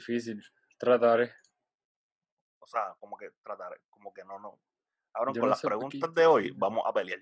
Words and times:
Difícil. 0.00 0.42
Trataré. 0.78 1.30
O 2.58 2.66
sea, 2.66 2.94
como 2.98 3.18
que 3.18 3.30
tratar, 3.42 3.78
como 3.90 4.14
que 4.14 4.24
no, 4.24 4.38
no. 4.38 4.58
Ahora 5.12 5.32
Yo 5.34 5.40
con 5.40 5.48
no 5.48 5.50
las 5.50 5.60
preguntas 5.60 6.14
de 6.14 6.24
hoy 6.26 6.52
vamos 6.56 6.84
a 6.86 6.92
pelear. 6.92 7.20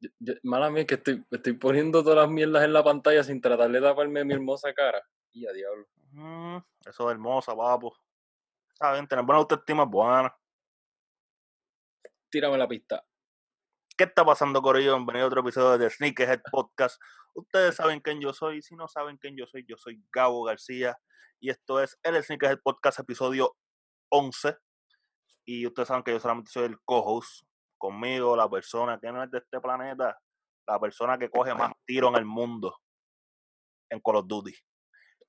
Yo- 0.00 0.34
mala 0.44 0.70
mía 0.70 0.86
que 0.86 0.94
estoy, 0.94 1.22
estoy 1.30 1.52
poniendo 1.54 2.02
todas 2.02 2.18
las 2.24 2.30
mierdas 2.30 2.64
en 2.64 2.72
la 2.72 2.82
pantalla 2.82 3.22
sin 3.22 3.40
tratar 3.40 3.70
de 3.70 3.80
taparme 3.82 4.24
mi 4.24 4.32
hermosa 4.32 4.72
cara. 4.72 5.02
Y 5.32 5.46
a 5.46 5.52
diablo. 5.52 5.86
Mm, 6.12 6.56
eso 6.86 7.10
es 7.10 7.12
hermosa, 7.12 7.54
papo. 7.54 7.94
Está 8.72 8.92
bien, 8.94 9.06
tener 9.06 9.24
buena 9.26 9.40
autoestima 9.40 9.82
es 9.82 9.90
buena. 9.90 10.34
Tírame 12.30 12.56
la 12.56 12.66
pista. 12.68 13.04
¿Qué 13.98 14.04
está 14.04 14.26
pasando, 14.26 14.60
Corillo? 14.60 14.94
Bienvenido 14.94 15.24
a 15.24 15.28
otro 15.28 15.40
episodio 15.40 15.78
de 15.78 15.88
Sneakerhead 15.88 16.42
Podcast. 16.52 17.00
Ustedes 17.34 17.76
saben 17.76 18.00
quién 18.00 18.20
yo 18.20 18.34
soy. 18.34 18.60
Si 18.60 18.76
no 18.76 18.88
saben 18.88 19.16
quién 19.16 19.38
yo 19.38 19.46
soy, 19.46 19.64
yo 19.66 19.78
soy 19.78 20.04
Gabo 20.12 20.44
García. 20.44 20.98
Y 21.40 21.48
esto 21.48 21.80
es 21.80 21.98
el 22.02 22.22
Sneakerhead 22.22 22.58
Podcast, 22.62 22.98
episodio 22.98 23.56
11. 24.10 24.54
Y 25.46 25.66
ustedes 25.66 25.88
saben 25.88 26.02
que 26.02 26.10
yo 26.10 26.20
solamente 26.20 26.50
soy 26.50 26.64
el 26.64 26.78
co-host. 26.84 27.46
Conmigo, 27.78 28.36
la 28.36 28.50
persona 28.50 29.00
que 29.00 29.10
no 29.10 29.24
es 29.24 29.30
de 29.30 29.38
este 29.38 29.62
planeta. 29.62 30.20
La 30.66 30.78
persona 30.78 31.16
que 31.16 31.30
coge 31.30 31.54
más 31.54 31.72
tiro 31.86 32.10
en 32.10 32.16
el 32.16 32.26
mundo. 32.26 32.76
En 33.88 33.98
Call 34.00 34.16
of 34.16 34.26
Duty. 34.26 34.52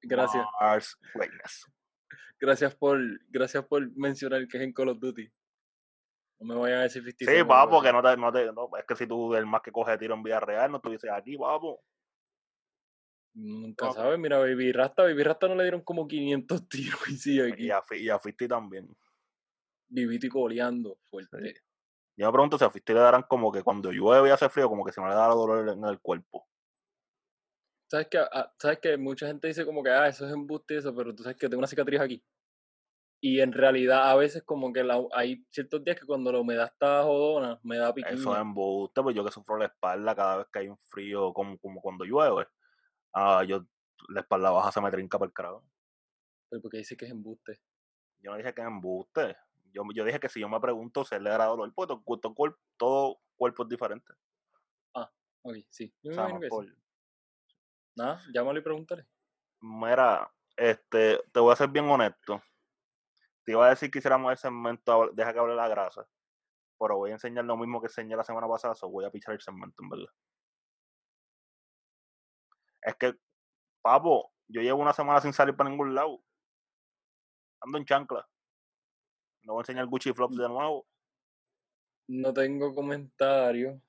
Gracias. 0.01 0.45
Mars. 0.59 0.97
Gracias 2.37 2.75
por, 2.75 2.99
gracias 3.29 3.65
por 3.65 3.89
mencionar 3.95 4.45
que 4.49 4.57
es 4.57 4.63
en 4.63 4.73
Call 4.73 4.89
of 4.89 4.99
Duty. 4.99 5.31
No 6.39 6.53
me 6.53 6.59
vayan 6.59 6.79
a 6.79 6.83
decir 6.83 7.01
57. 7.03 7.39
Sí, 7.39 7.43
papo, 7.47 7.81
que 7.81 7.89
así. 7.89 7.97
no 7.97 8.01
te, 8.03 8.17
no 8.17 8.31
te, 8.31 8.45
no, 8.53 8.69
es 8.77 8.85
que 8.85 8.95
si 8.95 9.07
tú 9.07 9.33
el 9.35 9.45
más 9.45 9.61
que 9.61 9.71
coge 9.71 9.97
tiro 9.97 10.13
en 10.15 10.23
vida 10.23 10.39
real, 10.39 10.69
no 10.71 10.77
estuviese 10.77 11.09
aquí, 11.09 11.37
papo. 11.37 11.81
Nunca 13.33 13.91
sabes. 13.91 14.17
Mira, 14.19 14.39
Baby 14.39 14.71
Rasta, 14.71 15.03
Baby 15.03 15.23
Rasta 15.23 15.47
no 15.47 15.55
le 15.55 15.63
dieron 15.63 15.81
como 15.81 16.07
500 16.07 16.69
tiros 16.69 17.09
y 17.09 17.17
sigue 17.17 17.49
Y 17.49 17.51
aquí. 17.51 17.71
a, 17.71 17.83
y 17.91 18.09
a 18.09 18.19
Fisti 18.19 18.47
también. 18.47 18.87
Vivito 19.89 20.25
y 20.27 20.29
coleando 20.29 20.97
fuerte. 21.09 21.61
Yo 22.17 22.25
me 22.25 22.31
pregunto 22.31 22.57
si 22.57 22.65
a 22.65 22.71
Fisti 22.71 22.93
le 22.93 22.99
darán 22.99 23.23
como 23.23 23.51
que 23.51 23.61
cuando 23.63 23.91
llueve 23.91 24.29
y 24.29 24.31
hace 24.31 24.49
frío, 24.49 24.67
como 24.69 24.83
que 24.83 24.91
si 24.91 24.99
no 24.99 25.07
le 25.07 25.13
da 25.15 25.27
dolor 25.27 25.69
en 25.69 25.83
el 25.85 25.99
cuerpo. 25.99 26.47
¿Sabes 27.89 28.07
que, 28.07 28.19
¿Sabes 28.59 28.79
que 28.79 28.97
Mucha 28.97 29.27
gente 29.27 29.47
dice 29.47 29.65
como 29.65 29.81
que, 29.83 29.91
ah, 29.91 30.07
eso 30.07 30.25
es 30.25 30.33
embuste 30.33 30.73
y 30.73 30.77
eso, 30.77 30.93
pero 30.95 31.15
tú 31.15 31.23
sabes 31.23 31.37
que 31.37 31.47
tengo 31.47 31.59
una 31.59 31.67
cicatriz 31.67 31.99
aquí. 32.01 32.23
Y 33.19 33.39
en 33.41 33.51
realidad 33.51 34.11
a 34.11 34.15
veces 34.15 34.43
como 34.43 34.71
que 34.71 34.83
la, 34.83 35.01
hay 35.11 35.43
ciertos 35.49 35.83
días 35.83 35.99
que 35.99 36.05
cuando 36.05 36.31
la 36.31 36.39
humedad 36.39 36.67
está 36.71 37.03
jodona, 37.03 37.59
me 37.63 37.77
da 37.77 37.93
piquiña. 37.93 38.13
Eso 38.15 38.35
es 38.35 38.41
embuste, 38.41 39.01
pues 39.01 39.15
yo 39.15 39.25
que 39.25 39.31
sufro 39.31 39.57
la 39.57 39.65
espalda 39.65 40.15
cada 40.15 40.37
vez 40.37 40.47
que 40.51 40.59
hay 40.59 40.67
un 40.69 40.77
frío, 40.77 41.33
como, 41.33 41.57
como 41.57 41.81
cuando 41.81 42.05
llueve. 42.05 42.47
Ah, 43.13 43.43
yo, 43.43 43.65
la 44.09 44.21
espalda 44.21 44.51
baja 44.51 44.71
se 44.71 44.81
me 44.81 44.91
trinca 44.91 45.17
por 45.17 45.27
el 45.27 45.33
carajo. 45.33 45.63
Pero 46.49 46.61
porque 46.61 46.77
dice 46.77 46.95
que 46.95 47.05
es 47.05 47.11
embuste. 47.11 47.59
Yo 48.19 48.31
no 48.31 48.37
dije 48.37 48.53
que 48.53 48.61
es 48.61 48.67
embuste. 48.67 49.35
Yo, 49.73 49.83
yo 49.93 50.05
dije 50.05 50.19
que 50.19 50.29
si 50.29 50.39
yo 50.39 50.47
me 50.47 50.59
pregunto 50.59 51.03
si 51.03 51.19
le 51.19 51.29
dará 51.29 51.45
dolor, 51.45 51.71
pues 51.73 51.87
todo, 51.87 52.03
todo, 52.21 52.35
cuerp- 52.35 52.59
todo 52.77 53.17
cuerpo 53.35 53.63
es 53.63 53.69
diferente. 53.69 54.13
Ok, 55.43 55.55
sí. 55.69 55.93
Yo 56.03 56.11
O 56.11 56.13
me 56.13 56.15
sea, 56.15 56.27
no 56.27 56.39
que 56.39 56.47
por-. 56.49 56.65
Nada, 57.95 58.21
llámalo 58.33 58.59
y 58.59 58.61
pregúntale. 58.61 59.07
Mira, 59.61 60.29
este, 60.55 61.19
te 61.31 61.39
voy 61.39 61.53
a 61.53 61.55
ser 61.55 61.69
bien 61.69 61.85
honesto. 61.89 62.41
Te 63.47 63.53
iba 63.53 63.65
a 63.65 63.69
decir 63.69 63.89
que 63.89 63.97
hiciéramos 63.99 64.29
el 64.31 64.37
segmento, 64.37 64.91
hab- 64.93 65.13
deja 65.15 65.33
que 65.33 65.39
hable 65.39 65.55
la 65.55 65.67
grasa, 65.69 66.05
pero 66.79 66.97
voy 66.97 67.11
a 67.11 67.13
enseñar 67.13 67.45
lo 67.45 67.57
mismo 67.57 67.81
que 67.81 67.87
enseñé 67.87 68.15
la 68.15 68.23
semana 68.25 68.47
pasada, 68.47 68.75
so 68.75 68.89
voy 68.89 69.05
a 69.05 69.11
pichar 69.11 69.35
el 69.35 69.41
segmento, 69.41 69.83
en 69.83 69.89
verdad. 69.89 70.13
Es 72.81 72.95
que, 72.95 73.13
papo, 73.83 74.31
yo 74.47 74.61
llevo 74.61 74.81
una 74.81 74.93
semana 74.93 75.21
sin 75.21 75.33
salir 75.33 75.55
para 75.55 75.69
ningún 75.69 75.95
lado. 75.95 76.23
Ando 77.61 77.77
en 77.77 77.85
chancla. 77.85 78.27
No 79.43 79.53
voy 79.53 79.61
a 79.61 79.63
enseñar 79.63 79.87
Gucci 79.87 80.13
Flops 80.13 80.37
de 80.37 80.47
nuevo. 80.47 80.85
No 82.09 82.33
tengo 82.33 82.75
comentario. 82.75 83.81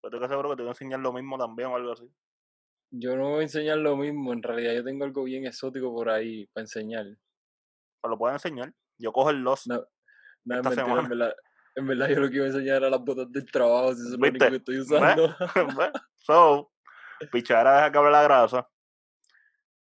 Pero 0.00 0.16
estoy 0.16 0.20
que 0.20 0.32
seguro 0.32 0.50
que 0.50 0.56
te 0.56 0.62
voy 0.62 0.68
a 0.68 0.72
enseñar 0.72 1.00
lo 1.00 1.12
mismo 1.12 1.36
también 1.36 1.68
o 1.70 1.76
algo 1.76 1.92
así. 1.92 2.08
Yo 2.90 3.14
no 3.16 3.30
voy 3.32 3.40
a 3.40 3.42
enseñar 3.42 3.76
lo 3.76 3.94
mismo. 3.96 4.32
En 4.32 4.42
realidad 4.42 4.72
yo 4.74 4.84
tengo 4.84 5.04
algo 5.04 5.24
bien 5.24 5.44
exótico 5.46 5.92
por 5.94 6.08
ahí 6.08 6.46
para 6.46 6.62
enseñar. 6.64 7.04
Pero 8.04 8.16
lo 8.16 8.18
puedo 8.18 8.34
enseñar. 8.34 8.70
Yo 8.98 9.12
cojo 9.12 9.30
el 9.30 9.38
Lost. 9.38 9.66
No, 9.66 9.76
no 10.44 10.54
es 10.54 10.58
Esta 10.58 10.68
mentira, 10.68 10.84
semana. 10.84 11.02
en 11.02 11.08
verdad. 11.08 11.34
En 11.74 11.86
verdad 11.86 12.08
yo 12.10 12.20
lo 12.20 12.28
que 12.28 12.36
iba 12.36 12.44
a 12.44 12.48
enseñar 12.48 12.76
era 12.76 12.90
las 12.90 13.00
botas 13.00 13.32
del 13.32 13.50
trabajo, 13.50 13.94
si 13.94 14.02
eso 14.02 14.12
es 14.12 14.20
lo 14.20 14.28
único 14.28 14.46
que 14.50 14.56
estoy 14.56 14.78
usando. 14.80 15.34
¿Ves? 15.78 15.90
so, 16.18 16.70
pichadera 17.32 17.76
deja 17.76 17.90
que 17.92 17.98
hable 17.98 18.10
la 18.10 18.22
grasa. 18.24 18.68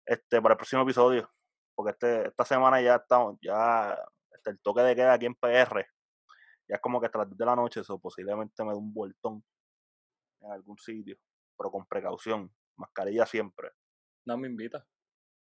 Este, 0.05 0.43
para 0.43 0.53
el 0.53 0.59
próximo 0.59 0.83
episodio. 0.83 1.33
Porque 1.75 1.93
este, 1.93 2.29
esta 2.29 2.45
semana 2.45 2.79
ya 2.83 2.97
estamos, 2.97 3.39
ya 3.41 3.99
este, 4.33 4.51
el 4.51 4.61
toque 4.61 4.83
de 4.83 4.95
queda 4.95 5.15
aquí 5.15 5.25
en 5.25 5.35
PR. 5.35 5.87
Ya 6.69 6.75
es 6.75 6.81
como 6.83 7.01
que 7.01 7.07
hasta 7.07 7.21
las 7.21 7.29
10 7.29 7.39
de 7.39 7.47
la 7.47 7.57
noche, 7.57 7.81
eso 7.81 7.99
posiblemente 7.99 8.63
me 8.65 8.73
dé 8.73 8.77
un 8.77 8.93
vueltón 8.93 9.43
en 10.43 10.53
algún 10.53 10.77
sitio. 10.77 11.17
Pero 11.57 11.71
con 11.71 11.87
precaución. 11.87 12.55
Mascarilla 12.77 13.25
siempre. 13.25 13.71
no 14.27 14.37
me 14.37 14.47
invita. 14.47 14.87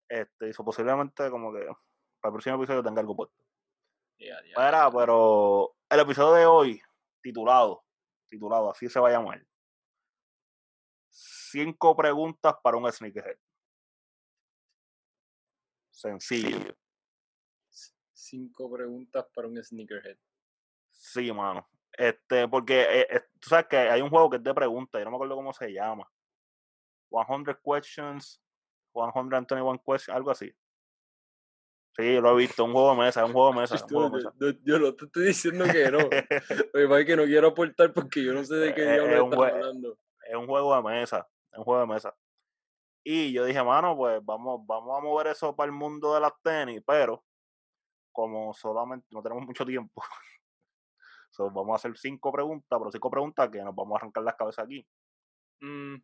Este, 0.08 0.50
eso 0.50 0.64
posiblemente 0.64 1.28
como 1.32 1.52
que 1.52 1.66
para 2.22 2.30
el 2.30 2.34
próximo 2.34 2.56
episodio 2.58 2.84
tenga 2.84 3.02
algo 3.02 3.16
puesto. 3.16 3.36
Mira, 4.18 4.40
ya. 4.46 4.92
pero 4.92 5.76
el 5.90 6.00
episodio 6.00 6.34
de 6.36 6.46
hoy, 6.46 6.82
titulado, 7.22 7.84
titulado, 8.28 8.72
así 8.72 8.88
se 8.88 9.00
va 9.00 9.10
a 9.10 9.14
llamar. 9.14 9.44
Cinco 11.10 11.96
preguntas 11.96 12.56
para 12.64 12.78
un 12.78 12.90
sneakerhead. 12.92 13.38
Sencillo. 15.90 16.76
Cinco 18.14 18.72
preguntas 18.72 19.26
para 19.34 19.48
un 19.48 19.62
sneakerhead. 19.62 20.18
Sí, 20.92 21.32
mano. 21.34 21.68
Este, 21.92 22.48
porque 22.48 22.82
eh, 22.82 23.08
eh, 23.10 23.22
tú 23.40 23.50
sabes 23.50 23.66
que 23.68 23.78
hay 23.78 24.02
un 24.02 24.10
juego 24.10 24.30
que 24.30 24.38
es 24.38 24.44
de 24.44 24.54
preguntas, 24.54 25.00
yo 25.00 25.06
no 25.06 25.12
me 25.12 25.18
acuerdo 25.18 25.36
cómo 25.36 25.52
se 25.52 25.74
llama. 25.74 26.10
100 27.10 27.58
questions, 27.64 28.42
121 28.94 29.80
questions, 29.80 30.16
algo 30.16 30.32
así. 30.32 30.54
Sí, 31.98 32.14
yo 32.16 32.22
lo 32.22 32.32
he 32.32 32.36
visto, 32.38 32.64
un 32.64 32.72
juego 32.72 32.92
de 32.92 32.98
mesa, 33.02 33.22
es 33.22 33.28
un 33.28 33.34
juego 33.34 33.54
de 33.54 33.60
mesa. 33.62 33.76
es 33.76 33.82
un 33.84 33.88
Tú, 33.90 33.96
juego 33.96 34.10
de 34.18 34.24
yo, 34.24 34.30
mesa. 34.32 34.38
yo- 34.40 34.60
yo 34.64 34.80
no 34.80 34.96
te 34.96 35.06
estoy 35.06 35.26
diciendo 35.26 35.66
que 35.66 35.92
no. 35.92 35.98
Lo 36.74 36.98
que 36.98 37.06
que 37.06 37.16
no 37.18 37.24
quiero 37.26 37.48
aportar 37.50 37.94
porque 37.94 38.24
yo 38.24 38.34
no 38.34 38.44
sé 38.46 38.56
de 38.56 38.74
qué 38.74 38.82
diablo 38.84 39.16
es 39.16 39.22
un 39.24 39.34
estás 39.34 39.54
hablando. 39.54 39.98
es 40.28 40.36
un 40.36 40.48
juego 40.48 40.76
de 40.76 40.82
mesa, 40.84 41.28
es 41.52 41.58
un 41.58 41.64
juego 41.66 41.82
de 41.82 41.88
mesa. 41.88 42.16
Y 43.04 43.34
yo 43.34 43.44
dije, 43.46 43.62
mano, 43.64 43.98
pues 43.98 44.24
vamos, 44.24 44.62
vamos 44.66 44.98
a 44.98 45.02
mover 45.02 45.28
eso 45.28 45.56
para 45.56 45.66
el 45.66 45.72
mundo 45.74 46.14
de 46.14 46.22
las 46.22 46.34
tenis, 46.42 46.82
pero 46.86 47.26
como 48.14 48.54
solamente 48.54 49.08
no 49.12 49.22
tenemos 49.22 49.46
mucho 49.46 49.66
tiempo, 49.66 50.02
so, 51.32 51.50
vamos 51.50 51.72
a 51.72 51.76
hacer 51.76 51.98
cinco 51.98 52.32
preguntas, 52.32 52.78
pero 52.80 52.92
cinco 52.92 53.10
preguntas 53.10 53.50
que 53.50 53.62
nos 53.62 53.74
vamos 53.76 53.96
a 53.96 53.98
arrancar 54.00 54.24
las 54.24 54.36
cabezas 54.36 54.66
aquí. 54.66 54.86
Mm, 55.62 55.96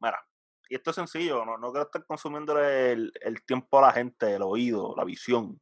Mira, 0.00 0.26
y 0.68 0.76
esto 0.76 0.90
es 0.90 0.96
sencillo, 0.96 1.44
no, 1.44 1.58
no 1.58 1.70
quiero 1.70 1.86
estar 1.86 2.04
consumiendo 2.06 2.58
el, 2.58 3.12
el 3.20 3.44
tiempo 3.44 3.78
a 3.78 3.82
la 3.82 3.92
gente, 3.92 4.34
el 4.34 4.42
oído, 4.42 4.94
la 4.96 5.04
visión. 5.04 5.60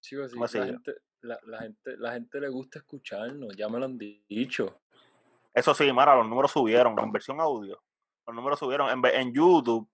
chicos, 0.00 0.30
sí, 0.30 0.34
¿Cómo 0.34 0.48
se 0.48 0.60
la, 0.60 0.66
gente, 0.66 0.94
la, 1.20 1.38
la 1.44 1.58
gente, 1.60 1.96
la 1.98 2.12
gente 2.12 2.40
le 2.40 2.48
gusta 2.48 2.78
escucharnos, 2.78 3.56
ya 3.56 3.68
me 3.68 3.78
lo 3.78 3.84
han 3.86 3.98
dicho. 3.98 4.80
Eso 5.52 5.74
sí, 5.74 5.84
mira, 5.92 6.16
los 6.16 6.28
números 6.28 6.50
subieron, 6.50 6.98
en 6.98 7.12
versión 7.12 7.40
audio, 7.40 7.82
los 8.26 8.34
números 8.34 8.58
subieron. 8.58 8.90
En, 8.90 9.04
en 9.14 9.32
YouTube 9.32 9.88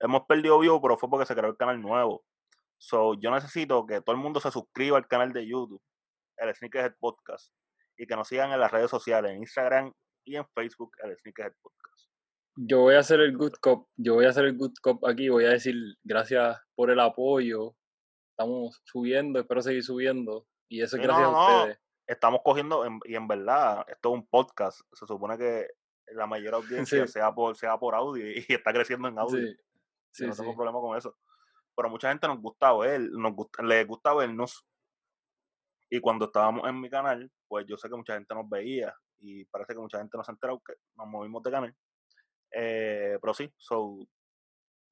hemos 0.00 0.24
perdido 0.26 0.58
view, 0.58 0.80
pero 0.80 0.96
fue 0.96 1.10
porque 1.10 1.26
se 1.26 1.34
creó 1.34 1.50
el 1.50 1.56
canal 1.56 1.80
nuevo. 1.80 2.24
So, 2.78 3.14
yo 3.14 3.30
necesito 3.30 3.86
que 3.86 4.00
todo 4.00 4.16
el 4.16 4.22
mundo 4.22 4.40
se 4.40 4.50
suscriba 4.50 4.98
al 4.98 5.06
canal 5.06 5.32
de 5.32 5.46
YouTube, 5.46 5.82
el 6.36 6.54
Sneakerhead 6.54 6.96
Podcast, 6.98 7.52
y 7.96 8.06
que 8.06 8.16
nos 8.16 8.26
sigan 8.26 8.50
en 8.52 8.58
las 8.58 8.72
redes 8.72 8.90
sociales, 8.90 9.32
en 9.32 9.38
Instagram 9.38 9.92
y 10.24 10.36
en 10.36 10.46
Facebook, 10.48 10.92
el 11.04 11.16
Sneakerhead 11.16 11.54
Podcast. 11.62 12.11
Yo 12.56 12.80
voy 12.80 12.94
a 12.94 12.98
hacer 12.98 13.20
el 13.20 13.36
good 13.36 13.54
cop, 13.60 13.88
yo 13.96 14.14
voy 14.14 14.26
a 14.26 14.28
hacer 14.30 14.44
el 14.44 14.56
good 14.58 14.74
cop 14.82 15.04
aquí, 15.06 15.28
voy 15.30 15.44
a 15.46 15.50
decir 15.50 15.74
gracias 16.04 16.58
por 16.74 16.90
el 16.90 17.00
apoyo. 17.00 17.74
Estamos 18.36 18.80
subiendo, 18.84 19.40
espero 19.40 19.62
seguir 19.62 19.82
subiendo. 19.82 20.46
Y 20.68 20.82
eso 20.82 20.96
es 20.96 21.02
Sí, 21.02 21.06
gracias 21.06 21.30
no, 21.30 21.46
a 21.46 21.50
no, 21.50 21.58
ustedes. 21.60 21.78
Estamos 22.06 22.40
cogiendo, 22.44 22.84
en- 22.84 23.00
y 23.04 23.14
en 23.14 23.26
verdad, 23.26 23.84
esto 23.88 24.10
es 24.10 24.14
un 24.20 24.26
podcast, 24.26 24.80
se 24.92 25.06
supone 25.06 25.38
que 25.38 25.66
la 26.14 26.26
mayor 26.26 26.54
audiencia 26.86 27.06
Sí. 27.06 27.12
sea, 27.12 27.32
por, 27.32 27.56
sea 27.56 27.78
por 27.78 27.94
audio 27.94 28.30
y, 28.30 28.44
está 28.48 28.72
creciendo 28.72 29.08
en 29.08 29.18
audio. 29.18 29.48
Sí, 30.12 30.26
no 30.26 30.34
tengo 30.34 30.54
problema 30.54 30.78
con 30.80 30.96
eso. 30.96 31.16
Pero 31.74 31.88
mucha 31.88 32.10
gente 32.10 32.26
nos 32.28 32.38
gusta 32.40 32.70
ver, 32.76 33.00
nos 33.00 33.32
gusta, 33.34 33.62
les 33.62 33.86
gusta 33.86 34.12
vernos. 34.12 34.66
Y 35.88 36.00
cuando 36.00 36.26
estábamos 36.26 36.68
en 36.68 36.80
mi 36.80 36.90
canal, 36.90 37.30
pues 37.48 37.64
yo 37.66 37.78
sé 37.78 37.88
que 37.88 37.96
mucha 37.96 38.14
gente 38.14 38.34
nos 38.34 38.46
veía 38.48 38.94
y 39.20 39.44
parece 39.46 39.72
que 39.72 39.80
mucha 39.80 39.98
gente 39.98 40.18
no 40.18 40.24
se 40.24 40.30
ha 40.30 40.34
enterado 40.34 40.60
que 40.66 40.74
nos 40.96 41.06
movimos 41.06 41.42
de 41.42 41.50
canal. 41.50 41.74
Eh, 42.54 43.18
pero 43.20 43.34
sí, 43.34 43.52
so, 43.56 43.98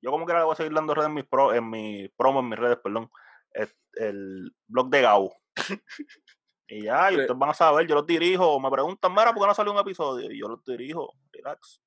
yo 0.03 0.11
como 0.11 0.25
quiera 0.25 0.41
le 0.41 0.47
voy 0.47 0.55
a 0.55 0.57
seguir 0.57 0.73
dando 0.73 0.95
redes 0.95 1.09
en 1.09 1.15
mis, 1.15 1.27
pro, 1.27 1.55
en 1.55 1.69
mi 1.69 2.09
promo, 2.17 2.41
en 2.41 2.49
mis 2.49 2.59
redes, 2.59 2.79
perdón, 2.83 3.11
el, 3.53 3.71
el 3.95 4.57
blog 4.67 4.89
de 4.89 5.01
Gabo. 5.03 5.37
y 6.69 6.85
ya, 6.85 7.13
y 7.13 7.17
ustedes 7.17 7.39
van 7.39 7.51
a 7.51 7.55
saber, 7.55 7.87
yo 7.87 7.95
los 7.95 8.07
dirijo, 8.07 8.59
me 8.61 8.71
preguntan, 8.71 9.13
mira, 9.13 9.33
¿por 9.33 9.43
qué 9.43 9.47
no 9.49 9.55
salió 9.55 9.73
un 9.73 9.79
episodio? 9.79 10.31
Y 10.31 10.41
yo 10.41 10.49
los 10.49 10.65
dirijo, 10.65 11.15
relax. 11.33 11.83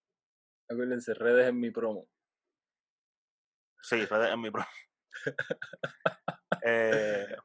Acuérdense, 0.69 1.13
redes 1.13 1.47
en 1.47 1.59
mi 1.59 1.71
promo. 1.71 2.07
Sí, 3.81 4.05
fue 4.05 4.31
en 4.31 4.39
mi 4.39 4.49
pro. 4.49 4.63
eh, 6.63 7.35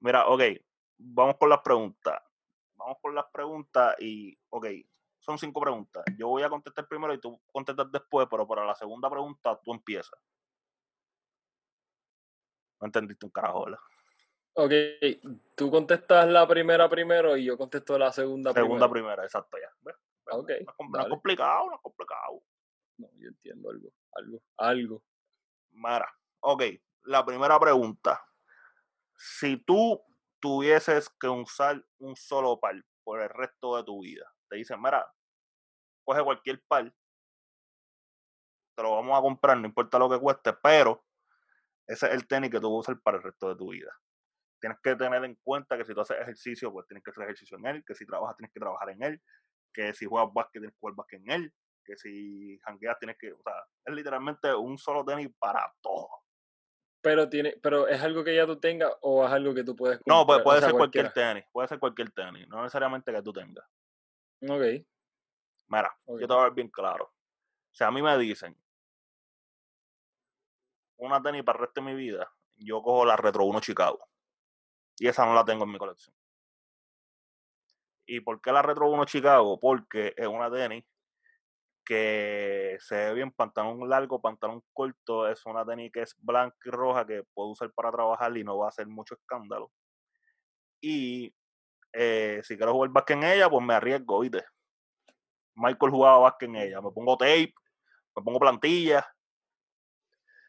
mira, 0.00 0.28
ok, 0.28 0.42
vamos 0.98 1.36
con 1.36 1.48
las 1.48 1.60
preguntas. 1.60 2.22
Vamos 2.76 2.98
con 3.02 3.14
las 3.14 3.26
preguntas 3.32 3.96
y, 3.98 4.38
ok, 4.50 4.66
son 5.30 5.38
cinco 5.38 5.60
preguntas. 5.60 6.04
Yo 6.16 6.28
voy 6.28 6.42
a 6.42 6.48
contestar 6.48 6.86
primero 6.88 7.14
y 7.14 7.20
tú 7.20 7.40
contestas 7.52 7.90
después, 7.92 8.26
pero 8.28 8.46
para 8.46 8.64
la 8.64 8.74
segunda 8.74 9.08
pregunta 9.08 9.58
tú 9.62 9.72
empiezas. 9.72 10.18
No 12.80 12.86
entendiste 12.86 13.24
un 13.26 13.30
carajo, 13.30 13.66
¿verdad? 13.66 13.78
Ok, 14.54 14.72
tú 15.54 15.70
contestas 15.70 16.26
la 16.28 16.46
primera 16.48 16.88
primero 16.88 17.36
y 17.36 17.44
yo 17.44 17.56
contesto 17.56 17.96
la 17.96 18.10
segunda, 18.12 18.52
Segunda 18.52 18.88
primero. 18.88 18.92
primera, 18.92 19.24
exacto, 19.24 19.56
ya. 19.58 19.68
¿Ves? 19.82 19.96
¿Ves? 20.26 20.34
Ok, 20.34 20.50
No 20.90 21.00
es, 21.02 21.08
complicado, 21.08 21.66
no 21.70 21.76
es 21.76 21.80
complicado. 21.82 22.42
No, 22.98 23.08
yo 23.16 23.28
entiendo 23.28 23.70
algo, 23.70 23.92
algo, 24.12 24.42
algo. 24.56 25.02
Mira, 25.70 26.12
ok, 26.40 26.62
la 27.04 27.24
primera 27.24 27.58
pregunta. 27.60 28.20
Si 29.14 29.56
tú 29.58 30.02
tuvieses 30.40 31.08
que 31.10 31.28
usar 31.28 31.84
un 31.98 32.16
solo 32.16 32.58
par 32.58 32.74
por 33.04 33.20
el 33.20 33.28
resto 33.28 33.76
de 33.76 33.84
tu 33.84 34.00
vida, 34.02 34.30
te 34.48 34.56
dicen, 34.56 34.82
mira, 34.82 35.06
coge 36.04 36.22
cualquier 36.22 36.62
par, 36.66 36.92
te 38.76 38.82
lo 38.82 38.92
vamos 38.92 39.18
a 39.18 39.22
comprar, 39.22 39.58
no 39.58 39.66
importa 39.66 39.98
lo 39.98 40.08
que 40.08 40.18
cueste, 40.18 40.52
pero 40.62 41.04
ese 41.86 42.06
es 42.06 42.14
el 42.14 42.26
tenis 42.26 42.50
que 42.50 42.60
tú 42.60 42.68
vas 42.68 42.88
a 42.88 42.92
usar 42.92 43.02
para 43.02 43.18
el 43.18 43.22
resto 43.22 43.48
de 43.48 43.56
tu 43.56 43.70
vida. 43.70 43.90
Tienes 44.60 44.78
que 44.82 44.94
tener 44.94 45.24
en 45.24 45.34
cuenta 45.42 45.76
que 45.76 45.84
si 45.84 45.94
tú 45.94 46.00
haces 46.00 46.18
ejercicio, 46.20 46.72
pues 46.72 46.86
tienes 46.86 47.02
que 47.02 47.10
hacer 47.10 47.24
ejercicio 47.24 47.58
en 47.58 47.66
él, 47.66 47.84
que 47.86 47.94
si 47.94 48.06
trabajas 48.06 48.36
tienes 48.36 48.52
que 48.52 48.60
trabajar 48.60 48.90
en 48.90 49.02
él, 49.02 49.22
que 49.72 49.92
si 49.94 50.06
juegas 50.06 50.32
básquet 50.32 50.60
tienes 50.60 50.72
que 50.72 50.78
jugar 50.80 50.94
básquet 50.96 51.20
en 51.20 51.30
él, 51.30 51.54
que 51.84 51.96
si 51.96 52.58
jangueas 52.64 52.98
tienes 52.98 53.16
que, 53.18 53.32
o 53.32 53.42
sea, 53.42 53.54
es 53.84 53.94
literalmente 53.94 54.54
un 54.54 54.78
solo 54.78 55.04
tenis 55.04 55.28
para 55.38 55.72
todo. 55.80 56.08
Pero 57.02 57.28
tiene, 57.28 57.56
pero 57.62 57.88
es 57.88 58.02
algo 58.02 58.22
que 58.22 58.36
ya 58.36 58.46
tú 58.46 58.60
tengas 58.60 58.92
o 59.00 59.24
es 59.24 59.32
algo 59.32 59.54
que 59.54 59.64
tú 59.64 59.74
puedes 59.74 59.98
No, 60.06 60.26
puede, 60.26 60.38
comprar? 60.38 60.40
O 60.40 60.44
puede 60.44 60.58
sea, 60.60 60.68
ser 60.68 60.76
cualquier 60.76 61.12
tenis, 61.12 61.44
puede 61.50 61.68
ser 61.68 61.78
cualquier 61.78 62.10
tenis, 62.12 62.46
no 62.48 62.62
necesariamente 62.62 63.12
que 63.12 63.22
tú 63.22 63.32
tengas. 63.32 63.66
Ok, 64.42 64.86
Mira, 65.70 65.96
Ok. 66.04 66.20
yo 66.20 66.26
te 66.26 66.34
voy 66.34 66.40
a 66.42 66.44
ver 66.44 66.54
bien 66.54 66.68
claro. 66.68 67.12
Si 67.70 67.84
a 67.84 67.90
mí 67.90 68.02
me 68.02 68.18
dicen 68.18 68.56
una 70.96 71.22
tenis 71.22 71.44
para 71.44 71.58
el 71.58 71.64
resto 71.66 71.80
de 71.80 71.86
mi 71.86 71.94
vida, 71.94 72.30
yo 72.56 72.82
cojo 72.82 73.06
la 73.06 73.16
Retro 73.16 73.44
1 73.44 73.60
Chicago. 73.60 74.06
Y 74.98 75.06
esa 75.06 75.24
no 75.24 75.32
la 75.34 75.44
tengo 75.44 75.64
en 75.64 75.70
mi 75.70 75.78
colección. 75.78 76.14
¿Y 78.04 78.20
por 78.20 78.40
qué 78.42 78.52
la 78.52 78.62
Retro 78.62 78.90
1 78.90 79.04
Chicago? 79.04 79.58
Porque 79.60 80.12
es 80.16 80.26
una 80.26 80.50
tenis 80.50 80.84
que 81.84 82.76
se 82.80 82.96
ve 82.96 83.14
bien 83.14 83.30
pantalón 83.30 83.88
largo, 83.88 84.20
pantalón 84.20 84.62
corto. 84.72 85.28
Es 85.28 85.46
una 85.46 85.64
tenis 85.64 85.92
que 85.92 86.02
es 86.02 86.16
blanca 86.18 86.56
y 86.64 86.70
roja 86.70 87.06
que 87.06 87.22
puedo 87.32 87.50
usar 87.50 87.70
para 87.72 87.92
trabajar 87.92 88.36
y 88.36 88.42
no 88.42 88.58
va 88.58 88.66
a 88.66 88.68
hacer 88.70 88.88
mucho 88.88 89.14
escándalo. 89.14 89.70
Y 90.82 91.32
eh, 91.92 92.40
si 92.42 92.56
quiero 92.56 92.72
jugar 92.72 92.90
básquet 92.90 93.16
en 93.16 93.24
ella, 93.24 93.48
pues 93.48 93.64
me 93.64 93.74
arriesgo, 93.74 94.20
¿viste? 94.20 94.44
Michael 95.60 95.92
jugaba 95.92 96.18
básquet 96.18 96.48
en 96.48 96.56
ella. 96.56 96.80
Me 96.80 96.90
pongo 96.90 97.16
tape, 97.16 97.54
me 98.16 98.22
pongo 98.22 98.40
plantilla 98.40 99.06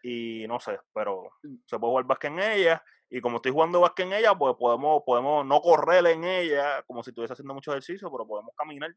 y 0.03 0.45
no 0.47 0.59
sé, 0.59 0.79
pero 0.93 1.31
se 1.65 1.77
puede 1.77 1.91
jugar 1.91 2.05
básquet 2.05 2.31
en 2.31 2.39
ella. 2.39 2.83
Y 3.09 3.19
como 3.19 3.35
estoy 3.37 3.51
jugando 3.51 3.81
básquet 3.81 4.05
en 4.07 4.13
ella, 4.13 4.33
pues 4.33 4.55
podemos, 4.57 5.03
podemos 5.05 5.45
no 5.45 5.61
correr 5.61 6.05
en 6.07 6.23
ella 6.23 6.81
como 6.83 7.03
si 7.03 7.09
estuviese 7.11 7.33
haciendo 7.33 7.53
mucho 7.53 7.71
ejercicio, 7.71 8.09
pero 8.11 8.25
podemos 8.25 8.55
caminar. 8.55 8.95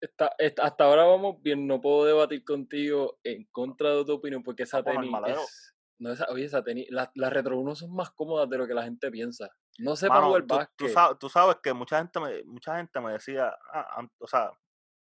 Está- 0.00 0.34
está- 0.38 0.64
hasta 0.64 0.84
ahora 0.84 1.04
vamos 1.04 1.40
bien, 1.42 1.66
no 1.66 1.80
puedo 1.80 2.04
debatir 2.04 2.44
contigo 2.44 3.18
en 3.22 3.44
contra 3.52 3.90
de 3.94 4.04
tu 4.04 4.12
opinión 4.14 4.42
porque 4.42 4.64
esa 4.64 4.82
tenis 4.82 5.10
es... 5.32 5.71
No, 6.02 6.10
esa, 6.12 6.26
oye, 6.30 6.44
esa 6.46 6.62
tenis, 6.64 6.86
las 6.90 7.10
las 7.14 7.32
Retro 7.32 7.58
1 7.58 7.74
son 7.76 7.94
más 7.94 8.10
cómodas 8.10 8.48
de 8.50 8.58
lo 8.58 8.66
que 8.66 8.74
la 8.74 8.82
gente 8.82 9.10
piensa. 9.10 9.48
No 9.78 9.94
sé 9.96 10.08
para 10.08 10.22
jugar 10.26 10.42
tú 10.42 10.54
básquet. 10.56 10.88
sabes, 10.88 11.18
tú 11.18 11.28
sabes 11.28 11.56
que 11.62 11.72
mucha 11.72 11.98
gente 11.98 12.18
me, 12.20 12.42
mucha 12.44 12.76
gente 12.76 13.00
me 13.00 13.12
decía, 13.12 13.54
ah, 13.72 14.04
o 14.18 14.26
sea, 14.26 14.50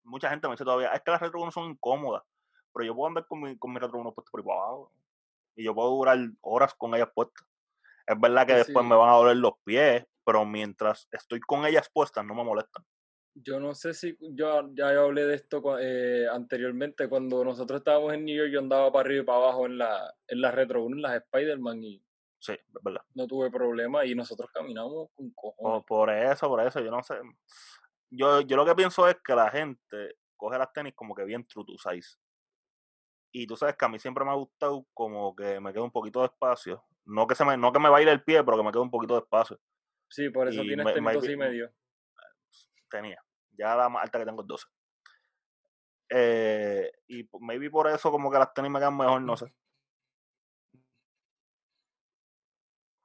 mucha 0.04 0.30
gente 0.30 0.48
me 0.48 0.54
dice 0.54 0.64
todavía, 0.64 0.90
es 0.90 1.02
que 1.02 1.12
las 1.12 1.20
Retro 1.22 1.42
1 1.42 1.52
son 1.52 1.72
incómodas, 1.72 2.24
pero 2.74 2.86
yo 2.86 2.96
puedo 2.96 3.08
andar 3.08 3.26
con 3.28 3.42
mi, 3.42 3.58
con 3.58 3.74
mi 3.74 3.80
Retro 3.80 4.00
1 4.00 4.14
puesto 4.14 4.30
por 4.32 4.42
abajo, 4.42 4.92
y 5.56 5.64
yo 5.64 5.74
puedo 5.74 5.90
durar 5.90 6.18
horas 6.42 6.74
con 6.76 6.94
ellas 6.96 7.10
puestas. 7.14 7.46
Es 8.06 8.20
verdad 8.20 8.46
que 8.46 8.54
Sí, 8.54 8.58
después 8.60 8.84
sí. 8.84 8.90
me 8.90 8.96
van 8.96 9.10
a 9.10 9.14
doler 9.14 9.38
los 9.38 9.54
pies, 9.64 10.06
pero 10.26 10.46
mientras 10.46 11.08
estoy 11.12 11.40
con 11.40 11.66
ellas 11.66 11.90
puestas 11.92 12.24
no 12.26 12.36
me 12.36 12.44
molestan. 12.44 12.86
Yo 13.36 13.60
no 13.60 13.74
sé 13.74 13.94
si 13.94 14.16
yo 14.20 14.70
ya 14.76 14.94
yo 14.94 15.06
hablé 15.06 15.26
de 15.26 15.36
esto 15.36 15.62
eh, 15.80 16.28
anteriormente. 16.32 17.10
Cuando 17.10 17.44
nosotros 17.44 17.80
estábamos 17.80 18.14
en 18.14 18.26
New 18.26 18.36
York, 18.36 18.52
yo 18.52 18.60
andaba 18.60 18.92
para 18.92 19.08
arriba 19.08 19.24
y 19.24 19.26
para 19.26 19.38
abajo 19.40 19.66
en 19.66 19.78
la, 19.78 20.14
en 20.28 20.42
la 20.42 20.52
Retro 20.52 20.84
1, 20.84 20.96
en 20.96 21.02
las 21.02 21.16
Spider-Man, 21.16 21.84
y 21.84 22.04
Sí, 22.40 22.54
verdad. 22.84 23.02
no 23.16 23.26
tuve 23.26 23.50
problema. 23.50 24.06
Y 24.06 24.14
nosotros 24.14 24.52
caminamos 24.54 25.10
con 25.16 25.32
cojones. 25.32 25.84
Por, 25.84 25.86
por 25.86 26.10
eso, 26.10 26.48
por 26.48 26.62
eso, 26.62 26.80
yo 26.82 26.92
no 26.92 27.02
sé. 27.02 27.16
Yo, 28.12 28.42
yo 28.42 28.56
lo 28.58 28.66
que 28.66 28.76
pienso 28.76 29.08
es 29.08 29.16
que 29.24 29.34
la 29.34 29.50
gente 29.50 30.18
coge 30.36 30.58
las 30.58 30.72
tenis 30.74 30.94
como 30.94 31.16
que 31.16 31.24
bien 31.24 31.48
true 31.48 31.66
to 31.66 31.78
size. 31.78 32.18
Y 33.32 33.48
tú 33.48 33.56
sabes 33.56 33.76
que 33.76 33.86
a 33.86 33.90
mí 33.90 33.98
siempre 33.98 34.24
me 34.24 34.32
ha 34.32 34.36
gustado 34.36 34.86
como 34.94 35.36
que 35.36 35.60
me 35.60 35.74
quede 35.74 35.82
un 35.82 35.92
poquito 35.92 36.20
de 36.20 36.26
espacio. 36.26 36.84
No 37.06 37.26
que 37.26 37.34
se 37.34 37.44
me, 37.46 37.58
no 37.58 37.72
que 37.72 37.80
me 37.80 37.90
baile 37.90 38.12
el 38.12 38.24
pie, 38.24 38.44
pero 38.44 38.58
que 38.58 38.64
me 38.64 38.72
quede 38.72 38.82
un 38.82 38.92
poquito 38.92 39.16
de 39.16 39.22
espacio. 39.22 39.60
Sí, 40.10 40.30
por 40.30 40.48
eso 40.48 40.62
y 40.62 40.68
tienes 40.68 40.94
tenis 40.94 41.30
y 41.30 41.36
medio. 41.36 41.74
Tenía. 42.94 43.20
Ya 43.58 43.76
la 43.76 43.90
más 43.90 44.04
alta 44.04 44.20
que 44.20 44.26
tengo 44.26 44.44
es 44.44 44.48
12. 44.48 44.68
Eh, 46.12 46.92
y 47.08 47.28
maybe 47.40 47.72
por 47.72 47.88
eso 47.88 48.12
como 48.12 48.30
que 48.30 48.38
las 48.38 48.54
tenis 48.54 48.70
me 48.70 48.78
quedan 48.78 48.96
mejor, 48.96 49.20
no 49.20 49.36
sé. 49.36 49.52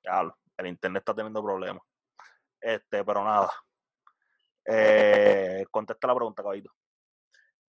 Diablo, 0.03 0.37
el 0.59 0.67
internet 0.67 1.01
está 1.01 1.15
teniendo 1.15 1.43
problemas. 1.43 1.83
Este, 2.61 3.03
pero 3.03 3.25
nada. 3.25 3.51
Eh, 4.71 5.65
contesta 5.71 6.07
la 6.07 6.17
pregunta, 6.17 6.43
caballito. 6.43 6.71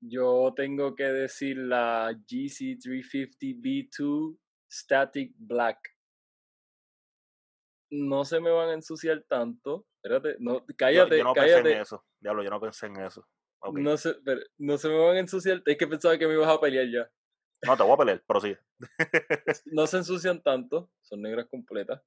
Yo 0.02 0.54
tengo 0.54 0.94
que 0.96 1.06
decir 1.06 1.56
la 1.56 2.12
GC350B2 2.12 4.38
Static 4.70 5.34
Black. 5.38 5.80
No 7.92 8.26
se 8.26 8.42
me 8.42 8.52
van 8.52 8.72
a 8.72 8.74
ensuciar 8.74 9.24
tanto. 9.24 9.86
Espérate, 10.02 10.38
no, 10.40 10.66
cállate, 10.78 11.18
yo 11.18 11.24
no 11.26 11.34
pensé 11.34 11.60
en 11.60 11.68
eso. 11.68 12.06
Diablo, 12.20 12.44
yo 12.44 12.50
no 12.50 12.62
pensé 12.62 12.86
en 12.86 13.02
eso. 13.02 13.28
No 13.74 13.98
se, 13.98 14.14
pero 14.24 14.42
no 14.58 14.78
se 14.78 14.88
me 14.88 14.98
van 14.98 15.18
a 15.18 15.20
ensuciar. 15.20 15.62
Es 15.66 15.78
que 15.78 15.88
pensaba 15.88 16.18
que 16.18 16.26
me 16.26 16.34
ibas 16.34 16.48
a 16.48 16.60
pelear 16.62 16.88
ya. 16.88 17.12
No, 17.68 17.76
te 17.76 17.84
voy 17.84 17.92
a 17.92 17.98
pelear, 17.98 18.24
pero 18.26 18.40
sí. 18.40 18.56
No 19.66 19.86
se 19.86 19.98
ensucian 19.98 20.42
tanto. 20.42 20.90
Son 21.02 21.22
negras 21.22 21.48
completas. 21.48 22.02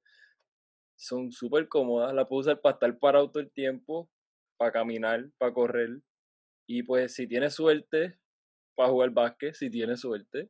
Son 0.95 1.31
súper 1.31 1.67
cómodas. 1.67 2.13
La 2.15 2.27
puedo 2.27 2.39
usar 2.39 2.59
para 2.59 2.73
estar 2.73 2.97
parado 2.97 3.29
todo 3.29 3.43
el 3.43 3.51
tiempo. 3.51 4.09
Para 4.57 4.71
caminar, 4.71 5.29
para 5.37 5.53
correr. 5.53 6.01
Y 6.67 6.81
pues 6.81 7.13
si 7.13 7.27
tienes 7.27 7.53
suerte, 7.53 8.17
para 8.75 8.89
jugar 8.89 9.11
básquet, 9.11 9.53
si 9.53 9.69
tienes 9.69 10.01
suerte. 10.01 10.49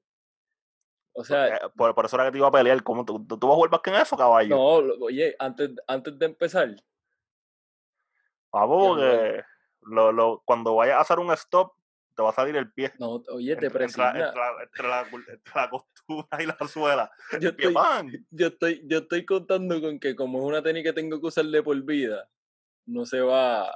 O 1.14 1.26
sea, 1.26 1.56
Eh, 1.56 1.60
por, 1.76 1.94
por 1.94 2.06
eso 2.06 2.16
era 2.16 2.26
que 2.26 2.32
te 2.32 2.38
iba 2.38 2.48
a 2.48 2.52
pelear. 2.52 2.82
¿Cómo 2.84 3.04
tú, 3.04 3.26
tú, 3.28 3.38
vas 3.38 3.52
a 3.52 3.56
jugar 3.56 3.72
básquet 3.72 3.94
en 3.94 4.02
eso, 4.02 4.16
caballo? 4.16 4.56
no, 4.56 5.06
oye, 5.06 5.36
antes, 5.38 5.72
antes 5.88 6.18
de 6.18 6.26
empezar, 6.26 6.76
Vamos, 8.54 8.98
Ya, 9.00 9.10
porque 9.10 9.44
lo, 9.82 10.12
lo, 10.12 10.42
cuando 10.46 10.76
vayas 10.76 10.98
a 10.98 11.02
hacer 11.02 11.20
un 11.20 11.32
stop, 11.34 11.74
te 12.16 12.22
va 12.22 12.30
a 12.30 12.34
salir 12.34 12.56
el 12.56 12.72
pie. 12.72 12.94
no, 13.00 13.22
oye, 13.34 13.56
te 13.56 13.66
Entre, 13.66 13.84
entre 13.86 14.02
la, 14.04 14.12
presigna. 14.12 14.28
entre 14.28 14.40
la- 14.40 14.64
entre 14.64 14.88
la 14.88 15.10
cul- 15.10 15.30
entre 15.30 15.54
la 15.56 15.70
costura 15.70 16.28
y 16.44 16.46
la 16.46 16.58
suela. 16.68 17.12
Yo 17.42 17.56
pie, 17.56 17.68
estoy, 17.70 18.26
yo 18.30 18.48
estoy, 18.48 18.82
yo 18.86 18.98
estoy 19.00 19.26
contando 19.26 19.82
con 19.82 20.00
que 20.00 20.16
como 20.16 20.40
es 20.40 20.46
una 20.46 20.62
tenis 20.62 20.84
que 20.84 20.94
tengo 20.94 21.20
que 21.20 21.28
usar 21.28 21.46
de 21.46 21.64
por 21.64 21.82
vida, 21.82 22.30
no 22.86 23.06
se 23.08 23.22
va, 23.22 23.74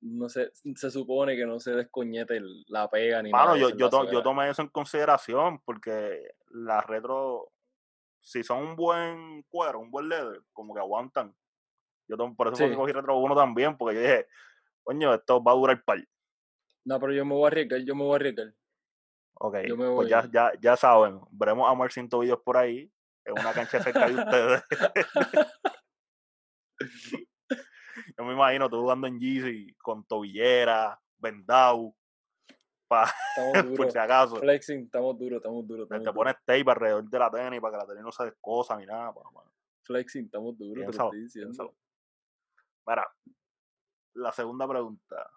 no 0.00 0.28
se, 0.28 0.50
se 0.74 0.90
supone 0.90 1.36
que 1.36 1.46
no 1.46 1.60
se 1.60 1.72
descoñete 1.72 2.40
la 2.68 2.88
pega 2.90 3.22
ni 3.22 3.30
Mano, 3.30 3.54
nada. 3.56 3.58
yo, 3.58 3.70
yo, 3.76 3.88
to- 3.90 4.10
yo 4.10 4.22
tomé 4.22 4.50
eso 4.50 4.62
en 4.62 4.68
consideración 4.68 5.60
porque 5.64 6.32
las 6.50 6.84
retro, 6.86 7.52
si 8.20 8.42
son 8.42 8.58
un 8.66 8.76
buen 8.76 9.42
cuero, 9.44 9.78
un 9.80 9.90
buen 9.90 10.08
leather, 10.08 10.42
como 10.52 10.74
que 10.74 10.80
aguantan. 10.80 11.34
Yo 12.08 12.16
por 12.34 12.48
eso 12.48 12.56
Sí. 12.68 12.74
cogí 12.74 12.92
retro 12.92 13.16
1 13.18 13.34
también, 13.36 13.76
porque 13.76 13.94
yo 13.96 14.00
dije, 14.00 14.26
coño, 14.82 15.12
esto 15.14 15.42
va 15.42 15.52
a 15.52 15.54
durar 15.56 15.84
par. 15.84 15.98
No, 16.84 16.98
pero 16.98 17.12
yo 17.12 17.24
me 17.24 17.34
voy 17.34 17.44
a 17.44 17.46
arriesgar, 17.48 17.80
yo 17.80 17.94
me 17.94 18.02
voy 18.04 18.12
a 18.12 18.16
arriesgar. 18.16 18.54
Ok, 19.40 19.56
Yo 19.68 19.76
me 19.76 19.88
pues 19.94 20.08
ya, 20.08 20.22
voy. 20.22 20.30
ya, 20.32 20.52
ya 20.60 20.76
saben, 20.76 21.20
veremos 21.30 21.70
a 21.70 21.74
Marcin 21.74 22.08
Tobillos 22.08 22.40
por 22.40 22.56
ahí, 22.56 22.90
en 23.24 23.32
una 23.34 23.52
cancha 23.52 23.80
cerca 23.82 24.08
de 24.08 24.14
ustedes. 24.14 24.62
Yo 28.16 28.24
me 28.24 28.32
imagino 28.32 28.68
tú 28.68 28.80
jugando 28.80 29.06
en 29.06 29.20
Yeezy 29.20 29.74
con 29.76 30.04
tobillera, 30.04 30.98
vendado, 31.18 31.94
pa, 32.88 33.04
Estamos 33.36 33.52
por 33.76 33.92
si 33.92 33.98
acaso. 33.98 34.36
Flexing, 34.36 34.84
estamos 34.84 35.18
duros, 35.18 35.36
estamos 35.38 35.66
duros. 35.66 35.88
Te, 35.88 35.96
Estamos 35.96 36.04
te 36.04 36.10
duros. 36.10 36.14
pones 36.14 36.36
tape 36.44 36.70
alrededor 36.70 37.04
de 37.08 37.18
la 37.18 37.30
tenis 37.30 37.60
para 37.60 37.72
que 37.72 37.78
la 37.78 37.86
tenis 37.86 38.02
no 38.02 38.12
se 38.12 38.24
descosa 38.24 38.76
ni 38.76 38.86
nada. 38.86 39.12
pa- 39.12 39.22
pa- 39.32 39.44
Flexing, 39.82 40.24
estamos 40.26 40.56
duros, 40.58 40.74
te 40.74 40.80
lo 40.80 40.86
Piénsalo, 40.90 41.08
estoy 41.10 41.20
diciendo. 41.22 41.48
piénsalo. 41.50 41.74
Mira, 42.88 43.06
la 44.14 44.32
segunda 44.32 44.66
pregunta. 44.66 45.30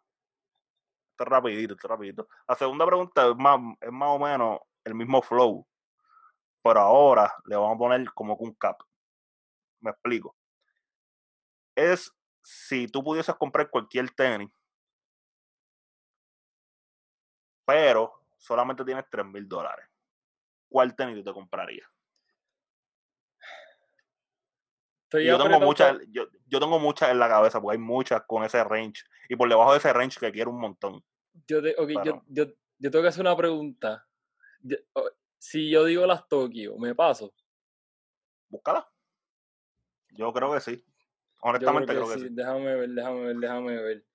Esto 1.12 1.24
es 1.26 1.30
rapidito, 1.30 1.74
esto 1.74 1.88
es 1.88 1.92
rapidito. 1.92 2.28
La 2.48 2.56
segunda 2.56 2.86
pregunta 2.86 3.30
es 3.30 3.36
más, 3.36 3.60
es 3.82 3.92
más 3.92 4.10
o 4.10 4.20
menos 4.20 4.60
el 4.86 4.96
mismo 4.96 5.22
flow. 5.22 5.68
pero 6.64 6.80
ahora 6.80 7.34
le 7.46 7.56
vamos 7.56 7.76
a 7.76 7.78
poner 7.78 8.14
como 8.14 8.38
que 8.38 8.44
un 8.46 8.54
cap. 8.54 8.78
Me 9.82 9.92
explico. 9.92 10.36
Es 11.76 12.14
si 12.42 12.88
tú 12.88 13.04
pudieses 13.04 13.36
comprar 13.36 13.70
cualquier 13.70 14.10
tenis, 14.12 14.50
pero 17.66 18.14
solamente 18.38 18.86
tienes 18.86 19.06
3 19.10 19.26
mil 19.26 19.48
dólares, 19.48 19.86
¿cuál 20.70 20.96
tenis 20.96 21.18
tú 21.18 21.24
te 21.24 21.34
comprarías? 21.34 21.90
Yo 25.20 25.38
tengo 25.38 25.60
muchas, 25.60 25.98
yo, 26.12 26.28
yo, 26.48 26.60
tengo 26.60 26.80
muchas 26.80 27.10
en 27.10 27.20
la 27.20 27.28
cabeza, 27.28 27.62
porque 27.62 27.78
hay 27.78 27.84
muchas 27.84 28.24
con 28.28 28.44
ese 28.44 28.64
range. 28.64 29.04
Y 29.30 29.36
por 29.36 29.50
debajo 29.50 29.72
de 29.72 29.78
ese 29.78 29.94
range 29.94 30.20
que 30.20 30.32
quiero 30.32 30.52
un 30.52 30.60
montón. 30.60 31.04
Yo, 31.48 31.62
te, 31.62 31.76
okay, 31.78 31.96
yo, 32.04 32.24
yo, 32.28 32.46
yo, 32.80 32.92
tengo 32.92 33.04
que 33.04 33.10
hacer 33.10 33.22
una 33.22 33.36
pregunta. 33.36 34.08
si 35.38 35.70
yo 35.70 35.86
digo 35.86 36.06
las 36.06 36.28
Tokio, 36.28 36.78
¿me 36.78 36.96
paso? 36.96 37.34
Búscala. 38.50 38.88
Yo 40.12 40.32
creo 40.34 40.54
que 40.54 40.60
sí. 40.60 40.86
Honestamente 41.42 41.94
creo 41.94 42.08
que, 42.08 42.20
sí. 42.20 42.28
Déjame 42.32 42.76
ver, 42.76 42.90
déjame 42.90 43.22
ver, 43.22 43.36
déjame 43.38 43.82
ver. 43.82 44.06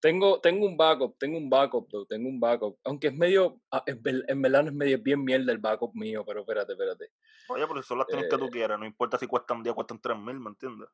Tengo, 0.00 0.40
tengo 0.40 0.64
un 0.64 0.76
backup, 0.76 1.18
tengo 1.18 1.38
un 1.38 1.50
backup, 1.50 1.88
tengo 2.08 2.28
un 2.28 2.38
backup. 2.38 2.78
Aunque 2.84 3.08
es 3.08 3.14
medio, 3.14 3.60
ah, 3.72 3.82
en 3.86 4.42
verdad 4.42 4.62
no 4.62 4.68
es 4.68 4.74
medio 4.74 4.98
bien 5.02 5.24
mierda 5.24 5.50
el 5.50 5.58
backup 5.58 5.92
mío, 5.94 6.24
pero 6.24 6.40
espérate, 6.40 6.72
espérate. 6.72 7.10
Oye, 7.48 7.66
pero 7.66 7.82
son 7.82 7.98
las 7.98 8.06
tenis 8.06 8.26
que 8.30 8.38
tú 8.38 8.46
eh 8.46 8.50
quieras, 8.50 8.78
no 8.78 8.86
importa 8.86 9.18
si 9.18 9.26
cuestan 9.26 9.58
un 9.58 9.62
día, 9.64 9.72
cuestan 9.72 10.00
3 10.00 10.16
mil, 10.18 10.38
¿me 10.38 10.50
entiendes? 10.50 10.88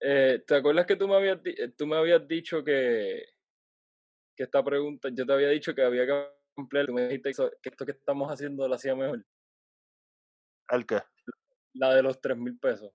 Eh, 0.00 0.42
¿Te 0.46 0.56
acuerdas 0.56 0.86
que 0.86 0.96
tú 0.96 1.08
me 1.08 1.16
habías, 1.16 1.38
tú 1.76 1.86
me 1.86 1.96
habías 1.96 2.26
dicho 2.26 2.62
que, 2.62 3.24
que 4.36 4.42
esta 4.42 4.62
pregunta, 4.62 5.08
yo 5.10 5.24
te 5.24 5.32
había 5.32 5.48
dicho 5.48 5.74
que 5.74 5.82
había 5.82 6.06
que 6.06 6.28
cumplir, 6.54 6.86
tú 6.86 6.92
me 6.92 7.08
dijiste 7.08 7.32
que 7.62 7.68
esto 7.70 7.86
que 7.86 7.92
estamos 7.92 8.30
haciendo 8.30 8.68
lo 8.68 8.74
hacía 8.74 8.94
mejor? 8.94 9.24
¿El 10.68 10.86
qué? 10.86 11.02
La 11.74 11.94
de 11.94 12.02
los 12.02 12.20
3 12.20 12.36
mil 12.36 12.58
pesos. 12.58 12.92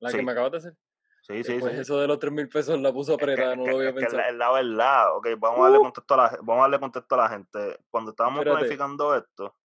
La 0.00 0.10
que 0.10 0.22
me 0.22 0.32
acabas 0.32 0.52
de 0.52 0.58
hacer. 0.58 0.76
Sí, 1.22 1.44
sí, 1.44 1.58
pues 1.60 1.78
eso 1.78 2.00
de 2.00 2.08
los 2.08 2.18
3 2.18 2.32
mil 2.32 2.48
pesos 2.48 2.80
la 2.80 2.92
puso 2.92 3.14
apretada, 3.14 3.54
no 3.54 3.64
lo 3.64 3.76
voy 3.76 3.86
a 3.86 3.94
pensar. 3.94 4.28
Es 4.28 4.34
la, 4.34 4.50
verdad, 4.50 5.16
ok, 5.16 5.28
vamos 5.38 5.60
a 5.60 5.62
darle 5.62 5.78
uh. 5.78 5.82
contexto 5.82 6.14
a 6.14 6.16
la, 6.16 6.38
vamos 6.42 6.58
a 6.58 6.62
darle 6.62 6.80
contexto 6.80 7.14
a 7.14 7.18
la 7.18 7.28
gente. 7.28 7.78
Cuando 7.90 8.10
estábamos 8.10 8.42
planificando 8.42 9.16
esto, 9.16 9.56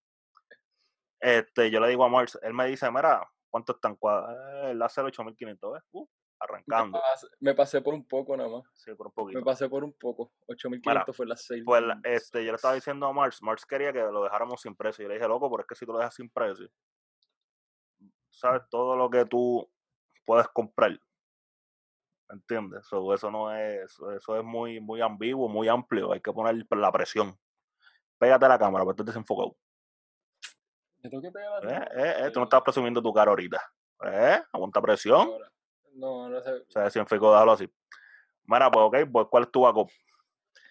este, 1.19 1.71
yo 1.71 1.79
le 1.79 1.89
digo 1.89 2.03
a 2.03 2.09
Mars, 2.09 2.37
él 2.43 2.53
me 2.53 2.67
dice, 2.67 2.91
mira, 2.91 3.27
¿cuánto 3.49 3.73
están? 3.73 3.93
Eh, 3.93 4.71
él 4.71 4.81
hace 4.83 5.01
8500, 5.01 5.81
Uh, 5.91 6.07
arrancando. 6.39 7.01
Me 7.39 7.55
pasé, 7.55 7.81
por 7.81 7.95
un 7.95 8.07
poco 8.07 8.37
nada 8.37 8.49
más. 8.49 8.63
Sí, 8.75 8.93
por 8.93 9.07
un 9.07 9.13
poquito. 9.13 9.39
Me 9.39 9.43
pasé 9.43 9.67
por 9.67 9.83
un 9.83 9.93
poco. 9.93 10.31
8500 10.47 11.15
fue 11.15 11.25
las 11.25 11.43
6. 11.43 11.63
Pues 11.65 11.83
este, 12.03 12.45
yo 12.45 12.51
le 12.51 12.57
estaba 12.57 12.75
diciendo 12.75 13.07
a 13.07 13.13
Mars, 13.13 13.41
Mars 13.41 13.65
quería 13.65 13.91
que 13.91 13.99
lo 13.99 14.23
dejáramos 14.23 14.61
sin 14.61 14.75
precio. 14.75 15.01
Yo 15.01 15.09
le 15.09 15.15
dije, 15.15 15.27
loco, 15.27 15.49
pero 15.49 15.61
es 15.61 15.67
que 15.67 15.73
si 15.73 15.87
tú 15.87 15.93
lo 15.93 15.97
dejas 15.97 16.13
sin 16.13 16.29
precio, 16.29 16.69
sabes 18.29 18.61
todo 18.69 18.95
lo 18.95 19.09
que 19.09 19.25
tú 19.25 19.67
puedes 20.23 20.47
comprar. 20.49 20.99
¿Entiendes? 22.29 22.85
eso 22.85 23.31
no 23.31 23.55
es, 23.55 23.97
eso 24.15 24.37
es 24.37 24.43
muy, 24.43 24.79
muy 24.79 25.01
ambiguo, 25.01 25.47
muy 25.47 25.67
amplio. 25.67 26.11
Hay 26.11 26.19
que 26.19 26.33
poner 26.33 26.65
la 26.69 26.91
presión. 26.91 27.37
Pégate 28.17 28.45
a 28.45 28.49
la 28.49 28.59
cámara, 28.59 28.83
pero 28.83 28.91
estás 28.91 29.05
desenfocado. 29.05 29.55
tengo 31.01 31.21
que 31.21 31.31
pegar 31.31 31.63
la 31.63 31.77
eh, 31.77 31.89
eh, 31.95 32.15
eh, 32.25 32.31
tú 32.31 32.39
no 32.39 32.45
estás 32.45 32.61
presumiendo 32.61 33.01
tu 33.01 33.13
cara 33.13 33.29
ahorita. 33.29 33.61
¿Eh? 34.03 34.41
Aguanta 34.51 34.81
presión. 34.81 35.29
No, 35.93 36.29
no 36.29 36.41
sé. 36.41 36.63
Se 36.67 36.79
desenfocó, 36.81 37.31
déjalo 37.31 37.53
así. 37.53 37.69
Mira, 38.45 38.69
pues 38.71 38.85
ok, 38.85 39.11
pues 39.11 39.27
¿cuál 39.29 39.43
es 39.43 39.51
tu 39.51 39.61
backup? 39.61 39.89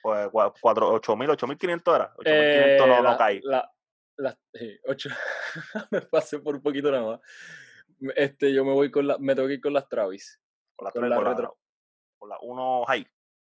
Pues 0.03 0.29
4, 0.31 1.01
8.000, 1.01 1.37
8.500 1.37 1.95
era. 1.95 2.15
8.500 2.15 2.23
eh, 2.27 2.79
no, 2.87 3.03
no 3.03 3.17
cae. 3.19 3.41
La, 3.43 3.73
la, 4.17 4.39
8, 4.87 5.09
me 5.91 6.01
pasé 6.03 6.39
por 6.39 6.55
un 6.55 6.63
poquito 6.63 6.91
nada 6.91 7.05
más. 7.05 7.21
Este, 8.15 8.53
yo 8.53 8.65
me 8.65 8.73
voy 8.73 8.91
con 8.91 9.07
la, 9.07 9.19
me 9.19 9.35
tengo 9.35 9.49
que 9.49 9.55
ir 9.55 9.61
con 9.61 9.73
las 9.73 9.89
Travis. 9.89 10.41
Con 10.77 10.85
la, 10.85 10.93
con 10.93 11.09
la, 11.09 11.21
retro. 11.21 11.59
Con 12.19 12.29
la 12.29 12.39
1 12.41 12.85
high. 12.87 13.07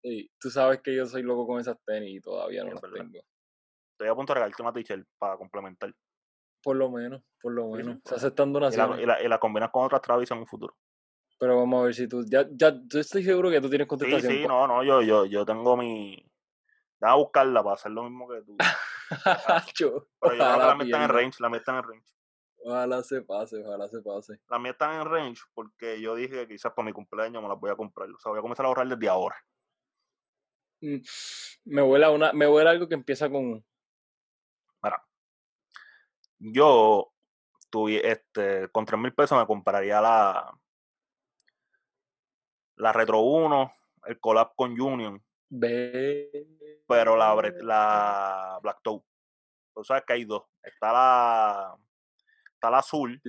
Sí, 0.04 0.32
tú 0.40 0.50
sabes 0.50 0.82
que 0.82 0.96
yo 0.96 1.06
soy 1.06 1.24
loco 1.24 1.48
con 1.48 1.60
esas 1.60 1.78
tenis 1.86 2.18
y 2.18 2.22
todavía 2.22 2.64
no 2.64 2.72
las 2.72 2.82
tengo. 2.82 3.20
Estoy 3.94 4.08
a 4.10 4.16
punto 4.16 4.32
de 4.32 4.36
regalarte 4.36 4.62
una 4.62 4.74
t-shirt 4.74 5.08
para 5.18 5.38
complementar. 5.38 5.94
Por 6.64 6.76
lo 6.76 6.92
menos, 6.92 7.24
por 7.42 7.54
lo 7.54 7.70
menos. 7.70 7.98
Se 8.06 8.16
aceptan 8.16 8.54
donaciones. 8.54 9.00
Y 9.00 9.06
la, 9.06 9.22
y, 9.22 9.28
la, 9.28 9.40
combinas 9.40 9.72
con 9.72 9.86
otras 9.86 10.02
Travis 10.02 10.30
en 10.32 10.40
un 10.40 10.48
futuro. 10.48 10.76
Pero 11.40 11.58
vamos 11.58 11.82
a 11.82 11.86
ver 11.86 11.94
si 11.96 12.08
tú. 12.08 12.24
Ya, 12.28 12.46
ya, 12.52 12.74
yo 12.86 13.00
estoy 13.00 13.24
seguro 13.24 13.50
que 13.50 13.62
tú 13.62 13.70
tienes 13.70 13.88
contestación. 13.88 14.32
Sí, 14.32 14.42
sí, 14.42 14.48
no, 14.48 14.68
no, 14.68 14.84
yo, 14.84 15.02
yo, 15.02 15.26
yo 15.26 15.46
tengo 15.46 15.78
mi. 15.78 16.24
Déjame 17.00 17.20
buscarla 17.20 17.64
para 17.64 17.76
hacer 17.76 17.92
lo 17.92 18.04
mismo 18.04 18.28
que 18.28 18.42
tú. 18.42 18.58
Pero 19.10 19.64
yo 19.76 20.08
creo 20.20 20.32
que 20.32 20.38
la 20.38 20.78
está 20.84 21.04
en 21.04 21.10
range, 21.10 21.38
la 21.40 21.58
está 21.58 21.78
en 21.78 21.84
range. 21.84 22.17
Ojalá 22.64 23.04
se 23.04 23.22
pase, 23.22 23.64
ojalá 23.64 23.88
se 23.88 24.02
pase. 24.02 24.40
La 24.50 24.60
mía 24.60 24.72
está 24.72 25.00
en 25.00 25.06
range 25.06 25.42
porque 25.54 26.02
yo 26.02 26.16
dije 26.16 26.48
que 26.48 26.48
quizás 26.48 26.74
para 26.74 26.86
mi 26.86 26.94
cumpleaños 26.94 27.42
me 27.42 27.50
las 27.50 27.60
voy 27.60 27.72
a 27.72 27.76
comprar. 27.76 28.10
O 28.10 28.20
sea, 28.20 28.32
voy 28.32 28.40
a 28.40 28.42
comenzar 28.42 28.66
a 28.66 28.70
ahorrar 28.70 28.88
desde 28.88 29.10
ahora. 29.10 29.36
Mm, 30.82 30.98
me 31.66 31.82
huele 31.82 32.10
una, 32.10 32.34
me 32.34 32.48
huele 32.48 32.70
algo 32.70 32.88
que 32.88 32.96
empieza 32.96 33.30
con. 33.30 33.64
Mira, 34.82 35.04
yo 36.40 37.12
tuve, 37.70 38.10
este, 38.10 38.70
con 38.70 38.86
3 38.86 39.00
mil 39.00 39.14
pesos 39.14 39.38
me 39.38 39.48
compraría 39.48 40.02
la, 40.02 40.60
la 42.76 42.94
Retro 42.94 43.22
1, 43.22 43.74
el 44.06 44.20
collab 44.20 44.54
con 44.56 44.80
Union. 44.80 45.24
Pero 46.88 47.16
la, 47.16 47.36
la 47.62 48.60
Black 48.62 48.80
Toe. 48.84 49.02
O 49.74 49.84
sea, 49.84 50.02
que 50.02 50.14
hay 50.14 50.26
dos. 50.26 50.44
Está 50.64 50.92
la 50.92 51.78
está 52.68 52.72
la 52.72 52.80
azul 52.80 53.22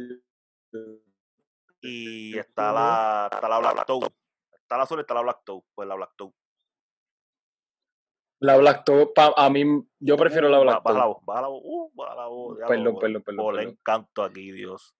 y 1.80 2.36
está 2.36 2.72
la, 2.72 3.30
está 3.32 3.48
la 3.48 3.58
Black 3.58 3.86
Toe. 3.86 4.08
Está 4.52 4.76
la 4.76 4.82
azul 4.82 4.98
y 4.98 5.00
está 5.02 5.14
la 5.14 5.22
Black 5.22 5.40
Toe. 5.44 5.62
Pues 5.74 5.88
la 5.88 5.94
Black 5.94 6.10
Toe. 6.16 6.32
La 8.40 8.56
Black 8.56 8.84
Toe, 8.84 9.12
a 9.36 9.50
mí, 9.50 9.64
yo 10.00 10.16
prefiero 10.16 10.48
la 10.48 10.58
Black 10.58 10.82
Toe. 10.82 10.92
Baja 10.92 10.98
la 10.98 11.06
voz, 11.06 11.24
baja 11.24 11.42
la 11.42 11.48
voz, 11.48 11.62
uh, 11.64 11.92
baja 11.94 12.14
la 12.16 12.26
voz. 12.26 12.58
Perdón, 12.66 12.98
perdón, 12.98 13.22
perdón. 13.22 13.56
le 13.56 13.62
encanto 13.62 14.22
aquí, 14.24 14.50
Dios. 14.52 14.94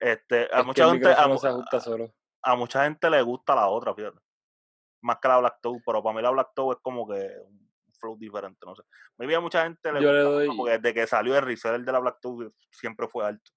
Este, 0.00 0.48
a 0.52 0.62
mucha 0.62 0.90
gente. 0.90 1.08
A, 1.08 1.24
a, 2.42 2.56
mucha 2.56 2.84
gente 2.84 3.10
le 3.10 3.22
gusta 3.22 3.54
la 3.54 3.68
otra, 3.68 3.94
fíjate. 3.94 4.18
Más 5.02 5.18
que 5.20 5.28
la 5.28 5.38
Black 5.38 5.58
Toe, 5.60 5.82
pero 5.84 6.02
para 6.02 6.16
mí 6.16 6.22
la 6.22 6.30
Black 6.30 6.52
Toe 6.54 6.74
es 6.74 6.80
como 6.82 7.06
que 7.06 7.14
un 7.14 7.94
flow 7.98 8.16
diferente, 8.16 8.58
no 8.64 8.74
sé. 8.74 8.82
Me 9.18 9.34
a 9.34 9.40
mucha 9.40 9.64
gente 9.64 9.92
le 9.92 10.00
gusta, 10.00 10.54
porque 10.56 10.78
desde 10.78 10.94
que 10.94 11.06
salió 11.06 11.36
el 11.36 11.44
reseller 11.44 11.82
de 11.82 11.92
la 11.92 11.98
Black 11.98 12.18
Toe 12.20 12.50
siempre 12.70 13.06
fue 13.08 13.26
alto 13.26 13.55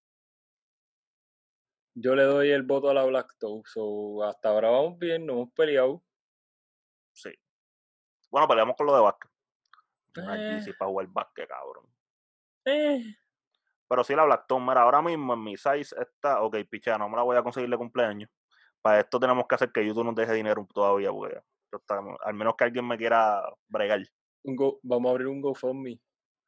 yo 2.02 2.16
le 2.16 2.24
doy 2.24 2.52
el 2.52 2.64
voto 2.64 2.90
a 2.90 2.94
la 2.94 3.04
Black 3.04 3.38
Toe. 3.38 3.62
So, 3.66 4.24
hasta 4.24 4.50
ahora 4.50 4.70
vamos 4.70 4.98
bien, 4.98 5.26
no 5.26 5.34
hemos 5.34 5.52
peleado. 5.52 6.02
Sí. 7.14 7.32
Bueno, 8.30 8.48
peleamos 8.48 8.76
con 8.76 8.88
lo 8.88 8.96
de 8.96 9.02
básquet. 9.02 9.32
Eh. 10.16 10.62
sí 10.64 10.74
para 10.74 10.90
jugar 10.90 11.08
básquet, 11.08 11.48
cabrón. 11.48 11.86
Eh. 12.66 13.16
Pero 13.88 14.04
sí, 14.04 14.16
la 14.16 14.26
Black 14.26 14.48
Toe, 14.48 14.60
mira, 14.60 14.82
ahora 14.82 15.02
mismo 15.02 15.34
en 15.34 15.44
mi 15.44 15.58
size 15.58 15.96
está. 16.00 16.42
Ok, 16.42 16.58
picha, 16.70 16.98
no 16.98 17.10
me 17.10 17.18
la 17.18 17.24
voy 17.24 17.38
a 17.38 17.44
conseguir 17.44 17.70
de 17.70 17.78
cumpleaños. 17.78 18.30
Para 18.82 19.02
esto 19.02 19.20
tenemos 19.20 19.46
que 19.48 19.56
hacer 19.56 19.72
que 19.72 19.86
YouTube 19.86 20.06
nos 20.06 20.16
deje 20.16 20.34
dinero 20.34 20.66
todavía, 20.74 21.12
porque 21.12 21.42
al 22.24 22.34
menos 22.34 22.56
que 22.56 22.64
alguien 22.64 22.88
me 22.88 22.98
quiera 22.98 23.44
bregar. 23.68 24.02
vamos 24.84 25.10
a 25.10 25.12
abrir 25.12 25.28
un 25.28 25.42
GoFundMe. 25.42 26.00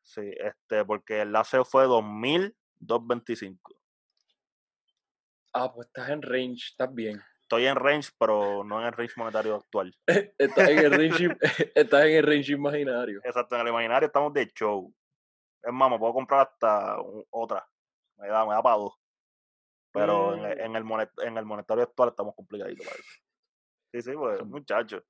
Sí, 0.03 0.31
este, 0.37 0.85
porque 0.85 1.21
el 1.21 1.31
láser 1.31 1.65
fue 1.65 1.83
2225. 1.83 3.80
Ah, 5.53 5.71
pues 5.73 5.87
estás 5.87 6.09
en 6.09 6.21
range, 6.21 6.69
estás 6.69 6.93
bien. 6.93 7.21
Estoy 7.41 7.65
en 7.65 7.75
range, 7.75 8.11
pero 8.17 8.63
no 8.63 8.79
en 8.79 8.87
el 8.87 8.93
range 8.93 9.13
monetario 9.17 9.55
actual. 9.55 9.93
estás, 10.37 10.69
en 10.69 10.79
el 10.79 10.91
range, 10.91 11.37
estás 11.75 12.05
en 12.05 12.15
el 12.15 12.23
range 12.23 12.53
imaginario. 12.53 13.19
Exacto, 13.23 13.55
en 13.55 13.61
el 13.61 13.67
imaginario 13.67 14.07
estamos 14.07 14.33
de 14.33 14.47
show. 14.47 14.93
Es 15.61 15.73
más, 15.73 15.91
me 15.91 15.99
puedo 15.99 16.13
comprar 16.13 16.47
hasta 16.47 16.95
otra. 17.29 17.67
Me 18.17 18.29
da, 18.29 18.45
me 18.45 18.53
da 18.53 18.63
para 18.63 18.77
dos. 18.77 18.93
Pero 19.91 20.35
en, 20.35 20.75
el, 20.75 20.85
mm. 20.85 21.01
en 21.23 21.37
el 21.37 21.45
monetario 21.45 21.83
actual 21.83 22.09
estamos 22.09 22.33
complicaditos, 22.33 22.85
parece. 22.85 23.09
Sí, 23.91 24.01
sí, 24.01 24.13
pues, 24.13 24.41
muchacho. 24.45 25.03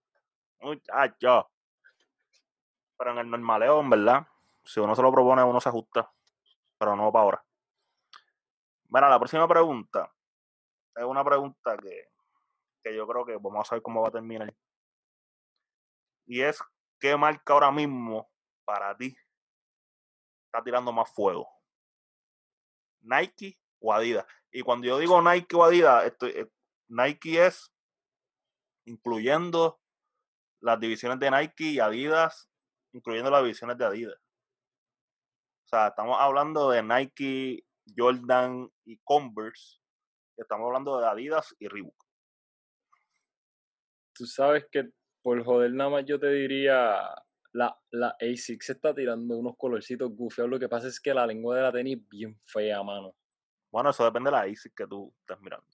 Muchacho. 0.60 1.52
Pero 2.98 3.12
en 3.12 3.18
el 3.20 3.30
normaleo, 3.30 3.80
en 3.80 3.90
verdad, 3.92 4.28
si 4.64 4.80
uno 4.80 4.96
se 4.96 5.04
lo 5.04 5.12
propone, 5.12 5.44
uno 5.44 5.62
se 5.62 5.70
ajusta. 5.70 6.12
Pero 6.80 6.96
no 6.96 7.12
para 7.12 7.24
ahora. 7.24 7.46
Bueno, 8.86 9.08
la 9.08 9.20
próxima 9.20 9.48
pregunta 9.48 10.12
es 10.96 11.04
una 11.04 11.24
pregunta 11.24 11.78
que, 11.78 12.10
que 12.84 12.96
yo 12.96 13.08
creo 13.08 13.26
que 13.26 13.38
vamos 13.38 13.62
a 13.62 13.70
saber 13.70 13.82
cómo 13.82 14.02
va 14.02 14.10
a 14.10 14.12
terminar. 14.12 14.54
Y 16.26 16.42
es, 16.42 16.60
¿qué 17.00 17.16
marca 17.18 17.54
ahora 17.54 17.72
mismo 17.72 18.30
para 18.66 18.96
ti 18.96 19.16
está 20.46 20.64
tirando 20.64 20.92
más 20.92 21.12
fuego? 21.14 21.50
¿Nike 23.02 23.60
o 23.80 23.94
Adidas? 23.94 24.26
Y 24.52 24.62
cuando 24.62 24.88
yo 24.88 24.98
digo 24.98 25.22
Nike 25.22 25.56
o 25.56 25.64
Adidas, 25.64 26.06
estoy, 26.06 26.32
eh, 26.32 26.52
Nike 26.88 27.46
es 27.46 27.74
incluyendo 28.86 29.82
las 30.62 30.80
divisiones 30.80 31.20
de 31.20 31.32
Nike 31.32 31.64
y 31.66 31.80
Adidas, 31.80 32.50
incluyendo 32.94 33.32
las 33.32 33.42
divisiones 33.42 33.78
de 33.78 33.86
Adidas. 33.86 34.18
O 35.66 35.70
sea, 35.70 35.88
estamos 35.88 36.18
hablando 36.20 36.70
de 36.70 36.84
Nike, 36.84 37.66
Jordan 37.96 38.70
y 38.86 38.98
Converse. 39.04 39.81
Estamos 40.38 40.68
hablando 40.68 41.00
de 41.00 41.08
Adidas 41.08 41.56
y 41.60 41.68
Reebok. 41.68 41.96
Tú 44.14 44.26
sabes 44.26 44.66
que 44.72 44.90
por 45.22 45.44
joder 45.44 45.74
nada 45.74 45.90
más 45.90 46.06
yo 46.06 46.20
te 46.20 46.30
diría 46.30 47.00
la, 47.54 47.78
la 47.92 48.16
ASICS 48.20 48.66
se 48.66 48.72
está 48.74 48.94
tirando 48.94 49.38
unos 49.38 49.56
colorcitos 49.58 50.10
goofy. 50.16 50.48
Lo 50.48 50.60
que 50.60 50.70
pasa 50.70 50.88
es 50.88 51.00
que 51.00 51.14
la 51.14 51.28
lengua 51.28 51.56
de 51.56 51.62
la 51.62 51.72
tenis 51.72 51.98
bien 52.10 52.40
fea, 52.46 52.82
mano. 52.84 53.16
Bueno, 53.72 53.90
eso 53.92 54.04
depende 54.04 54.30
de 54.30 54.36
la 54.38 54.42
ASIC 54.44 54.74
que 54.76 54.88
tú 54.88 55.14
estés 55.22 55.40
mirando. 55.42 55.66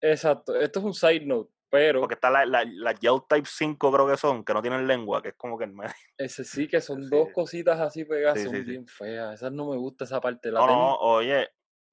Exacto. 0.00 0.54
Esto 0.54 0.78
es 0.80 0.84
un 0.84 0.94
side 0.94 1.24
note, 1.26 1.52
pero... 1.70 2.00
Porque 2.00 2.14
está 2.14 2.30
la, 2.30 2.44
la, 2.46 2.64
la 2.64 2.94
Gel 2.96 3.20
Type 3.28 3.46
5 3.48 3.92
creo 3.92 4.08
que 4.08 4.16
son, 4.16 4.44
que 4.44 4.52
no 4.54 4.62
tienen 4.62 4.86
lengua, 4.86 5.22
que 5.22 5.28
es 5.28 5.34
como 5.36 5.58
que 5.58 5.64
el 5.64 5.72
medio. 5.72 5.92
Ese 6.18 6.44
sí, 6.44 6.68
que 6.68 6.80
son 6.80 7.00
dos 7.10 7.28
cositas 7.34 7.78
así 7.80 8.04
pegadas, 8.04 8.38
Sí, 8.40 8.44
son 8.46 8.56
sí. 8.56 8.62
bien 8.62 8.86
feas. 8.86 9.34
Esas 9.34 9.52
no 9.52 9.70
me 9.70 9.76
gusta 9.76 10.04
esa 10.04 10.20
parte. 10.20 10.50
La 10.50 10.60
No, 10.60 10.66
tenis, 10.66 10.78
no, 10.80 10.96
oye, 11.00 11.48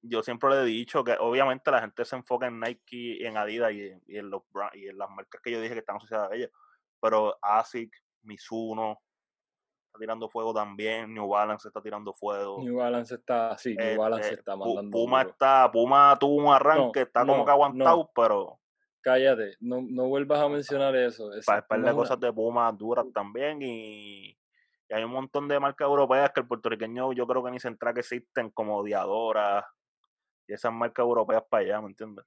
yo 0.08 0.22
siempre 0.22 0.50
le 0.50 0.62
he 0.62 0.64
dicho 0.64 1.04
que 1.04 1.16
obviamente 1.18 1.70
la 1.70 1.80
gente 1.80 2.04
se 2.04 2.16
enfoca 2.16 2.46
en 2.46 2.60
Nike 2.60 2.96
y 3.20 3.24
en 3.26 3.36
Adidas 3.36 3.72
y 3.72 3.86
en, 3.88 4.02
y 4.06 4.16
en 4.18 4.30
los 4.30 4.42
bra- 4.52 4.70
y 4.74 4.88
en 4.88 4.98
las 4.98 5.08
marcas 5.10 5.40
que 5.42 5.50
yo 5.50 5.60
dije 5.60 5.74
que 5.74 5.80
están 5.80 5.96
asociadas 5.96 6.30
a 6.30 6.34
ellas. 6.34 6.50
Pero 7.00 7.38
ASIC, 7.42 7.92
Mizuno, 8.22 9.00
está 9.86 9.98
tirando 10.00 10.28
fuego 10.28 10.52
también, 10.52 11.14
New 11.14 11.28
Balance 11.28 11.68
está 11.68 11.80
tirando 11.80 12.12
fuego. 12.12 12.62
New 12.62 12.76
Balance 12.76 13.14
está 13.14 13.50
así, 13.52 13.74
New 13.74 13.98
Balance 14.00 14.28
este, 14.28 14.40
está 14.40 14.56
mandando 14.56 14.90
Puma 14.90 15.22
duro. 15.22 15.30
está, 15.30 15.70
Puma 15.70 16.16
tuvo 16.18 16.34
un 16.36 16.52
arranque, 16.52 17.02
está 17.02 17.20
como 17.20 17.38
no, 17.38 17.44
que 17.44 17.50
aguantado, 17.50 18.10
pero 18.14 18.58
Cállate, 19.00 19.56
no, 19.60 19.80
no 19.80 20.08
vuelvas 20.08 20.40
a 20.40 20.48
mencionar 20.48 20.94
eso. 20.96 21.32
Ese 21.32 21.46
para 21.46 21.66
par 21.66 21.80
de 21.80 21.88
es 21.88 21.94
cosas 21.94 22.18
de 22.20 22.32
Puma 22.32 22.70
duras 22.72 23.06
también 23.14 23.62
y, 23.62 24.30
y 24.30 24.92
hay 24.92 25.04
un 25.04 25.12
montón 25.12 25.46
de 25.48 25.60
marcas 25.60 25.86
europeas 25.86 26.30
que 26.32 26.40
el 26.40 26.48
puertorriqueño 26.48 27.12
yo 27.12 27.26
creo 27.26 27.42
que 27.44 27.50
ni 27.52 27.60
se 27.60 27.68
entera 27.68 27.94
que 27.94 28.00
existen 28.00 28.50
como 28.50 28.82
Diadora 28.82 29.66
y 30.48 30.54
esas 30.54 30.72
marcas 30.72 31.04
europeas 31.04 31.44
para 31.48 31.62
allá, 31.62 31.80
¿me 31.82 31.88
entiendes? 31.88 32.24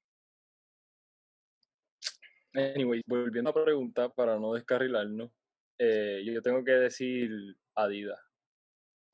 Anyway, 2.54 3.02
volviendo 3.08 3.50
a 3.50 3.58
la 3.58 3.64
pregunta, 3.64 4.10
para 4.10 4.38
no 4.38 4.54
descarrilarnos, 4.54 5.32
eh, 5.80 6.22
yo 6.24 6.42
tengo 6.42 6.64
que 6.64 6.72
decir 6.72 7.32
Adidas. 7.76 8.20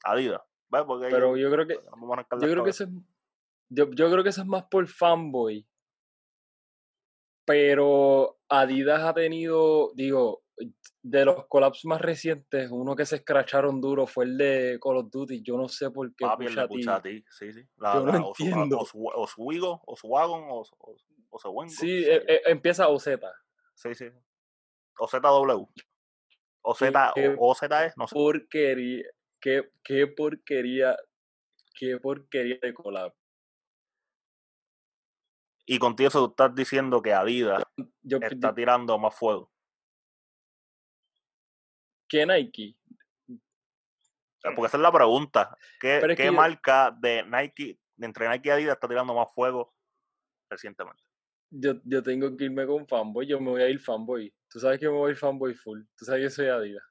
Adidas, 0.03 0.41
¿ves? 0.69 0.83
Porque 0.85 1.07
Pero 1.09 1.37
yo, 1.37 1.43
yo 1.43 1.51
creo 1.51 1.67
que, 1.67 1.75
yo 1.75 2.51
creo 2.51 2.63
que 2.63 2.71
eso 2.71 2.83
es, 2.83 2.89
yo, 3.69 3.89
yo 3.91 4.11
creo 4.11 4.23
que 4.23 4.29
eso 4.29 4.41
es 4.41 4.47
más 4.47 4.65
por 4.65 4.87
fanboy. 4.87 5.65
Pero 7.45 8.39
Adidas 8.49 9.03
ha 9.03 9.13
tenido, 9.13 9.93
digo, 9.93 10.43
de 11.03 11.25
los 11.25 11.45
collabs 11.47 11.85
más 11.85 12.01
recientes, 12.01 12.69
uno 12.71 12.95
que 12.95 13.05
se 13.05 13.17
escracharon 13.17 13.79
duro 13.79 14.07
fue 14.07 14.25
el 14.25 14.37
de 14.37 14.79
Call 14.81 14.97
of 14.97 15.11
Duty. 15.11 15.41
Yo 15.43 15.55
no 15.57 15.67
sé 15.69 15.91
por 15.91 16.13
qué 16.15 16.25
Papi, 16.25 16.45
el 16.47 16.55
de 16.55 16.67
Puchati, 16.67 17.23
sí, 17.29 17.53
sí. 17.53 17.61
La, 17.77 17.93
Yo 17.95 18.05
no 18.05 18.11
la 18.11 18.17
entiendo. 18.19 18.79
Oswego, 18.79 19.81
Oswagon, 19.85 20.45
Os- 20.49 20.73
Os- 20.79 21.05
Osewengo, 21.29 21.69
Sí, 21.71 22.03
eh, 22.05 22.23
eh, 22.27 22.41
empieza 22.47 22.87
OZ. 22.87 23.07
sí, 23.75 23.93
sí. 23.93 24.05
OZW. 24.97 25.69
OZ, 26.63 26.79
Qué 27.15 27.35
o 27.37 27.49
OZE, 27.51 27.93
no 27.95 28.07
sé. 28.07 28.15
Porquería, 28.15 29.03
qué, 29.39 29.71
qué 29.83 30.07
porquería, 30.07 30.97
qué 31.79 31.97
porquería 31.99 32.57
de 32.61 32.73
collab. 32.73 33.13
Y 35.65 35.79
contigo 35.79 36.07
eso 36.07 36.25
tú 36.25 36.31
estás 36.31 36.55
diciendo 36.55 37.01
que 37.01 37.13
Adidas 37.13 37.63
Yo, 38.01 38.19
está 38.21 38.55
tirando 38.55 38.97
más 38.97 39.13
fuego. 39.15 39.51
¿Qué 42.07 42.25
Nike? 42.25 42.75
Porque 44.41 44.67
esa 44.67 44.77
es 44.77 44.83
la 44.83 44.91
pregunta. 44.91 45.57
¿Qué, 45.79 46.01
que 46.15 46.25
yo- 46.25 46.33
marca 46.33 46.95
de 46.97 47.23
Nike, 47.23 47.79
entre 47.99 48.29
Nike 48.29 48.49
y 48.49 48.51
Adidas, 48.51 48.75
está 48.75 48.87
tirando 48.87 49.13
más 49.13 49.27
fuego 49.33 49.73
recientemente? 50.49 51.03
Yo, 51.49 51.75
yo 51.85 52.03
tengo 52.03 52.35
que 52.35 52.45
irme 52.45 52.65
con 52.65 52.87
fanboy, 52.87 53.25
yo 53.25 53.39
me 53.39 53.51
voy 53.51 53.61
a 53.61 53.69
ir 53.69 53.79
fanboy. 53.79 54.33
Tú 54.49 54.59
sabes 54.59 54.79
que 54.79 54.85
me 54.87 54.93
voy 54.93 55.09
a 55.09 55.11
ir 55.11 55.17
fanboy 55.17 55.53
full. 55.53 55.81
Tú 55.97 56.05
sabes 56.05 56.23
que 56.23 56.29
soy 56.29 56.47
Adidas. 56.47 56.83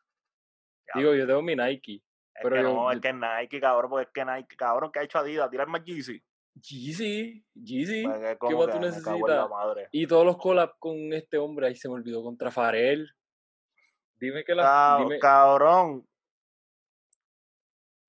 Ya, 0.94 1.00
Digo, 1.00 1.14
yo 1.14 1.26
tengo 1.26 1.42
mi 1.42 1.55
Nike. 1.57 1.96
es 1.96 2.02
pero 2.42 2.57
que 2.57 2.62
yo- 2.62 2.74
no, 2.74 2.90
es 2.90 2.96
yo- 2.96 3.00
que 3.00 3.12
Nike, 3.12 3.61
cabrón, 3.61 3.90
porque 3.90 4.07
es 4.07 4.12
que 4.12 4.24
Nike, 4.24 4.57
cabrón, 4.57 4.90
que 4.92 4.98
ha 4.98 5.02
hecho 5.02 5.18
Adidas? 5.18 5.50
Tirar 5.50 5.68
más 5.68 5.85
Yeezy. 5.85 6.22
Yeezy, 6.55 7.44
Yeezy. 7.55 8.02
Pues 8.05 8.22
es 8.22 8.38
¿Qué 8.48 8.55
más 8.55 8.70
tú 8.70 8.81
necesitas? 8.81 9.48
Y 9.92 10.07
todos 10.07 10.24
los 10.24 10.37
collabs 10.38 10.74
con 10.79 11.12
este 11.12 11.37
hombre, 11.38 11.66
ahí 11.68 11.76
se 11.76 11.88
me 11.88 11.94
olvidó, 11.94 12.22
contra 12.22 12.50
Farel. 12.50 13.11
Dime 14.18 14.44
que 14.44 14.55
la... 14.55 14.62
Ca- 14.62 14.96
Dime... 14.98 15.18
Cabrón, 15.18 16.07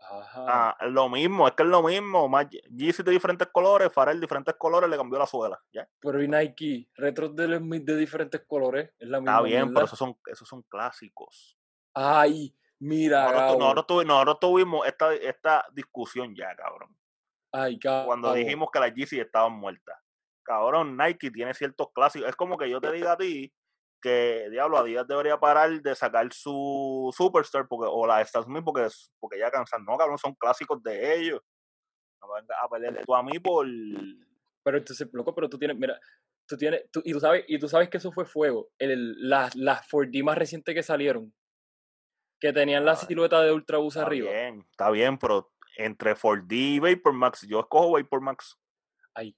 Ajá. 0.10 0.46
Ah, 0.80 0.86
lo 0.88 1.10
mismo, 1.10 1.48
es 1.48 1.54
que 1.54 1.64
es 1.64 1.70
lo 1.70 1.84
mismo. 1.84 2.30
Más 2.30 2.48
Yeezy 2.50 3.04
de 3.04 3.12
diferentes 3.12 3.48
colores, 3.50 3.92
Farel 3.92 4.18
de 4.18 4.22
diferentes 4.22 4.56
colores, 4.56 4.90
le 4.90 4.96
cambió 4.96 5.20
la 5.20 5.26
suela. 5.26 5.62
¿ya? 5.74 5.86
Pero 6.00 6.24
y 6.24 6.28
Nike, 6.30 6.88
retros 6.96 7.36
de, 7.36 7.60
mi- 7.60 7.80
de 7.80 7.96
diferentes 7.98 8.42
colores, 8.48 8.92
es 9.00 9.10
la 9.10 9.20
misma 9.20 9.32
Está 9.34 9.42
bien, 9.44 9.62
mierda. 9.64 9.74
pero 9.74 9.86
esos 9.86 10.00
son, 10.00 10.18
esos 10.28 10.48
son 10.48 10.62
clásicos. 10.64 11.58
Ay, 11.94 12.56
mira, 12.80 13.24
Nosotros, 13.26 13.52
tu- 13.52 13.60
nosotros 13.60 13.88
tuvi- 13.88 14.08
nosotros 14.08 14.40
tuvimos 14.40 14.88
esta, 14.88 15.14
esta 15.14 15.66
discusión 15.74 16.34
ya, 16.34 16.56
cabrón. 16.56 16.96
Ay, 17.52 17.78
Gabo. 17.78 18.06
Cuando 18.06 18.34
dijimos 18.34 18.70
que 18.72 18.80
las 18.80 18.94
Yeezy 18.94 19.20
estaban 19.20 19.54
muertas. 19.54 19.98
Cabrón, 20.44 20.96
Nike 20.96 21.32
tiene 21.32 21.54
ciertos 21.54 21.92
clásicos. 21.92 22.30
Es 22.30 22.36
como 22.38 22.58
que 22.58 22.70
yo 22.70 22.80
te 22.80 22.92
diga 22.94 23.14
a 23.14 23.18
ti 23.18 23.54
que, 24.02 24.48
diablo, 24.52 24.78
Adidas 24.78 25.08
debería 25.08 25.40
parar 25.40 25.82
de 25.82 25.96
sacar 25.96 26.32
su 26.34 27.12
Superstar 27.16 27.68
porque, 27.68 27.88
o 27.92 28.06
la 28.08 28.22
Stan 28.22 28.44
Smith 28.44 28.64
porque, 28.64 28.88
porque 29.20 29.40
ya 29.40 29.50
cansan. 29.52 29.84
No, 29.86 29.98
cabrón, 29.98 30.18
son 30.18 30.34
clásicos 30.36 30.82
de 30.84 31.16
ellos. 31.16 31.42
No 32.22 32.28
vengas 32.34 32.58
a 32.62 32.68
pelear 32.70 33.04
tú 33.06 33.16
a 33.16 33.24
mí 33.24 33.40
por... 33.40 33.66
Pero 34.64 34.78
entonces, 34.78 35.08
loco, 35.14 35.34
pero 35.34 35.50
tú 35.50 35.58
tienes, 35.58 35.78
mira, 35.78 36.00
tú 36.46 36.58
tienes, 36.58 36.90
tú- 36.92 37.02
y 37.06 37.14
tú 37.14 37.20
sabes, 37.20 37.46
y 37.48 37.58
tú 37.60 37.70
sabes 37.70 37.90
que 37.90 37.98
eso 37.98 38.12
fue 38.12 38.26
fuego. 38.26 38.70
El, 38.78 39.30
las, 39.30 39.56
las 39.56 39.88
4D 39.90 40.24
más 40.24 40.38
recientes 40.38 40.76
que 40.76 40.84
salieron, 40.84 41.34
que 42.40 42.52
tenían 42.54 42.84
la 42.86 42.96
silueta 42.96 43.42
de 43.42 43.52
Ultra 43.54 43.78
Boost 43.78 43.98
Está 43.98 44.06
arriba. 44.08 44.30
bien, 44.32 44.66
está 44.70 44.90
bien, 44.92 45.18
pero 45.18 45.52
entre 45.78 46.16
4D 46.16 46.48
y 46.52 46.80
Vapor 46.80 47.14
Max, 47.14 47.46
yo 47.48 47.60
escojo 47.62 47.92
Vapor 47.94 48.22
Max. 48.22 48.58
Ay. 49.14 49.36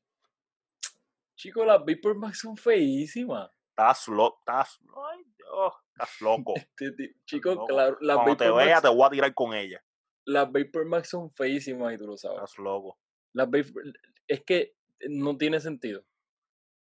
Chicos, 1.36 1.66
las 1.66 1.80
Vapor 1.86 2.16
Max 2.18 2.40
son 2.40 2.58
feísimas. 2.58 3.50
Estás 3.80 4.10
loco, 4.10 4.40
estás, 4.40 4.78
ay 5.10 5.24
Dios, 5.38 5.74
estás 5.94 6.20
loco. 6.20 6.54
Este 6.56 7.16
Chicos, 7.24 7.56
loco. 7.56 7.68
claro, 7.68 7.98
las 8.02 8.18
Cuando 8.18 8.36
te 8.36 8.52
vea, 8.52 8.76
Max, 8.76 8.82
te 8.82 8.90
voy 8.90 9.08
a 9.08 9.10
tirar 9.10 9.34
con 9.34 9.54
ella. 9.54 9.82
las 10.26 10.52
Vapor 10.52 10.86
Max 10.86 11.10
son 11.10 11.32
feísimas 11.32 11.94
y 11.94 11.98
tú 11.98 12.06
lo 12.06 12.18
sabes. 12.18 12.40
Estás 12.40 12.58
loco. 12.58 13.00
Las 13.32 13.50
Vapor, 13.50 13.84
es 14.28 14.44
que 14.44 14.76
no 15.08 15.38
tiene 15.38 15.62
sentido. 15.62 16.04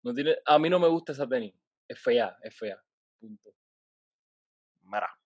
No 0.03 0.13
tiene, 0.13 0.37
a 0.45 0.59
mí 0.59 0.69
no 0.69 0.81
me 0.81 0.89
gusta 0.89 1.13
esa 1.13 1.29
tenis. 1.29 1.55
Es 1.87 2.03
fea, 2.03 2.37
es 2.43 2.59
fea. 2.59 2.83
Punto. 3.21 3.55
Mira, 4.83 5.17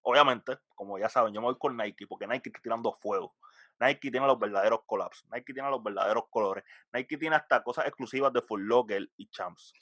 obviamente, 0.00 0.56
como 0.74 0.98
ya 0.98 1.10
saben, 1.10 1.34
yo 1.34 1.42
me 1.42 1.48
voy 1.48 1.58
con 1.58 1.76
Nike 1.76 2.06
porque 2.06 2.26
Nike 2.26 2.48
está 2.48 2.62
tirando 2.62 2.94
fuego. 2.94 3.36
Nike 3.78 4.10
tiene 4.10 4.26
los 4.26 4.38
verdaderos 4.38 4.84
collabs. 4.86 5.26
Nike 5.30 5.52
tiene 5.52 5.68
los 5.68 5.82
verdaderos 5.82 6.24
colores. 6.30 6.64
Nike 6.94 7.18
tiene 7.18 7.36
hasta 7.36 7.62
cosas 7.62 7.86
exclusivas 7.86 8.32
de 8.32 8.40
Full 8.40 8.62
Locker 8.62 9.06
y 9.18 9.28
Champs. 9.28 9.74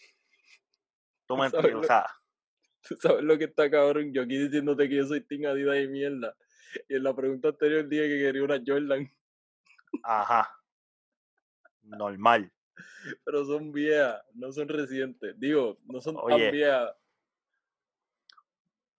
Tú 1.31 1.37
me 1.37 1.49
¿Sabes 1.49 1.65
entiendes, 1.67 1.75
o 1.77 1.81
lo- 1.83 1.87
sea, 1.87 2.07
¿Tú 2.89 2.97
sabes 2.97 3.23
lo 3.23 3.39
que 3.39 3.45
está 3.45 3.71
cabrón? 3.71 4.13
Yo 4.13 4.23
aquí 4.23 4.37
diciéndote 4.39 4.89
que 4.89 4.97
yo 4.97 5.07
soy 5.07 5.21
Team 5.21 5.45
Adidas 5.47 5.79
y 5.79 5.87
mierda. 5.89 6.35
Y 6.89 6.97
en 6.97 7.03
la 7.05 7.15
pregunta 7.15 7.49
anterior 7.49 7.87
dije 7.89 8.09
que 8.09 8.19
quería 8.19 8.43
una 8.43 8.61
Jordan, 8.67 9.09
ajá. 10.03 10.51
Normal. 11.83 12.51
pero 13.25 13.45
son 13.45 13.71
viejas, 13.73 14.23
no 14.35 14.53
son 14.53 14.69
recientes. 14.69 15.39
Digo, 15.39 15.79
no 15.85 16.01
son 16.01 16.17
Oye. 16.19 16.45
tan 16.47 16.53
viejas. 16.53 16.97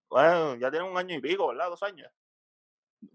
Bueno, 0.10 0.56
ya 0.58 0.70
tienen 0.72 0.90
un 0.92 0.98
año 0.98 1.16
y 1.16 1.22
pico, 1.22 1.48
¿verdad? 1.48 1.70
Dos 1.70 1.82
años. 1.84 2.12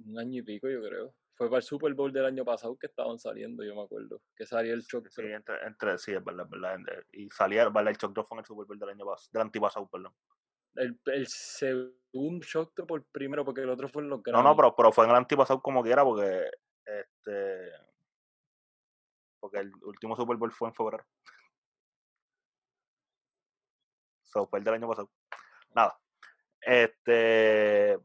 Un 0.06 0.18
año 0.18 0.40
y 0.40 0.42
pico, 0.42 0.68
yo 0.68 0.82
creo. 0.82 1.14
Fue 1.36 1.48
para 1.48 1.58
el 1.58 1.62
Super 1.62 1.92
Bowl 1.92 2.10
del 2.12 2.24
año 2.24 2.44
pasado 2.44 2.76
que 2.78 2.86
estaban 2.86 3.18
saliendo, 3.18 3.62
yo 3.62 3.74
me 3.74 3.82
acuerdo. 3.82 4.22
Que 4.34 4.46
salía 4.46 4.72
el 4.72 4.80
shock. 4.82 5.06
Sí, 5.10 5.20
entre, 5.22 5.66
entre, 5.66 5.98
sí, 5.98 6.12
es 6.14 6.24
verdad, 6.24 6.46
es 6.46 6.50
verdad. 6.50 6.74
entre- 6.76 7.04
Y 7.12 7.28
salía, 7.30 7.68
¿verdad? 7.68 7.88
El 7.88 7.96
Shock 7.98 8.12
Drop 8.14 8.26
fue 8.26 8.36
en 8.36 8.40
el 8.40 8.46
Super 8.46 8.66
Bowl 8.66 8.78
del 8.78 8.88
año 8.88 9.04
pasado, 9.04 9.28
del 9.32 9.42
antipasado, 9.42 9.86
perdón. 9.88 10.14
El, 10.76 10.98
el 11.06 11.26
segundo 11.26 12.44
shock 12.46 12.74
drop 12.74 12.88
por 12.88 13.04
primero, 13.06 13.44
porque 13.44 13.62
el 13.62 13.68
otro 13.70 13.88
fue 13.88 14.02
en 14.02 14.08
los 14.10 14.20
No, 14.26 14.32
no, 14.32 14.42
Grammy. 14.42 14.56
pero, 14.56 14.76
pero 14.76 14.92
fue 14.92 15.04
en 15.04 15.10
el 15.10 15.16
antipasado 15.16 15.60
como 15.62 15.82
quiera, 15.82 16.04
porque 16.04 16.50
este 16.84 17.70
porque 19.40 19.58
el 19.58 19.72
último 19.84 20.16
Super 20.16 20.36
Bowl 20.36 20.52
fue 20.52 20.68
en 20.68 20.74
febrero. 20.74 21.04
So, 24.24 24.46
fue 24.48 24.58
el 24.58 24.64
del 24.64 24.74
año 24.74 24.88
pasado. 24.88 25.10
Nada. 25.74 25.98
Este 26.60 27.98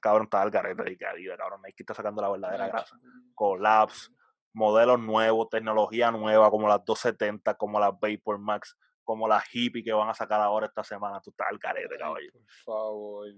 cabrón 0.00 0.24
está 0.24 0.42
al 0.42 0.50
garete 0.50 0.92
y 0.92 0.96
que 0.96 1.36
cabrón, 1.36 1.60
Nike 1.62 1.82
está 1.82 1.94
sacando 1.94 2.22
la 2.22 2.30
verdadera 2.30 2.68
grasa. 2.68 2.98
Collabs, 3.34 4.12
modelos 4.52 4.98
nuevos, 4.98 5.48
tecnología 5.48 6.10
nueva, 6.10 6.50
como 6.50 6.68
las 6.68 6.84
270, 6.84 7.54
como 7.54 7.78
las 7.78 7.92
Vapor 7.98 8.38
Max, 8.38 8.76
como 9.04 9.28
las 9.28 9.44
hippie 9.52 9.84
que 9.84 9.92
van 9.92 10.08
a 10.08 10.14
sacar 10.14 10.40
ahora 10.40 10.66
esta 10.66 10.84
semana. 10.84 11.20
Tú 11.20 11.30
estás 11.30 11.48
al 11.50 11.58
garete, 11.58 11.96
caballo. 11.98 12.30
por 12.32 12.42
favor, 12.64 13.28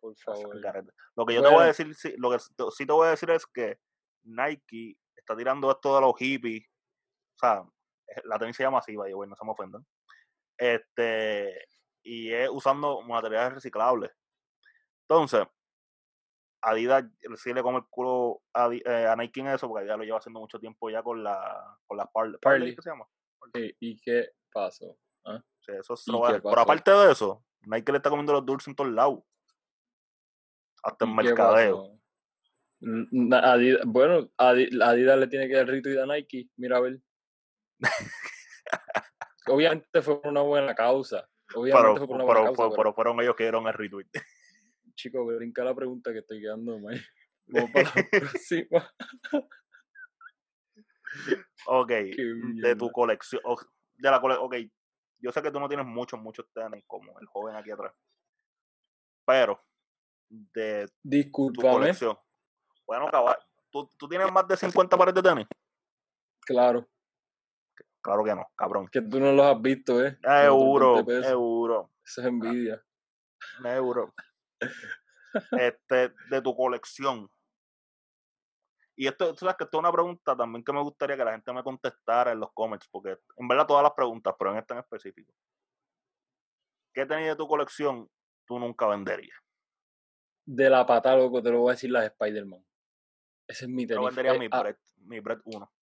por 0.00 0.16
favor. 0.16 0.84
Lo 1.16 1.26
que 1.26 1.34
yo 1.34 1.42
te 1.42 1.50
voy 1.50 1.62
a 1.62 1.66
decir, 1.66 1.94
sí, 1.94 2.14
lo 2.18 2.30
que 2.30 2.38
sí 2.38 2.86
te 2.86 2.92
voy 2.92 3.06
a 3.06 3.10
decir 3.10 3.30
es 3.30 3.46
que 3.46 3.78
Nike 4.24 4.98
está 5.14 5.36
tirando 5.36 5.70
esto 5.70 5.94
de 5.94 6.00
los 6.00 6.14
hippies. 6.18 6.64
O 7.34 7.38
sea, 7.38 7.64
la 8.24 8.38
tenis 8.38 8.56
se 8.56 8.62
llama 8.62 8.78
así, 8.78 8.96
vaya, 8.96 9.14
bueno, 9.14 9.30
no 9.30 9.36
se 9.36 9.44
me 9.44 9.52
ofendan. 9.52 9.86
Este, 10.56 11.66
y 12.02 12.32
es 12.32 12.48
usando 12.48 13.02
materiales 13.02 13.54
reciclables. 13.54 14.10
Entonces, 15.08 15.46
Adidas 16.62 17.04
sí 17.36 17.52
le 17.52 17.62
come 17.62 17.78
el 17.78 17.84
culo 17.88 18.42
a, 18.54 18.68
eh, 18.72 19.06
a, 19.06 19.14
Nike 19.16 19.40
en 19.40 19.48
eso, 19.48 19.68
porque 19.68 19.82
Adidas 19.82 19.98
lo 19.98 20.04
lleva 20.04 20.18
haciendo 20.18 20.40
mucho 20.40 20.58
tiempo 20.58 20.90
ya 20.90 21.02
con 21.02 21.22
la 21.22 21.78
con 21.86 21.96
las 21.96 22.08
Parley. 22.12 22.38
Parley. 22.40 22.74
¿Qué 22.74 22.82
se 22.82 22.90
llama? 22.90 23.06
Sí, 23.54 23.76
¿Y 23.80 24.00
qué 24.00 24.30
pasó? 24.52 24.98
¿Ah? 25.24 25.40
Sí, 25.60 25.72
eso 25.78 25.94
es 25.94 26.08
¿Y 26.08 26.12
robar. 26.12 26.34
qué 26.36 26.40
Pero 26.48 26.60
aparte 26.60 26.90
de 26.90 27.12
eso, 27.12 27.44
Nike 27.62 27.92
le 27.92 27.98
está 27.98 28.10
comiendo 28.10 28.32
los 28.32 28.44
dulces 28.46 28.68
en 28.68 28.74
todos 28.76 28.90
lados. 28.90 29.20
Hasta 30.82 31.04
en 31.04 31.10
¿Y 31.12 31.16
qué 31.16 31.22
mercadeo. 31.24 31.98
Adidas- 32.80 33.82
bueno, 33.86 34.28
Adi- 34.36 34.82
Adidas 34.82 35.18
le 35.18 35.26
tiene 35.28 35.48
que 35.48 35.54
dar 35.56 35.66
rito 35.66 35.88
y 35.90 35.98
a 35.98 36.06
Nike. 36.06 36.48
Mira 36.56 36.76
a 36.78 36.80
ver. 36.80 37.00
Obviamente 39.48 40.02
fue 40.02 40.20
por 40.20 40.30
una 40.30 40.42
buena 40.42 40.74
causa. 40.74 41.28
Obviamente 41.54 41.82
Pero, 41.82 41.96
fue 41.96 42.06
por 42.06 42.16
una 42.16 42.24
pero, 42.26 42.40
buena 42.40 42.56
causa. 42.56 42.76
pero 42.76 42.92
fueron 42.94 43.20
ellos 43.20 43.36
que 43.36 43.44
dieron 43.44 43.66
el 43.66 43.72
retweet. 43.74 44.08
Chico, 44.96 45.24
brinca 45.24 45.62
la 45.62 45.74
pregunta 45.74 46.12
que 46.12 46.18
estoy 46.20 46.40
quedando 46.40 46.78
mal. 46.80 47.00
Vamos 47.46 47.70
para 47.72 47.92
la 47.94 48.08
próxima. 48.10 48.94
Ok, 51.66 51.88
de 52.62 52.76
tu 52.76 52.90
colección. 52.90 53.40
De 53.94 54.10
la 54.10 54.20
cole- 54.20 54.36
ok, 54.38 54.54
yo 55.18 55.32
sé 55.32 55.40
que 55.42 55.50
tú 55.50 55.60
no 55.60 55.68
tienes 55.68 55.86
muchos, 55.86 56.20
muchos 56.20 56.46
tenis 56.52 56.84
como 56.86 57.18
el 57.20 57.26
joven 57.26 57.56
aquí 57.56 57.70
atrás. 57.70 57.92
Pero, 59.24 59.64
de 60.28 60.86
tu 60.88 60.94
Discúlpame. 61.02 61.70
colección. 61.72 62.18
Bueno, 62.86 63.08
cabal, 63.10 63.36
¿tú, 63.70 63.88
¿tú 63.98 64.08
tienes 64.08 64.30
más 64.30 64.46
de 64.46 64.56
50 64.56 64.96
pares 64.96 65.14
de 65.14 65.22
tenis? 65.22 65.46
Claro, 66.40 66.88
Claro 68.00 68.22
que 68.22 68.34
no, 68.36 68.46
cabrón. 68.54 68.86
que 68.86 69.02
tú 69.02 69.18
no 69.18 69.32
los 69.32 69.44
has 69.46 69.60
visto, 69.60 70.04
¿eh? 70.04 70.16
Con 70.22 70.30
otros 70.30 70.44
Euro, 70.46 70.94
20 70.94 71.12
pesos. 71.12 71.32
euro, 71.32 71.90
Eso 72.04 72.20
es 72.20 72.26
envidia. 72.28 72.80
euro. 73.64 74.14
Este, 75.52 76.14
de 76.30 76.42
tu 76.42 76.56
colección. 76.56 77.28
Y 78.98 79.06
esto, 79.06 79.30
tú 79.32 79.40
sabes 79.40 79.56
que 79.56 79.64
esto 79.64 79.76
es 79.76 79.80
una 79.80 79.92
pregunta 79.92 80.34
también 80.34 80.64
que 80.64 80.72
me 80.72 80.82
gustaría 80.82 81.16
que 81.16 81.24
la 81.24 81.32
gente 81.32 81.52
me 81.52 81.62
contestara 81.62 82.32
en 82.32 82.40
los 82.40 82.52
comments, 82.54 82.88
porque 82.90 83.18
en 83.36 83.46
verdad 83.48 83.66
todas 83.66 83.82
las 83.82 83.92
preguntas, 83.92 84.34
pero 84.38 84.52
en 84.52 84.58
esta 84.58 84.74
en 84.74 84.80
específico. 84.80 85.34
¿Qué 86.94 87.04
tenis 87.04 87.26
de 87.26 87.36
tu 87.36 87.46
colección 87.46 88.10
tú 88.46 88.58
nunca 88.58 88.86
venderías? 88.86 89.36
De 90.46 90.70
la 90.70 90.86
pata, 90.86 91.14
loco, 91.14 91.42
te 91.42 91.50
lo 91.50 91.60
voy 91.60 91.70
a 91.70 91.72
decir 91.74 91.90
las 91.90 92.04
Spider-Man. 92.06 92.64
Ese 93.46 93.66
es 93.66 93.70
mi 93.70 93.82
Yo 93.86 93.96
tenis. 93.96 94.06
vendería 94.06 94.32
Eh, 94.32 94.38
mi 94.38 94.48
ah, 94.50 94.60
Bread, 94.62 94.76
mi 95.00 95.20
Bread 95.20 95.40
1. 95.44 95.72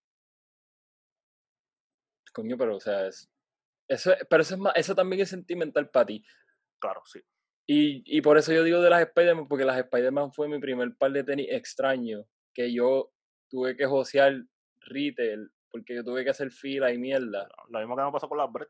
coño, 2.32 2.56
pero 2.58 2.76
o 2.76 2.80
sea, 2.80 3.06
es, 3.06 3.30
eso, 3.86 4.12
es- 4.12 4.26
pero 4.28 4.42
eso, 4.42 4.54
es 4.54 4.60
más, 4.60 4.72
eso 4.74 4.94
también 4.94 5.22
es 5.22 5.28
sentimental 5.30 5.88
para 5.88 6.06
ti. 6.06 6.26
Claro, 6.80 7.02
sí. 7.04 7.22
Y, 7.66 8.02
y 8.04 8.20
por 8.20 8.36
eso 8.36 8.52
yo 8.52 8.62
digo 8.62 8.80
de 8.80 8.90
las 8.90 9.00
Spider-Man, 9.00 9.48
porque 9.48 9.64
las 9.64 9.78
Spider-Man 9.78 10.32
fue 10.32 10.48
mi 10.48 10.58
primer 10.58 10.94
par 10.96 11.12
de 11.12 11.24
tenis 11.24 11.48
extraño, 11.50 12.24
que 12.52 12.72
yo 12.72 13.12
tuve 13.48 13.76
que 13.76 13.86
josear 13.86 14.44
retail, 14.80 15.50
porque 15.70 15.94
yo 15.94 16.04
tuve 16.04 16.24
que 16.24 16.30
hacer 16.30 16.50
fila 16.50 16.92
y 16.92 16.98
mierda. 16.98 17.48
Lo 17.70 17.78
mismo 17.78 17.96
que 17.96 18.02
me 18.02 18.12
pasó 18.12 18.28
con 18.28 18.38
las 18.38 18.52
Bread. 18.52 18.68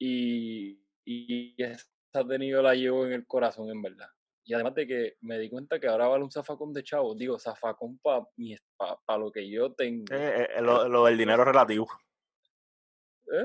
Y, 0.00 0.80
y 1.04 1.54
esa 1.62 2.26
tenis 2.26 2.50
yo 2.50 2.62
la 2.62 2.74
llevo 2.74 3.06
en 3.06 3.12
el 3.12 3.26
corazón, 3.26 3.68
en 3.70 3.82
verdad. 3.82 4.08
Y 4.44 4.54
además 4.54 4.74
de 4.74 4.86
que 4.86 5.16
me 5.20 5.38
di 5.38 5.50
cuenta 5.50 5.78
que 5.78 5.88
ahora 5.88 6.08
vale 6.08 6.24
un 6.24 6.30
zafacón 6.30 6.72
de 6.72 6.82
chavo. 6.82 7.14
Digo, 7.14 7.38
zafacón 7.38 7.98
para 7.98 8.24
pa, 9.04 9.18
lo 9.18 9.30
que 9.30 9.46
yo 9.50 9.74
tengo. 9.74 10.06
Eh, 10.10 10.48
eh, 10.56 10.62
lo, 10.62 10.88
lo 10.88 11.04
del 11.04 11.18
dinero 11.18 11.44
relativo. 11.44 11.86
¿eh? 13.30 13.44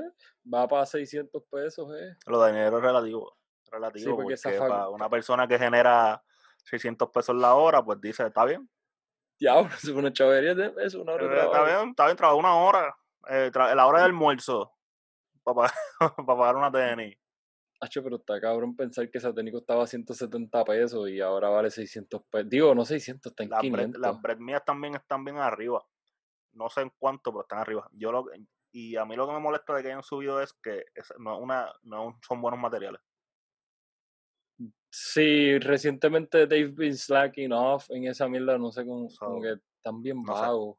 Va 0.52 0.66
para 0.66 0.86
600 0.86 1.42
pesos, 1.50 1.94
¿eh? 1.94 2.16
Lo 2.26 2.42
del 2.42 2.54
dinero 2.54 2.80
relativo. 2.80 3.36
Relativo, 3.70 4.16
porque 4.16 4.36
para 4.58 4.88
una 4.88 5.08
persona 5.08 5.46
que 5.48 5.58
genera 5.58 6.22
600 6.64 7.10
pesos 7.10 7.34
la 7.36 7.54
hora, 7.54 7.84
pues 7.84 8.00
dice, 8.00 8.26
está 8.26 8.44
bien. 8.44 8.68
Diablo, 9.38 9.68
es 9.74 9.84
una 9.88 10.12
chavería 10.12 10.54
de 10.54 10.72
eso, 10.78 11.02
una 11.02 11.12
hora 11.14 11.26
de 11.26 11.34
Eh, 11.34 11.38
Está 11.38 11.50
trabajo. 11.50 11.76
bien, 11.78 11.90
está 11.90 12.04
bien, 12.06 12.16
trabajo 12.16 12.38
una 12.38 12.54
hora. 12.56 12.96
Eh, 13.28 13.50
tra- 13.52 13.74
la 13.74 13.86
hora 13.86 13.98
de 14.00 14.04
almuerzo. 14.04 14.70
Para 15.42 15.72
pagar 16.26 16.56
una 16.56 16.70
tenis. 16.70 17.16
Hacho, 17.80 18.02
pero 18.02 18.16
está 18.16 18.40
cabrón 18.40 18.74
pensar 18.76 19.10
que 19.10 19.18
esa 19.18 19.34
tenis 19.34 19.52
costaba 19.52 19.86
170 19.86 20.64
pesos 20.64 21.08
y 21.10 21.20
ahora 21.20 21.48
vale 21.50 21.70
600 21.70 22.22
pesos. 22.30 22.48
Digo, 22.48 22.74
no 22.74 22.84
600, 22.84 23.30
está 23.32 23.42
en 23.42 23.50
Las 23.50 23.60
bread, 23.60 23.72
500. 23.72 24.00
las 24.00 24.22
bread 24.22 24.38
mías 24.38 24.64
también 24.64 24.94
están 24.94 25.22
bien 25.24 25.36
arriba. 25.38 25.84
No 26.52 26.70
sé 26.70 26.82
en 26.82 26.92
cuánto, 26.98 27.30
pero 27.32 27.42
están 27.42 27.58
arriba. 27.58 27.86
Yo 27.92 28.10
lo, 28.12 28.26
y 28.72 28.96
a 28.96 29.04
mí 29.04 29.16
lo 29.16 29.26
que 29.26 29.34
me 29.34 29.40
molesta 29.40 29.74
de 29.74 29.82
que 29.82 29.88
hayan 29.88 30.02
subido 30.02 30.40
es 30.40 30.52
que 30.54 30.84
es- 30.94 31.12
no, 31.18 31.34
es 31.36 31.42
una, 31.42 31.72
no 31.82 32.18
son 32.26 32.40
buenos 32.40 32.58
materiales. 32.60 33.02
Sí, 34.96 35.58
recientemente 35.58 36.46
they've 36.46 36.72
been 36.72 36.96
slacking 36.96 37.50
off 37.52 37.90
en 37.90 38.04
esa 38.06 38.28
mierda, 38.28 38.56
no 38.56 38.70
sé, 38.70 38.86
como 38.86 39.10
So, 39.10 39.40
que 39.42 39.54
están 39.76 40.00
bien 40.00 40.22
no 40.22 40.32
vagos. 40.32 40.78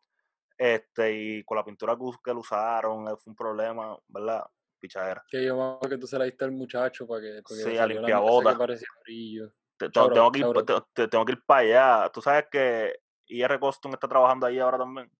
Este, 0.57 1.11
y 1.11 1.43
con 1.43 1.57
la 1.57 1.65
pintura 1.65 1.97
que, 2.23 2.31
lo 2.31 2.39
usaron, 2.39 3.09
eh, 3.09 3.17
fue 3.17 3.31
un 3.31 3.35
problema, 3.35 3.97
¿verdad? 4.07 4.45
Pichadera. 4.79 5.21
Que 5.27 5.43
yo 5.43 5.57
me 5.57 5.63
acuerdo 5.63 5.89
que 5.89 5.97
tú 5.99 6.07
se 6.07 6.17
la 6.17 6.23
diste 6.23 6.45
al 6.45 6.53
muchacho 6.53 7.05
para 7.05 7.19
que, 7.19 7.41
para 7.43 7.59
Sí, 7.59 7.77
a 7.77 7.85
limpiabotas. 7.85 8.57
Te- 9.77 9.89
tengo, 9.89 10.31
que 10.31 10.39
ir, 10.39 10.45
te- 10.65 10.73
te- 10.93 11.07
tengo 11.09 11.25
que 11.25 11.31
ir 11.33 11.43
para 11.45 11.59
allá. 11.59 12.09
Tú 12.09 12.21
sabes 12.21 12.45
que 12.49 12.97
IR 13.27 13.59
Costum 13.59 13.95
está 13.95 14.07
trabajando 14.07 14.45
ahí 14.45 14.59
ahora 14.59 14.77
también. 14.77 15.11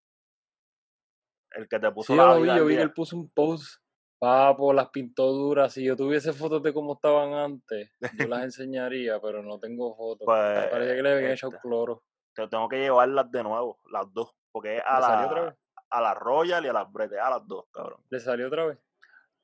El 1.52 1.68
que 1.68 1.80
te 1.80 1.92
puso 1.92 2.14
Sí, 2.14 2.18
la 2.18 2.28
yo 2.28 2.42
vi, 2.42 2.48
yo 2.48 2.66
vi 2.66 2.76
que 2.78 2.82
él 2.82 2.94
puso 2.94 3.18
un 3.18 3.30
post. 3.30 3.82
Papo, 4.26 4.74
las 4.74 4.90
pintó 4.90 5.32
duras. 5.34 5.72
Si 5.72 5.86
yo 5.86 5.96
tuviese 5.96 6.34
fotos 6.34 6.64
de 6.64 6.74
cómo 6.74 6.96
estaban 6.96 7.34
antes, 7.34 7.92
yo 8.18 8.28
las 8.28 8.44
enseñaría, 8.46 9.20
pero 9.22 9.44
no 9.44 9.60
tengo 9.60 9.96
fotos. 9.96 10.26
Pues, 10.26 10.68
Parecía 10.68 10.96
que 10.96 11.04
le 11.04 11.14
habían 11.14 11.32
echado 11.34 11.54
este, 11.54 11.62
cloro. 11.62 12.04
te 12.34 12.48
tengo 12.48 12.68
que 12.68 12.80
llevarlas 12.80 13.30
de 13.30 13.44
nuevo, 13.44 13.78
las 13.92 14.12
dos. 14.12 14.36
Porque 14.52 14.82
a 14.84 14.96
¿Le 14.96 15.06
salió 15.06 15.28
otra 15.28 15.42
la, 15.42 15.46
vez? 15.50 15.60
a 15.92 16.02
la 16.02 16.14
Royal 16.16 16.66
y 16.66 16.68
a 16.68 16.74
las 16.74 16.92
Brete, 16.92 17.20
a 17.20 17.30
las 17.30 17.48
dos, 17.48 17.66
cabrón. 17.72 18.02
¿Le 18.10 18.20
salió 18.20 18.48
otra 18.48 18.66
vez? 18.66 18.80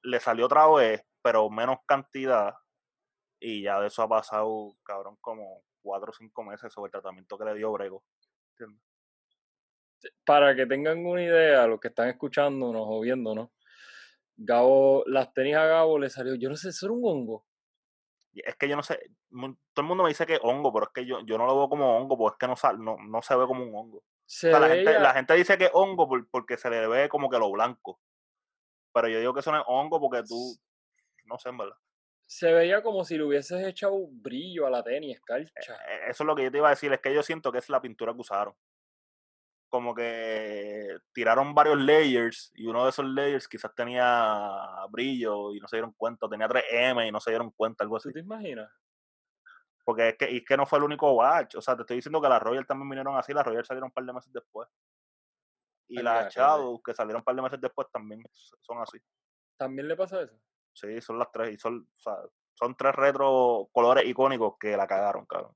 Le 0.01 0.19
salió 0.19 0.47
otra 0.47 0.67
vez, 0.67 1.05
pero 1.21 1.47
menos 1.51 1.77
cantidad. 1.85 2.55
Y 3.39 3.61
ya 3.61 3.79
de 3.81 3.85
eso 3.85 4.01
ha 4.01 4.09
pasado, 4.09 4.77
cabrón, 4.81 5.15
como 5.21 5.61
cuatro 5.83 6.09
o 6.09 6.13
cinco 6.13 6.43
meses 6.43 6.73
sobre 6.73 6.87
el 6.87 6.93
tratamiento 6.93 7.37
que 7.37 7.45
le 7.45 7.53
dio 7.53 7.71
Brego. 7.71 8.03
¿entiendes? 8.57 8.83
Para 10.25 10.55
que 10.55 10.65
tengan 10.65 11.05
una 11.05 11.21
idea, 11.23 11.67
los 11.67 11.79
que 11.79 11.89
están 11.89 12.09
escuchándonos 12.09 12.83
o 12.87 12.99
viéndonos, 13.01 13.51
Gabo, 14.43 15.03
las 15.07 15.33
tenis 15.33 15.55
a 15.55 15.65
Gabo 15.65 15.99
le 15.99 16.09
salió, 16.09 16.35
yo 16.35 16.49
no 16.49 16.55
sé, 16.55 16.69
¿eso 16.69 16.85
era 16.87 16.93
un 16.93 17.01
hongo? 17.05 17.45
Es 18.33 18.55
que 18.55 18.69
yo 18.69 18.75
no 18.77 18.83
sé, 18.83 18.97
todo 19.31 19.55
el 19.77 19.83
mundo 19.83 20.03
me 20.03 20.09
dice 20.09 20.25
que 20.25 20.35
es 20.35 20.39
hongo, 20.41 20.71
pero 20.71 20.85
es 20.85 20.91
que 20.93 21.05
yo, 21.05 21.19
yo 21.25 21.37
no 21.37 21.45
lo 21.45 21.55
veo 21.57 21.69
como 21.69 21.97
hongo, 21.97 22.17
porque 22.17 22.35
es 22.35 22.39
que 22.39 22.47
no, 22.47 22.55
sal- 22.55 22.79
no, 22.83 22.95
no 23.05 23.21
se 23.21 23.35
ve 23.35 23.45
como 23.45 23.63
un 23.63 23.75
hongo. 23.75 24.03
Se 24.25 24.47
O 24.47 24.51
sea, 24.51 24.59
la, 24.61 24.73
gente, 24.73 24.93
la 24.99 25.13
gente 25.13 25.33
dice 25.35 25.57
que 25.57 25.65
es 25.65 25.71
hongo 25.73 26.07
por- 26.07 26.29
porque 26.29 26.57
se 26.57 26.69
le 26.69 26.87
ve 26.87 27.09
como 27.09 27.29
que 27.29 27.37
lo 27.37 27.51
blanco. 27.51 27.99
Pero 28.93 29.07
yo 29.09 29.19
digo 29.19 29.33
que 29.33 29.41
eso 29.41 29.51
no 29.51 29.57
es 29.59 29.63
hongo 29.67 29.99
porque 29.99 30.23
tú, 30.23 30.55
no 31.25 31.37
sé, 31.37 31.49
en 31.49 31.57
verdad. 31.57 31.75
se 32.25 32.51
veía 32.53 32.81
como 32.81 33.03
si 33.03 33.17
le 33.17 33.25
hubieses 33.25 33.65
echado 33.67 33.97
brillo 34.09 34.65
a 34.65 34.69
la 34.69 34.81
tenis, 34.83 35.17
escarcha. 35.17 35.73
Eh, 35.89 36.09
Eso 36.09 36.23
es 36.23 36.27
lo 36.27 36.35
que 36.35 36.43
yo 36.43 36.51
te 36.51 36.57
iba 36.57 36.67
a 36.67 36.71
decir, 36.71 36.91
es 36.93 36.99
que 37.01 37.13
yo 37.13 37.21
siento 37.23 37.51
que 37.51 37.57
es 37.57 37.69
la 37.69 37.81
pintura 37.81 38.13
que 38.13 38.19
usaron. 38.21 38.55
Como 39.71 39.95
que 39.95 40.99
tiraron 41.13 41.55
varios 41.55 41.79
layers 41.79 42.51
y 42.53 42.67
uno 42.67 42.83
de 42.83 42.89
esos 42.89 43.05
layers 43.05 43.47
quizás 43.47 43.73
tenía 43.73 44.85
brillo 44.89 45.55
y 45.55 45.59
no 45.59 45.67
se 45.67 45.77
dieron 45.77 45.93
cuenta, 45.93 46.29
tenía 46.29 46.47
3M 46.47 47.07
y 47.07 47.11
no 47.11 47.19
se 47.19 47.31
dieron 47.31 47.49
cuenta, 47.51 47.83
algo 47.83 47.97
así. 47.97 48.09
¿Tú 48.09 48.13
te 48.13 48.19
imaginas? 48.19 48.69
Porque 49.83 50.09
es 50.09 50.17
que, 50.17 50.29
y 50.29 50.37
es 50.37 50.45
que 50.45 50.57
no 50.57 50.65
fue 50.65 50.77
el 50.77 50.83
único 50.83 51.15
batch. 51.15 51.55
O 51.55 51.61
sea, 51.61 51.75
te 51.75 51.81
estoy 51.83 51.95
diciendo 51.95 52.21
que 52.21 52.29
las 52.29 52.41
Royal 52.41 52.67
también 52.67 52.89
vinieron 52.89 53.17
así, 53.17 53.33
las 53.33 53.45
Royal 53.45 53.65
salieron 53.65 53.87
un 53.87 53.93
par 53.93 54.03
de 54.03 54.13
meses 54.13 54.31
después. 54.31 54.69
Y 55.87 55.97
Ay, 55.97 56.03
las 56.03 56.35
Shadow, 56.35 56.81
que 56.81 56.93
salieron 56.93 57.21
un 57.21 57.23
par 57.23 57.35
de 57.35 57.41
meses 57.41 57.61
después, 57.61 57.87
también 57.91 58.21
son 58.61 58.81
así. 58.81 58.99
¿También 59.57 59.87
le 59.87 59.95
pasa 59.95 60.21
eso? 60.21 60.35
Sí, 60.73 61.01
son 61.01 61.17
las 61.17 61.31
tres. 61.31 61.53
Y 61.53 61.57
son, 61.57 61.87
o 61.95 61.99
sea, 61.99 62.17
son 62.53 62.75
tres 62.75 62.93
retro 62.93 63.69
colores 63.71 64.05
icónicos 64.05 64.57
que 64.59 64.75
la 64.77 64.85
cagaron, 64.85 65.25
cabrón. 65.25 65.55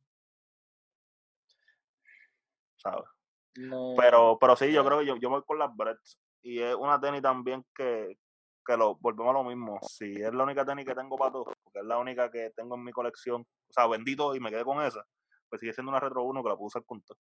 ¿Sabes? 2.77 3.14
No. 3.57 3.93
Pero, 3.97 4.37
pero 4.39 4.55
sí, 4.55 4.71
yo 4.71 4.83
creo 4.83 4.99
que 4.99 5.05
yo, 5.05 5.15
yo 5.17 5.29
me 5.29 5.37
voy 5.37 5.45
con 5.45 5.59
las 5.59 5.75
Breads. 5.75 6.19
Y 6.41 6.59
es 6.59 6.75
una 6.75 6.99
tenis 6.99 7.21
también 7.21 7.65
que, 7.73 8.17
que 8.65 8.77
lo 8.77 8.95
volvemos 8.95 9.31
a 9.31 9.39
lo 9.39 9.43
mismo. 9.43 9.79
Si 9.81 10.13
es 10.13 10.33
la 10.33 10.43
única 10.43 10.65
tenis 10.65 10.85
que 10.85 10.95
tengo 10.95 11.17
para 11.17 11.31
todos, 11.31 11.53
porque 11.63 11.79
es 11.79 11.85
la 11.85 11.97
única 11.97 12.29
que 12.29 12.51
tengo 12.55 12.75
en 12.75 12.83
mi 12.83 12.91
colección, 12.91 13.41
o 13.41 13.73
sea, 13.73 13.87
bendito 13.87 14.35
y 14.35 14.39
me 14.39 14.49
quedé 14.49 14.63
con 14.63 14.81
esa, 14.81 15.05
pues 15.49 15.59
sigue 15.59 15.73
siendo 15.73 15.91
una 15.91 15.99
Retro 15.99 16.23
1 16.23 16.43
que 16.43 16.49
la 16.49 16.55
puedo 16.55 16.67
usar 16.67 16.83
con 16.85 17.01
todo. 17.01 17.17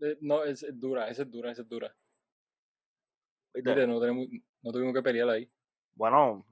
Eh, 0.00 0.16
No, 0.20 0.44
es, 0.44 0.62
es 0.62 0.78
dura, 0.78 1.08
esa 1.08 1.22
es 1.22 1.30
dura, 1.30 1.50
esa 1.50 1.62
es 1.62 1.68
dura. 1.68 1.94
Mire, 3.54 3.86
no, 3.86 4.00
tenemos, 4.00 4.26
no 4.62 4.72
tuvimos 4.72 4.94
que 4.94 5.02
pelear 5.02 5.28
ahí. 5.28 5.50
Bueno, 5.94 6.46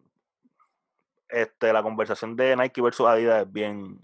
este, 1.29 1.73
la 1.73 1.83
conversación 1.83 2.35
de 2.35 2.57
Nike 2.57 2.83
versus 2.83 3.07
Adidas 3.07 3.47
es 3.47 3.53
bien 3.53 4.01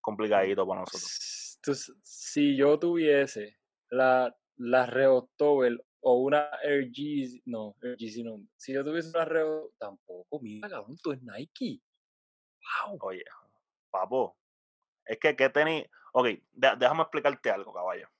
complicadito 0.00 0.66
para 0.66 0.80
nosotros. 0.80 1.43
Entonces, 1.64 1.96
si 2.02 2.58
yo 2.58 2.78
tuviese 2.78 3.58
la, 3.88 4.36
la 4.56 4.84
Reo 4.84 5.30
Towel 5.38 5.82
o 6.00 6.18
una 6.20 6.50
Yeezy, 6.62 7.42
no, 7.46 7.74
Yeezy 7.96 8.22
no. 8.22 8.46
Si 8.54 8.74
yo 8.74 8.84
tuviese 8.84 9.08
una 9.08 9.24
Reo, 9.24 9.72
tampoco, 9.78 10.40
mira, 10.42 10.68
cabrón, 10.68 10.98
tú 11.02 11.12
es 11.12 11.22
Nike. 11.22 11.80
Wow. 12.86 12.98
Oye, 13.00 13.24
papo, 13.90 14.36
es 15.06 15.18
que, 15.18 15.34
¿qué 15.34 15.48
tenis? 15.48 15.86
Ok, 16.12 16.26
de- 16.52 16.76
déjame 16.78 17.00
explicarte 17.00 17.50
algo, 17.50 17.72
caballo. 17.72 18.10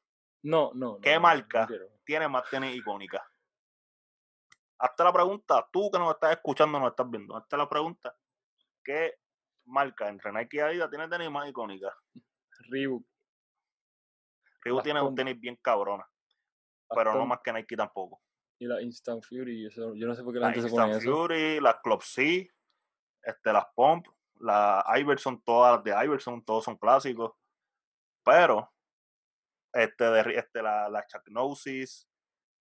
No, 0.43 0.73
no. 0.73 0.99
¿Qué 1.01 1.17
no, 1.17 1.21
marca? 1.21 1.69
Tiene 2.07 2.27
más 2.27 2.49
tenis 2.49 2.75
icónicas. 2.75 3.23
Hazte 4.79 5.05
la 5.05 5.13
pregunta, 5.13 5.69
tú 5.71 5.91
que 5.91 5.99
nos 5.99 6.15
estás 6.15 6.31
escuchando, 6.33 6.81
nos 6.81 6.93
estás 6.93 7.11
viendo, 7.11 7.37
hazte 7.37 7.59
la 7.59 7.69
pregunta, 7.69 8.17
¿qué 8.83 9.19
marca 9.67 10.09
entre 10.09 10.33
Nike 10.33 10.57
y 10.57 10.61
Adidas 10.61 10.89
tiene 10.89 11.09
tenis 11.09 11.31
más 11.31 11.47
icónicas? 11.47 11.93
Reebok. 12.71 13.05
Las 14.71 14.85
tiene 14.85 15.01
un 15.03 15.15
tenis 15.15 15.39
bien 15.41 15.57
cabrona, 15.57 16.07
pero 16.95 17.15
no 17.15 17.27
más 17.27 17.41
que 17.43 17.53
Nike 17.53 17.77
tampoco. 17.77 18.21
Y 18.59 18.67
la 18.67 18.81
Instant 18.81 19.25
Fury, 19.25 19.67
eso, 19.67 19.95
yo 19.95 20.07
no 20.07 20.15
sé 20.15 20.23
por 20.23 20.33
qué 20.33 20.39
la 20.41 20.47
Las 20.47 20.55
gente 20.55 20.69
se 20.69 20.75
pone 20.75 20.87
Instant 20.87 21.03
eso. 21.07 21.17
Fury, 21.23 21.61
las 21.61 21.77
Club 21.83 22.03
C, 22.03 22.51
este, 23.23 23.53
las 23.53 23.67
Pump, 23.75 24.07
las 24.41 24.85
Iverson, 24.99 25.43
todas 25.43 25.75
las 25.77 25.85
de 25.85 26.05
Iverson, 26.05 26.45
todos 26.45 26.65
son 26.65 26.77
clásicos. 26.79 27.33
Pero, 28.25 28.73
este, 29.73 30.05
de, 30.05 30.35
este 30.39 30.63
la, 30.63 30.89
la 30.89 31.05
Chuck 31.07 31.23
Gnosis, 31.27 32.09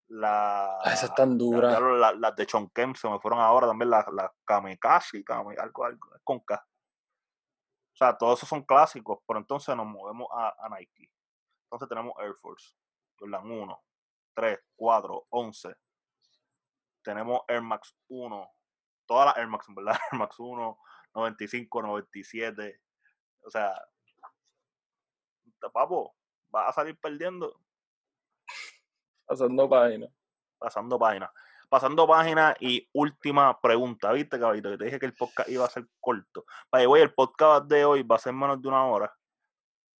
la, 0.10 0.78
Ah, 0.80 0.94
esas 0.94 1.10
están 1.12 1.38
duras. 1.38 1.80
la- 1.80 2.12
las 2.13 2.36
de 2.36 2.46
Chon 2.46 2.70
Kemp 2.72 2.96
se 2.98 3.08
me 3.10 3.20
fueron 3.20 3.39
ahora 3.39 3.68
también, 3.68 3.89
las 3.89 4.06
la 4.13 4.32
Kamikaze, 4.46 5.24
Kame- 5.24 5.58
algo, 5.60 5.86
algo, 5.86 6.10
con 6.24 6.39
K. 6.42 6.56
O 7.94 7.96
sea, 7.96 8.18
todos 8.18 8.39
esos 8.39 8.50
son 8.50 8.63
clásicos, 8.63 9.20
pero 9.28 9.39
entonces 9.39 9.76
nos 9.76 9.86
movemos 9.86 10.28
a, 10.34 10.50
a 10.66 10.70
Nike. 10.70 11.10
Entonces 11.74 11.90
tenemos 11.90 12.14
Air 12.20 12.36
Force, 12.36 12.76
Jordan 13.18 13.50
1, 13.50 13.84
3, 14.36 14.60
4, 14.76 15.28
11. 15.30 15.76
Tenemos 17.04 17.42
Air 17.48 17.64
Max 17.64 17.98
1, 18.10 18.52
todas 19.08 19.26
las 19.26 19.38
Air 19.38 19.48
Max, 19.48 19.66
verdad, 19.70 19.98
Air 20.12 20.20
Max 20.20 20.36
1, 20.38 20.78
95, 21.16 21.82
97. 21.82 22.80
O 23.42 23.50
sea, 23.50 23.74
papo, 25.74 26.16
vas 26.52 26.70
a 26.70 26.74
salir 26.74 26.96
perdiendo 27.00 27.60
Pasando 29.26 29.68
página. 29.68 30.08
pasando 30.60 31.00
página. 31.00 31.34
Pasando 31.70 32.06
página 32.08 32.56
y 32.60 32.88
última 32.94 33.60
pregunta, 33.60 34.12
¿viste, 34.12 34.40
caballito? 34.40 34.70
Que 34.70 34.78
te 34.78 34.86
dije 34.86 35.00
que 35.00 35.08
el 35.08 35.16
podcast 35.16 35.50
iba 35.50 35.66
a 35.66 35.70
ser 35.72 35.88
corto. 36.00 36.46
Vaya, 36.72 36.88
voy, 36.88 37.02
el 37.02 37.16
podcast 37.16 37.66
de 37.66 37.84
hoy 37.84 38.04
va 38.04 38.18
a 38.18 38.20
ser 38.20 38.34
menos 38.34 38.62
de 38.62 38.68
una 38.68 38.86
hora 38.86 39.12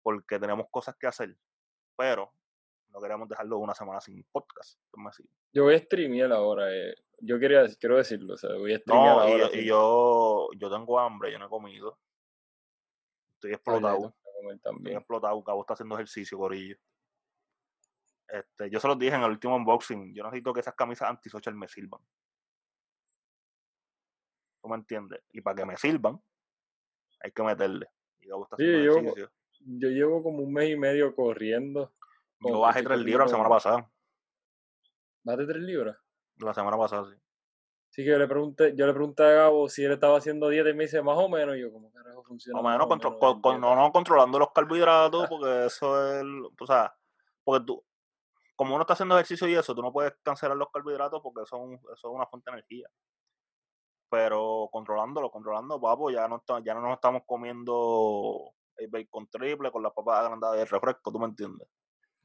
porque 0.04 0.38
tenemos 0.38 0.68
cosas 0.70 0.96
que 1.00 1.08
hacer, 1.08 1.36
pero 2.04 2.34
no 2.90 3.00
queremos 3.00 3.30
dejarlo 3.30 3.58
una 3.60 3.74
semana 3.74 4.02
sin 4.02 4.22
podcast. 4.26 4.78
Yo 5.54 5.64
voy 5.64 5.76
a 5.76 5.80
streamear 5.80 6.32
ahora. 6.34 6.66
Eh. 6.70 6.94
Yo 7.20 7.40
quería, 7.40 7.64
quiero 7.80 7.96
decirlo, 7.96 8.34
o 8.34 8.38
sea, 8.38 8.54
voy 8.58 8.74
a 8.74 8.80
streamear 8.80 9.16
No, 9.16 9.22
ahora. 9.22 9.46
y 9.54 9.60
sí. 9.62 9.66
yo, 9.66 10.50
yo 10.58 10.70
tengo 10.70 11.00
hambre, 11.00 11.32
yo 11.32 11.40
no 11.40 11.46
he 11.46 11.50
comido. 11.50 11.98
Estoy 13.36 13.52
ya 13.52 13.56
explotado. 13.56 14.14
Estoy 14.54 14.92
explotado. 14.94 15.44
Cabo 15.46 15.62
está 15.62 15.74
haciendo 15.76 15.96
ejercicio, 15.96 16.38
gorillo. 16.38 16.76
Este, 18.28 18.70
yo 18.70 18.80
se 18.82 18.88
los 18.90 19.00
dije 19.00 19.16
en 19.16 19.24
el 19.24 19.32
último 19.32 19.56
unboxing. 19.56 20.14
Yo 20.14 20.24
necesito 20.26 20.54
que 20.54 20.60
esas 20.60 20.76
camisas 20.76 21.10
anti-social 21.10 21.56
me 21.56 21.68
sirvan. 21.70 22.02
¿Tú 24.62 24.70
me 24.70 24.76
entiendes? 24.76 25.22
Y 25.32 25.40
para 25.42 25.56
que 25.56 25.66
me 25.66 25.78
sirvan, 25.78 26.22
hay 27.22 27.32
que 27.32 27.44
meterle. 27.44 27.88
Y 28.20 28.28
Gabo 28.28 28.44
está 28.44 28.58
Sí, 28.58 28.64
haciendo 28.64 28.84
yo- 28.86 28.92
ejercicio. 29.00 29.26
Yo 29.28 29.43
llevo 29.66 30.24
como 30.24 30.40
un 30.40 30.54
mes 30.54 30.70
y 30.70 30.76
medio 30.78 31.16
corriendo. 31.16 31.92
Yo 32.40 32.50
como 32.50 32.60
bajé 32.62 32.84
tres 32.84 33.00
libras 33.00 33.26
la 33.28 33.30
semana 33.30 33.48
como- 33.48 33.56
pasada. 33.56 33.90
De 35.24 35.46
tres 35.48 35.64
libras. 35.64 35.98
La 36.38 36.54
semana 36.54 36.78
pasada, 36.78 37.06
sí. 37.10 37.16
Así 37.90 38.04
que 38.04 38.10
yo 38.10 38.18
le 38.18 38.28
pregunté, 38.28 38.74
yo 38.76 38.88
le 38.88 38.94
pregunté 38.94 39.24
a 39.24 39.28
Gabo 39.32 39.70
si 39.70 39.84
él 39.86 39.92
estaba 39.92 40.18
haciendo 40.18 40.50
dieta 40.50 40.70
y 40.70 40.74
me 40.74 40.84
dice 40.86 41.02
más 41.02 41.18
o 41.18 41.30
menos. 41.30 41.56
Y 41.56 41.62
yo, 41.62 41.72
¿cómo 41.72 41.92
carajo 41.92 42.24
funciona? 42.24 42.60
Más 42.62 42.70
o 42.70 42.72
menos, 42.74 42.88
contro- 42.88 43.20
con- 43.20 43.40
con- 43.42 43.62
no, 43.62 43.76
no, 43.76 43.92
controlando 43.92 44.40
los 44.40 44.52
carbohidratos, 44.52 45.30
porque 45.30 45.66
eso 45.68 46.12
es. 46.20 46.24
O 46.60 46.66
sea, 46.66 46.94
porque 47.44 47.66
tú. 47.66 47.84
Como 48.56 48.74
uno 48.76 48.82
está 48.84 48.94
haciendo 48.94 49.16
ejercicio 49.16 49.48
y 49.48 49.54
eso, 49.56 49.74
tú 49.76 49.82
no 49.82 49.92
puedes 49.94 50.14
cancelar 50.24 50.58
los 50.58 50.70
carbohidratos 50.72 51.22
porque 51.22 51.42
eso 51.44 51.56
es, 51.56 51.62
un- 51.62 51.74
eso 51.76 51.94
es 51.94 52.04
una 52.16 52.26
fuente 52.26 52.50
de 52.52 52.58
energía. 52.58 52.88
Pero 54.10 54.70
controlándolo, 54.72 55.32
controlando, 55.32 55.80
papo, 55.82 56.10
ya 56.12 56.28
no, 56.28 56.38
está- 56.38 56.62
ya 56.64 56.74
no 56.74 56.82
nos 56.82 56.94
estamos 56.96 57.24
comiendo 57.26 58.54
el 58.84 58.90
bacon 58.90 59.28
triple 59.28 59.72
con 59.72 59.84
las 59.84 59.94
papas 59.94 60.20
agrandadas 60.20 60.58
de 60.58 60.66
refresco, 60.66 61.12
¿tú 61.12 61.20
me 61.20 61.26
entiendes? 61.26 61.68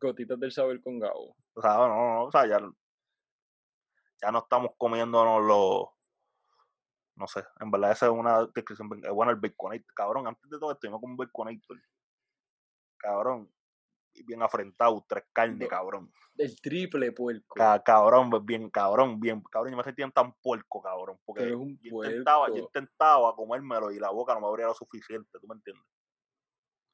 Gotitas 0.00 0.38
del 0.38 0.52
saber 0.52 0.80
con 0.82 0.98
Gabo. 0.98 1.36
O 1.54 1.60
sea, 1.62 1.74
no, 1.74 1.88
no, 1.88 2.24
o 2.24 2.30
sea, 2.30 2.46
ya, 2.46 2.60
ya 4.22 4.30
no 4.30 4.38
estamos 4.38 4.72
comiéndonos 4.78 5.42
los. 5.42 5.88
No 7.16 7.26
sé, 7.26 7.44
en 7.58 7.70
verdad 7.70 7.90
esa 7.92 8.06
es 8.06 8.12
una 8.12 8.46
descripción. 8.46 8.88
Es 9.02 9.10
bueno 9.10 9.32
el 9.32 9.38
baconator. 9.40 9.92
Cabrón, 9.94 10.26
antes 10.28 10.48
de 10.48 10.58
todo 10.58 10.70
esto, 10.70 10.86
yo 10.86 10.92
me 10.92 11.00
como 11.00 11.12
un 11.12 11.16
baconator. 11.16 11.76
Cabrón, 12.96 13.52
y 14.14 14.22
bien 14.24 14.42
afrentado, 14.42 15.04
tres 15.08 15.24
carnes, 15.32 15.58
No. 15.58 15.68
cabrón. 15.68 16.12
El 16.36 16.60
triple 16.60 17.10
puerco. 17.10 17.56
Ca- 17.56 17.82
cabrón, 17.82 18.30
pues, 18.30 18.44
bien, 18.44 18.70
cabrón, 18.70 19.18
bien, 19.18 19.42
cabrón. 19.50 19.72
Yo 19.72 19.76
me 19.76 19.82
sentía 19.82 20.08
tan 20.10 20.32
puerco, 20.34 20.80
cabrón. 20.80 21.18
Porque 21.24 21.50
yo 21.50 21.58
intentaba, 21.60 22.46
yo 22.48 22.58
intentaba 22.58 23.34
comérmelo 23.34 23.90
y 23.90 23.98
la 23.98 24.10
boca 24.10 24.34
no 24.34 24.40
me 24.40 24.46
abría 24.46 24.66
lo 24.66 24.74
suficiente, 24.74 25.38
¿tú 25.40 25.48
me 25.48 25.56
entiendes? 25.56 25.84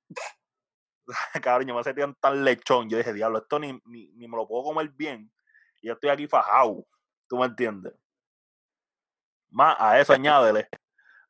cabrón, 1.43 1.69
yo 1.69 1.75
me 1.75 1.85
sentía 1.85 2.12
tan 2.21 2.45
lechón. 2.45 2.88
Yo 2.88 2.99
dije, 2.99 3.12
diablo, 3.12 3.38
esto 3.38 3.59
ni, 3.59 3.73
ni, 3.85 4.09
ni 4.12 4.29
me 4.29 4.37
lo 4.37 4.47
puedo 4.47 4.64
comer 4.64 4.88
bien. 4.90 5.31
Y 5.81 5.88
yo 5.88 5.95
estoy 5.95 6.11
aquí 6.11 6.27
fajado, 6.27 6.87
¿tú 7.29 7.37
me 7.37 7.47
entiendes? 7.47 7.93
Más 9.51 9.77
a 9.79 10.01
eso 10.01 10.12
añádele, 10.12 10.69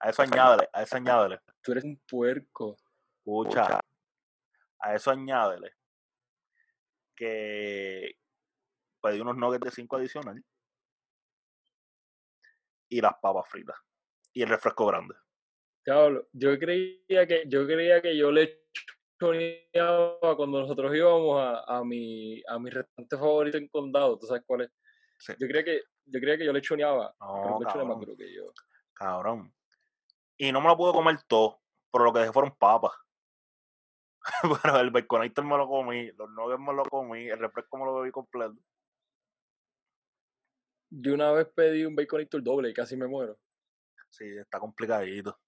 a 0.01 0.11
eso 0.11 0.23
añádele, 0.23 0.69
a 0.73 0.83
eso 0.83 0.97
añádele. 0.97 1.41
Tú 1.63 1.73
eres 1.73 1.85
un 1.85 2.01
puerco. 2.09 2.77
Escucha, 3.19 3.81
a 4.79 4.95
eso 4.95 5.11
añádele 5.11 5.75
que 7.17 8.19
pedí 9.01 9.21
unos 9.21 9.37
nuggets 9.37 9.65
de 9.65 9.71
5 9.71 9.97
adicionales 9.97 10.45
y 12.89 13.01
las 13.01 13.15
papas 13.21 13.49
fritas 13.49 13.77
y 14.33 14.43
el 14.43 14.49
refresco 14.49 14.87
grande. 14.87 15.15
Diablo, 15.85 16.29
yo 16.33 16.59
creía 16.59 17.27
que, 17.27 17.45
yo 17.47 17.67
creía 17.67 18.01
que 18.01 18.17
yo 18.17 18.31
le 18.33 18.65
choneaba 19.21 20.37
cuando 20.37 20.61
nosotros 20.61 20.95
íbamos 20.95 21.41
a, 21.41 21.79
a 21.79 21.85
mi, 21.85 22.43
a 22.49 22.59
mi 22.59 22.71
restaurante 22.71 23.17
favorito 23.17 23.59
en 23.59 23.69
condado, 23.69 24.19
¿tú 24.19 24.27
sabes 24.27 24.43
cuál 24.47 24.63
es? 24.63 24.71
Sí. 25.19 25.35
Yo 25.39 25.47
creía 25.47 25.65
que, 25.65 25.83
yo 26.07 26.21
creía 26.21 26.39
que 26.39 26.45
yo 26.47 26.53
le 26.53 26.63
choneaba, 26.63 27.15
No, 27.21 27.59
pero 27.59 27.73
chonea 27.73 27.87
más 27.87 27.97
cabrón. 27.97 28.01
duro 28.01 28.17
que 28.17 28.35
yo. 28.35 28.53
Cabrón. 28.95 29.55
Y 30.39 30.53
no 30.53 30.61
me 30.61 30.69
lo 30.69 30.77
pude 30.77 30.93
comer 30.93 31.19
todo, 31.29 31.61
pero 31.93 32.05
lo 32.05 32.13
que 32.13 32.21
dejé 32.21 32.33
fueron 32.33 32.57
papas. 32.57 32.93
pero 34.63 34.81
el 34.81 34.91
baconator 34.91 35.45
me 35.45 35.57
lo 35.59 35.69
comí, 35.69 36.11
los 36.13 36.31
nuggets 36.31 36.61
me 36.61 36.73
lo 36.73 36.83
comí, 36.85 37.29
el 37.29 37.39
refresco 37.39 37.77
me 37.77 37.85
lo 37.85 37.97
bebí 37.97 38.11
completo. 38.11 38.57
Yo 40.91 41.15
una 41.15 41.33
vez 41.33 41.47
pedí 41.55 41.85
un 41.85 41.95
baconito 41.95 42.41
doble 42.41 42.71
y 42.71 42.75
casi 42.75 42.97
me 42.97 43.07
muero. 43.07 43.39
Sí, 44.11 44.25
está 44.39 44.61
complicadito. 44.61 45.39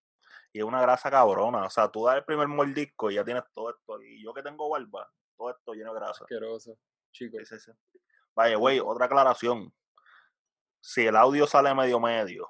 Y 0.56 0.60
es 0.60 0.64
una 0.64 0.80
grasa 0.80 1.10
cabrona. 1.10 1.66
O 1.66 1.68
sea, 1.68 1.90
tú 1.90 2.06
das 2.06 2.16
el 2.16 2.24
primer 2.24 2.48
mordisco 2.48 3.10
y 3.10 3.16
ya 3.16 3.24
tienes 3.24 3.44
todo 3.52 3.68
esto. 3.68 4.02
Y 4.02 4.24
yo 4.24 4.32
que 4.32 4.42
tengo 4.42 4.70
barba, 4.70 5.06
todo 5.36 5.50
esto 5.50 5.74
lleno 5.74 5.92
de 5.92 6.00
grasa. 6.00 6.24
Asqueroso, 6.24 6.78
chico. 7.12 7.36
Sí, 7.40 7.44
sí, 7.44 7.58
sí. 7.58 8.00
Vaya, 8.34 8.56
güey, 8.56 8.80
otra 8.80 9.04
aclaración. 9.04 9.70
Si 10.80 11.06
el 11.06 11.14
audio 11.14 11.46
sale 11.46 11.74
medio 11.74 12.00
medio, 12.00 12.48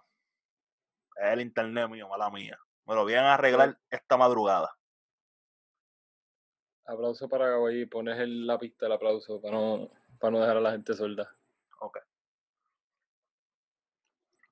es 1.17 1.33
el 1.33 1.41
internet 1.41 1.89
mío, 1.89 2.09
mala 2.09 2.31
mía. 2.31 2.57
Me 2.85 2.95
lo 2.95 3.05
vienen 3.05 3.25
a 3.25 3.35
arreglar 3.35 3.77
esta 3.91 4.17
madrugada. 4.17 4.73
Aplauso 6.85 7.29
para 7.29 7.49
Gabo 7.49 7.67
ahí, 7.67 7.87
pones 7.87 8.21
el, 8.21 8.47
la 8.47 8.57
pista 8.57 8.87
del 8.87 8.93
aplauso 8.93 9.41
para 9.41 9.57
no, 9.57 9.91
para 10.21 10.31
no 10.31 10.41
dejar 10.43 10.59
a 10.59 10.61
la 10.61 10.71
gente 10.71 10.95
sorda. 10.95 11.29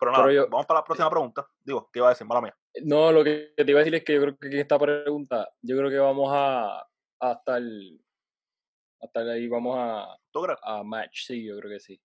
Pero 0.05 0.13
nada, 0.13 0.25
Pero 0.25 0.35
yo- 0.45 0.49
vamos 0.51 0.67
para 0.67 0.81
la 0.81 0.85
próxima 0.85 1.11
pregunta. 1.11 1.47
Digo, 1.63 1.89
¿qué 1.93 1.99
iba 1.99 2.09
a 2.09 2.11
decir? 2.11 2.27
Mala 2.27 2.41
mía. 2.43 2.57
No, 2.83 3.11
lo 3.11 3.25
que 3.25 3.53
te 3.57 3.63
iba 3.71 3.79
a 3.81 3.83
decir 3.83 3.95
es 3.95 4.05
que 4.05 4.15
yo 4.15 4.21
creo 4.21 4.37
que 4.39 4.47
en 4.49 4.59
esta 4.59 4.79
pregunta, 4.79 5.49
yo 5.63 5.77
creo 5.77 5.91
que 5.91 5.99
vamos 5.99 6.31
a, 6.33 6.81
a 7.21 7.33
estar, 7.33 7.63
a 7.63 9.05
estar 9.07 9.29
ahí, 9.29 9.49
vamos 9.49 9.77
a, 9.79 10.19
¿Tú 10.31 10.43
crees? 10.43 10.59
a 10.63 10.83
match, 10.83 11.25
sí, 11.27 11.45
yo 11.45 11.57
creo 11.59 11.71
que 11.71 11.81
sí. 11.81 12.01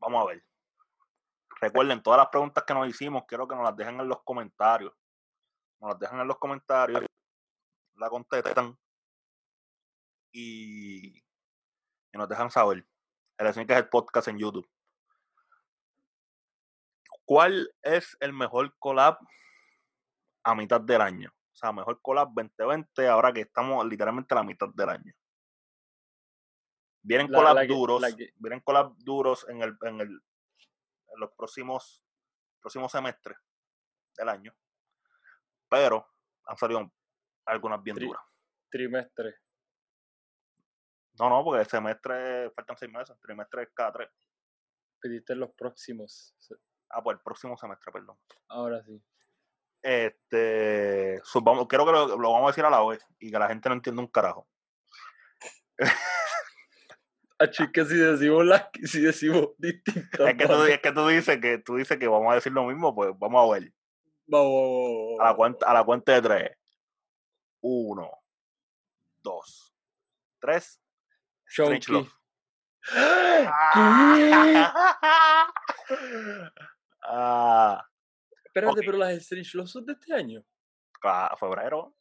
Vamos 0.00 0.22
a 0.22 0.26
ver. 0.26 0.44
Recuerden, 1.60 2.02
todas 2.02 2.18
las 2.18 2.28
preguntas 2.28 2.62
que 2.64 2.74
nos 2.74 2.86
hicimos, 2.88 3.24
quiero 3.26 3.48
que 3.48 3.54
nos 3.56 3.64
las 3.64 3.76
dejen 3.76 3.98
en 4.00 4.08
los 4.08 4.22
comentarios. 4.22 4.92
Nos 5.80 5.90
las 5.90 5.98
dejan 5.98 6.20
en 6.20 6.28
los 6.28 6.38
comentarios, 6.38 7.04
la 7.96 8.08
contestan 8.10 8.76
y, 10.32 11.18
y 11.18 11.22
nos 12.18 12.28
dejan 12.28 12.50
saber. 12.50 12.86
El 13.38 13.52
Sneak 13.52 13.70
es 13.70 13.76
el 13.78 13.88
podcast 13.88 14.28
en 14.28 14.38
YouTube. 14.38 14.68
¿Cuál 17.28 17.70
es 17.82 18.16
el 18.20 18.32
mejor 18.32 18.74
collab 18.78 19.18
a 20.44 20.54
mitad 20.54 20.80
del 20.80 21.02
año? 21.02 21.28
O 21.52 21.56
sea, 21.56 21.72
mejor 21.72 22.00
collab 22.00 22.28
2020, 22.32 23.06
ahora 23.06 23.34
que 23.34 23.42
estamos 23.42 23.84
literalmente 23.86 24.32
a 24.32 24.36
la 24.38 24.44
mitad 24.44 24.68
del 24.74 24.88
año. 24.88 25.12
Vienen 27.02 27.30
La- 27.30 27.36
collabs 27.38 27.54
la 27.56 27.66
que- 27.66 27.72
duros, 27.74 28.00
la 28.00 28.16
que- 28.16 28.32
vienen 28.36 28.60
collabs 28.60 28.96
duros 29.04 29.46
en 29.50 29.60
el, 29.60 29.76
en 29.82 30.00
el 30.00 30.08
en 31.10 31.20
los 31.20 31.30
próximos 31.34 32.02
próximos 32.62 32.90
semestres 32.92 33.36
del 34.16 34.28
año. 34.30 34.54
Pero 35.68 36.06
han 36.46 36.56
salido 36.56 36.90
algunas 37.44 37.82
bien 37.82 37.96
Tri- 37.98 38.06
duras. 38.06 38.22
Trimestre. 38.70 39.34
No, 41.18 41.28
no, 41.28 41.44
porque 41.44 41.60
el 41.60 41.66
semestre 41.66 42.50
faltan 42.52 42.76
seis 42.78 42.90
meses, 42.90 43.18
trimestre 43.20 43.64
es 43.64 43.68
cada 43.74 43.92
tres. 43.92 44.10
Pediste 44.98 45.34
los 45.34 45.50
próximos. 45.52 46.34
Ah, 46.90 47.02
pues 47.02 47.16
el 47.16 47.22
próximo 47.22 47.56
semestre, 47.56 47.92
perdón. 47.92 48.16
Ahora 48.48 48.82
sí. 48.82 49.00
Este, 49.82 51.20
so, 51.24 51.40
vamos- 51.40 51.66
creo 51.68 51.86
que 51.86 51.92
lo, 51.92 52.08
lo 52.18 52.32
vamos 52.32 52.48
a 52.48 52.52
decir 52.52 52.64
a 52.64 52.70
la 52.70 52.84
vez 52.84 53.04
y 53.18 53.30
que 53.30 53.38
la 53.38 53.48
gente 53.48 53.68
no 53.68 53.76
entienda 53.76 54.02
un 54.02 54.08
carajo. 54.08 54.48
Ah, 57.40 57.46
que 57.48 57.84
si 57.84 57.94
decimos 57.94 58.44
la, 58.44 58.68
si 58.84 59.00
decimos 59.00 59.50
distintas. 59.58 60.28
Es 60.28 60.34
que, 60.36 60.46
tú, 60.48 60.62
es 60.64 60.80
que 60.80 60.90
tú 60.92 61.06
dices 61.06 61.38
que 61.40 61.58
tú 61.58 61.76
dices 61.76 61.96
que 61.96 62.08
vamos 62.08 62.32
a 62.32 62.34
decir 62.34 62.50
lo 62.50 62.64
mismo, 62.64 62.92
pues 62.92 63.12
vamos 63.16 63.48
a 63.48 63.52
ver. 63.54 63.72
Vamos, 64.26 65.20
A 65.20 65.24
la 65.24 65.36
cuenta, 65.36 65.70
a 65.70 65.74
la 65.74 65.84
cuenta 65.84 66.12
de 66.14 66.22
tres. 66.22 66.50
Uno, 67.60 68.10
dos, 69.22 69.72
tres. 70.40 70.80
Strange. 71.46 71.92
Love. 71.92 72.12
Ah, 77.10 77.82
Espérate, 78.44 78.72
Ok. 78.80 78.84
pero 78.84 78.98
las 78.98 79.12
Strange 79.14 79.56
Love 79.56 79.68
son 79.68 79.86
de 79.86 79.92
este 79.94 80.12
año. 80.14 80.44
ah, 81.04 81.34
febrero. 81.38 81.94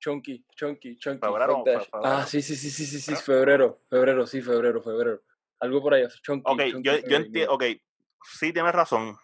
Chonky, 0.00 0.44
Chonky, 0.56 0.96
Chonky. 0.96 1.20
Febrero, 1.24 1.62
shit. 1.64 1.74
febrero. 1.90 2.04
Ah, 2.04 2.26
sí, 2.26 2.42
sí, 2.42 2.56
sí, 2.56 2.70
sí, 2.70 2.86
sí, 2.86 3.00
sí, 3.00 3.14
¿Febrero? 3.14 3.80
febrero, 3.88 4.26
sí, 4.26 4.42
febrero, 4.42 4.82
febrero. 4.82 5.22
Algo 5.60 5.80
por 5.80 5.94
ahí, 5.94 6.04
Chonky. 6.22 6.50
Ok, 6.50 6.60
Chonky, 6.72 6.82
yo, 6.88 6.98
yo 7.08 7.16
entiendo. 7.16 7.52
Ok, 7.54 7.64
sí 8.24 8.52
tienes 8.52 8.72
razón. 8.72 9.16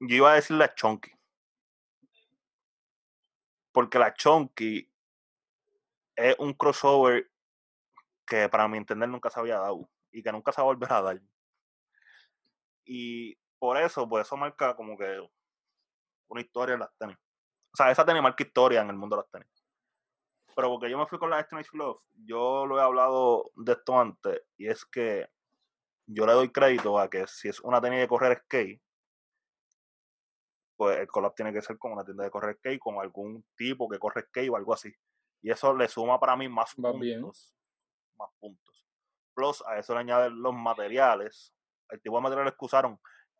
Yo 0.00 0.16
iba 0.16 0.32
a 0.32 0.34
decir 0.34 0.56
la 0.56 0.74
Chonky. 0.74 1.10
Porque 3.72 3.98
la 3.98 4.12
Chonky 4.12 4.90
es 6.16 6.36
un 6.38 6.52
crossover 6.52 7.30
que 8.26 8.48
para 8.50 8.68
mi 8.68 8.76
entender 8.76 9.08
nunca 9.08 9.30
se 9.30 9.40
había 9.40 9.58
dado 9.58 9.88
y 10.12 10.22
que 10.22 10.30
nunca 10.32 10.52
se 10.52 10.60
va 10.60 10.64
a 10.64 10.72
volver 10.72 10.92
a 10.92 11.00
dar. 11.00 11.22
Y 12.84 13.38
por 13.58 13.76
eso, 13.76 14.08
pues 14.08 14.26
eso 14.26 14.36
marca 14.36 14.74
como 14.76 14.96
que 14.96 15.20
una 16.28 16.40
historia 16.40 16.74
en 16.74 16.80
las 16.80 16.96
tenis. 16.98 17.16
O 17.72 17.76
sea, 17.76 17.90
esa 17.90 18.04
tenis 18.04 18.22
marca 18.22 18.42
historia 18.42 18.80
en 18.82 18.90
el 18.90 18.96
mundo 18.96 19.16
de 19.16 19.22
las 19.22 19.30
tenis. 19.30 19.64
Pero 20.54 20.70
porque 20.70 20.90
yo 20.90 20.98
me 20.98 21.06
fui 21.06 21.18
con 21.18 21.30
la 21.30 21.40
Strange 21.40 21.70
Love, 21.74 22.02
yo 22.24 22.66
lo 22.66 22.78
he 22.78 22.82
hablado 22.82 23.50
de 23.54 23.72
esto 23.72 23.98
antes, 23.98 24.42
y 24.56 24.68
es 24.68 24.84
que 24.84 25.28
yo 26.06 26.26
le 26.26 26.32
doy 26.32 26.50
crédito 26.50 26.98
a 26.98 27.08
que 27.08 27.26
si 27.26 27.48
es 27.48 27.60
una 27.60 27.80
tenis 27.80 28.00
de 28.00 28.08
correr 28.08 28.38
skate, 28.44 28.80
pues 30.76 30.98
el 30.98 31.08
collab 31.08 31.34
tiene 31.34 31.52
que 31.52 31.60
ser 31.60 31.76
con 31.76 31.92
una 31.92 32.04
tienda 32.04 32.24
de 32.24 32.30
correr 32.30 32.56
skate, 32.56 32.78
con 32.78 33.00
algún 33.00 33.44
tipo 33.56 33.88
que 33.88 33.98
corre 33.98 34.22
skate 34.22 34.50
o 34.50 34.56
algo 34.56 34.72
así. 34.72 34.92
Y 35.42 35.50
eso 35.50 35.74
le 35.74 35.88
suma 35.88 36.18
para 36.18 36.36
mí 36.36 36.48
más 36.48 36.70
Va 36.72 36.92
puntos. 36.92 37.00
bien. 37.00 37.22
Más 38.16 38.30
puntos. 38.38 38.86
Plus, 39.34 39.62
a 39.66 39.78
eso 39.78 39.94
le 39.94 40.00
añaden 40.00 40.40
los 40.40 40.54
materiales. 40.54 41.52
El 41.90 42.00
tipo 42.00 42.16
de 42.16 42.22
materiales 42.22 42.54
que 42.54 42.64
usaron, 42.64 42.98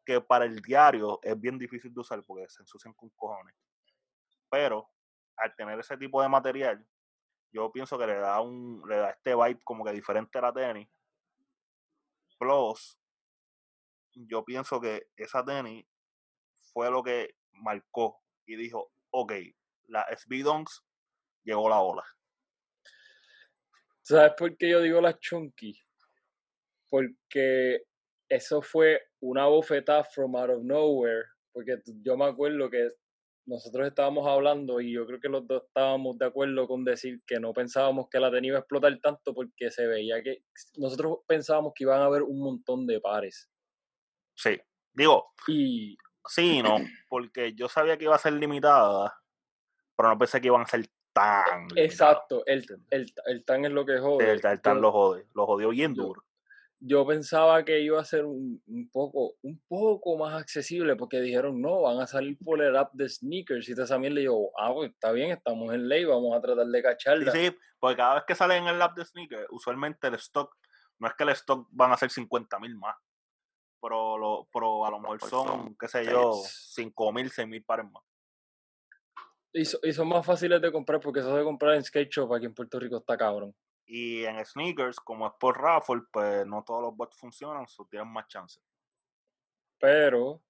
que 0.09 0.23
para 0.23 0.47
el 0.47 0.63
diario 0.63 1.21
es 1.23 1.39
bien 1.39 1.59
difícil 1.59 1.93
de 1.93 2.01
usar 2.01 2.25
porque 2.25 2.49
se 2.49 2.63
ensucian 2.63 2.95
con 2.95 3.11
cojones. 3.11 3.55
Pero 4.49 4.89
al 5.37 5.55
tener 5.55 5.79
ese 5.79 5.99
tipo 5.99 6.23
de 6.23 6.31
material, 6.31 6.83
yo 7.53 7.71
pienso 7.71 7.99
que 7.99 8.07
le 8.07 8.15
da 8.15 8.41
un, 8.41 8.83
le 8.89 8.97
da 8.97 9.11
este 9.11 9.35
vibe 9.35 9.61
como 9.63 9.85
que 9.85 9.93
diferente 9.93 10.39
a 10.39 10.41
la 10.41 10.53
tenis. 10.55 10.89
Plus, 12.39 12.99
yo 14.15 14.43
pienso 14.47 14.81
que 14.81 15.11
esa 15.15 15.45
tenis 15.45 15.87
fue 16.73 16.91
lo 16.91 17.03
que 17.03 17.37
marcó 17.53 18.23
y 18.47 18.57
dijo, 18.57 18.91
ok, 19.11 19.35
la 19.89 20.07
SB 20.17 20.43
Dunks 20.43 20.87
llegó 21.45 21.69
la 21.69 21.81
ola. 21.81 22.05
¿Sabes 24.01 24.33
por 24.39 24.57
qué 24.57 24.71
yo 24.71 24.81
digo 24.81 25.03
las 25.03 25.21
Chonky? 25.21 25.79
Porque 26.89 27.88
eso 28.29 28.63
fue 28.63 29.01
una 29.21 29.47
bofetada 29.47 30.05
from 30.05 30.37
out 30.37 30.51
of 30.51 30.63
nowhere. 30.63 31.25
Porque 31.53 31.81
yo 32.03 32.17
me 32.17 32.27
acuerdo 32.27 32.71
que 32.71 32.91
nosotros 33.47 33.87
estábamos 33.89 34.27
hablando 34.27 34.81
y 34.81 34.93
yo 34.93 35.07
creo 35.07 35.19
que 35.21 35.29
los 35.29 35.47
dos 35.47 35.63
estábamos 35.67 36.19
de 36.19 36.27
acuerdo 36.27 36.69
con 36.69 36.85
decir 36.85 37.23
que 37.27 37.41
no 37.41 37.53
pensábamos 37.55 38.09
que 38.11 38.21
la 38.21 38.31
tenía 38.31 38.49
iba 38.49 38.59
a 38.59 38.61
explotar 38.61 38.97
tanto 39.01 39.35
porque 39.35 39.71
se 39.71 39.87
veía 39.87 40.23
que 40.23 40.45
nosotros 40.77 41.21
pensábamos 41.27 41.73
que 41.75 41.85
iban 41.85 42.01
a 42.03 42.05
haber 42.05 42.23
un 42.23 42.41
montón 42.41 42.87
de 42.87 43.01
pares. 43.01 43.51
Sí, 44.37 44.61
digo, 44.93 45.33
Y 45.47 45.97
sí 46.27 46.63
no, 46.63 46.77
porque 47.09 47.55
yo 47.55 47.69
sabía 47.69 47.97
que 47.97 48.05
iba 48.05 48.15
a 48.15 48.19
ser 48.19 48.35
limitada, 48.35 49.19
pero 49.97 50.11
no 50.11 50.19
pensé 50.19 50.41
que 50.41 50.49
iban 50.49 50.63
a 50.63 50.67
ser 50.67 50.87
tan 51.15 51.67
exacto, 51.75 52.45
el, 52.47 52.65
el, 52.91 53.13
el 53.25 53.45
tan 53.45 53.65
es 53.65 53.73
lo 53.73 53.85
que 53.87 53.99
jode. 53.99 54.31
el 54.31 54.41
Yo- 54.43 54.75
lo 54.75 54.93
jode, 54.93 55.27
lo 55.35 55.47
jodió 55.47 55.71
bien 55.71 55.95
duro. 55.95 56.23
Yo 56.81 57.07
pensaba 57.07 57.65
que 57.65 57.81
iba 57.81 58.01
a 58.01 58.05
ser 58.05 58.25
un, 58.25 58.63
un 58.67 58.91
poco 58.91 59.35
un 59.43 59.61
poco 59.67 60.17
más 60.17 60.41
accesible 60.41 60.95
porque 60.97 61.21
dijeron 61.21 61.61
no, 61.61 61.83
van 61.83 62.01
a 62.01 62.07
salir 62.07 62.39
por 62.39 62.63
el 62.63 62.77
app 62.77 62.93
de 62.95 63.09
sneakers 63.09 63.69
y 63.69 63.75
también 63.75 64.15
le 64.15 64.23
digo, 64.23 64.53
ah, 64.59 64.73
pues 64.73 64.91
está 64.91 65.11
bien, 65.13 65.31
estamos 65.31 65.75
en 65.75 65.89
ley, 65.89 66.05
vamos 66.05 66.37
a 66.37 66.41
tratar 66.41 66.67
de 66.67 66.83
cacharla. 66.83 67.33
sí, 67.33 67.51
porque 67.81 67.97
cada 67.97 68.15
vez 68.17 68.25
que 68.27 68.35
sale 68.35 68.57
en 68.57 68.67
el 68.67 68.79
lab 68.79 68.95
de 68.95 69.05
sneaker, 69.05 69.47
usualmente 69.51 70.07
el 70.07 70.15
stock, 70.15 70.55
no 71.01 71.09
es 71.09 71.15
que 71.15 71.25
el 71.25 71.31
stock 71.31 71.67
van 71.71 71.93
a 71.93 71.97
ser 71.97 72.11
50 72.11 72.59
mil 72.61 72.77
más, 72.77 72.97
pero, 73.81 74.17
lo, 74.17 74.49
pero 74.53 74.87
a 74.87 74.91
lo 74.91 75.01
mejor 75.01 75.21
son, 75.23 75.77
qué 75.77 75.89
sé 75.89 76.05
yo, 76.05 76.33
seis. 76.35 76.73
5 76.75 77.13
mil, 77.13 77.31
6 77.31 77.49
mil 77.49 77.65
pares 77.65 77.87
más. 77.91 78.03
Y 79.53 79.65
son 79.65 80.09
más 80.09 80.25
fáciles 80.25 80.61
de 80.61 80.71
comprar 80.71 81.01
porque 81.01 81.21
eso 81.21 81.35
de 81.35 81.43
comprar 81.43 81.75
en 81.75 81.83
skate 81.83 82.11
shop 82.11 82.35
aquí 82.35 82.47
en 82.47 82.55
Puerto 82.55 82.79
Rico 82.79 82.99
está 82.99 83.17
cabrón. 83.17 83.55
Y 83.91 84.25
en 84.25 84.45
sneakers, 84.45 85.01
como 85.01 85.27
es 85.27 85.33
por 85.41 85.59
raffle, 85.59 86.03
pues 86.13 86.47
no 86.47 86.63
todos 86.63 86.83
los 86.83 86.95
bots 86.97 87.17
funcionan, 87.17 87.67
so 87.67 87.87
tienen 87.91 88.13
más 88.13 88.29
chances. 88.29 88.63
Pero, 89.81 90.43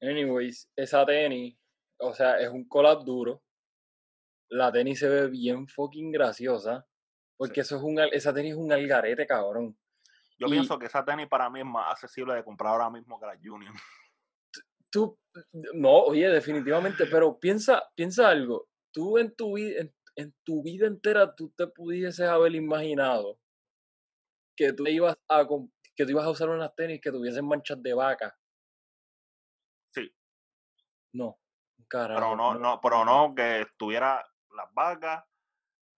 anyways, 0.00 0.68
esa 0.74 1.06
tenis, 1.06 1.56
o 1.98 2.12
sea, 2.12 2.40
es 2.40 2.48
un 2.48 2.66
collab 2.68 3.04
duro. 3.04 3.42
La 4.48 4.72
tenis 4.72 4.98
se 4.98 5.08
ve 5.08 5.28
bien 5.28 5.68
fucking 5.68 6.10
graciosa. 6.10 6.84
Porque 7.36 7.60
eso 7.60 7.76
es 7.76 7.82
un, 7.82 7.98
esa 8.12 8.32
tenis 8.34 8.52
es 8.52 8.58
un 8.58 8.72
algarete, 8.72 9.26
cabrón. 9.26 9.76
Yo 10.38 10.46
Y- 10.48 10.50
pienso 10.50 10.78
que 10.78 10.86
esa 10.86 11.04
tenis 11.04 11.28
para 11.28 11.48
mí 11.50 11.60
es 11.60 11.66
más 11.66 11.92
accesible 11.92 12.34
de 12.34 12.44
comprar 12.44 12.72
ahora 12.72 12.90
mismo 12.90 13.20
que 13.20 13.26
la 13.26 13.38
Union. 13.52 13.74
Tú, 14.90 15.18
no, 15.74 15.90
oye, 15.90 16.28
definitivamente, 16.28 17.06
pero 17.06 17.38
piensa, 17.38 17.82
piensa 17.94 18.28
algo. 18.28 18.68
Tú 18.92 19.18
en 19.18 19.34
tu 19.34 19.54
vida, 19.56 19.80
en, 19.80 19.94
en 20.16 20.34
tu 20.44 20.62
vida 20.62 20.86
entera, 20.86 21.34
tú 21.34 21.52
te 21.56 21.66
pudieses 21.66 22.26
haber 22.28 22.54
imaginado 22.54 23.38
que 24.56 24.72
tú 24.72 24.86
ibas 24.86 25.16
a 25.28 25.46
que 25.96 26.04
tú 26.04 26.10
ibas 26.10 26.24
a 26.24 26.30
usar 26.30 26.48
unas 26.48 26.74
tenis 26.74 27.00
que 27.00 27.10
tuviesen 27.10 27.46
manchas 27.46 27.82
de 27.82 27.94
vaca. 27.94 28.36
Sí. 29.92 30.12
No, 31.12 31.38
carajo. 31.88 32.20
Pero 32.20 32.36
no, 32.36 32.54
no, 32.54 32.80
pero 32.80 33.04
no 33.04 33.34
que 33.34 33.62
estuviera 33.62 34.24
las 34.56 34.72
vacas 34.74 35.24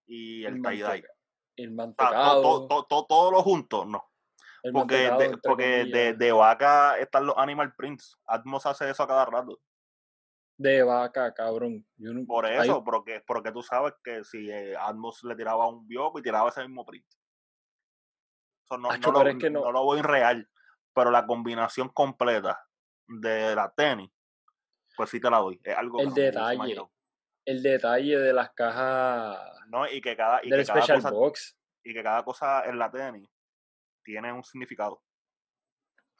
y 0.07 0.45
el 0.45 0.55
El 0.55 0.61
tie-dye. 0.61 1.07
El 1.55 1.71
mantecado. 1.71 2.41
todo, 2.41 2.67
todo, 2.67 2.85
todo, 2.85 3.05
todo 3.07 3.31
lo 3.31 3.41
junto, 3.41 3.85
no. 3.85 4.11
el 4.61 4.71
Porque, 4.71 4.95
de, 4.95 5.37
porque 5.41 6.13
de 6.15 6.31
vaca 6.31 6.99
están 6.99 7.25
los 7.25 7.37
animal 7.37 7.73
prints. 7.75 8.15
Atmos 8.25 8.65
hace 8.67 8.89
eso 8.89 9.03
a 9.03 9.07
cada 9.07 9.25
rato. 9.25 9.59
De 10.57 10.83
vaca, 10.83 11.33
cabrón. 11.33 11.85
Yo 11.97 12.13
no- 12.13 12.25
Por 12.25 12.45
eso, 12.45 12.83
porque, 12.83 13.23
porque 13.25 13.51
tú 13.51 13.61
sabes 13.61 13.93
que 14.03 14.23
si 14.23 14.49
eh, 14.49 14.75
Atmos 14.75 15.23
le 15.23 15.35
tiraba 15.35 15.67
un 15.67 15.87
bioco 15.87 16.19
y 16.19 16.23
tiraba 16.23 16.49
ese 16.49 16.61
mismo 16.61 16.85
print. 16.85 17.05
Eso 18.65 18.77
no, 18.77 18.89
Acho, 18.91 19.11
no, 19.11 19.19
pero 19.19 19.23
lo, 19.25 19.29
es 19.37 19.37
que 19.43 19.49
no- 19.49 19.61
no 19.61 19.71
lo 19.71 19.83
voy 19.83 19.99
en 19.99 20.03
real. 20.05 20.49
Pero 20.93 21.11
la 21.11 21.25
combinación 21.27 21.89
completa 21.89 22.59
de 23.07 23.55
la 23.55 23.71
tenis, 23.71 24.09
pues 24.95 25.09
sí 25.11 25.19
te 25.21 25.29
la 25.29 25.37
doy. 25.37 25.59
Es 25.63 25.77
algo 25.77 25.99
El 25.99 26.13
detalle. 26.13 26.75
el 27.45 27.63
detalle 27.63 28.17
de 28.19 28.33
las 28.33 28.51
cajas 28.53 29.39
¿no? 29.67 29.87
Y 29.89 30.01
que 30.01 30.17
cada, 30.17 30.39
y 30.43 30.49
del 30.49 30.61
que 30.61 30.65
cada 30.65 30.79
Special 30.81 30.97
cosa, 31.01 31.11
Box. 31.11 31.57
y 31.83 31.93
que 31.93 32.01
cada 32.03 32.23
cosa 32.23 32.65
en 32.65 32.79
la 32.79 32.89
tenis 32.89 33.29
tiene 34.03 34.33
un 34.33 34.43
significado. 34.43 35.03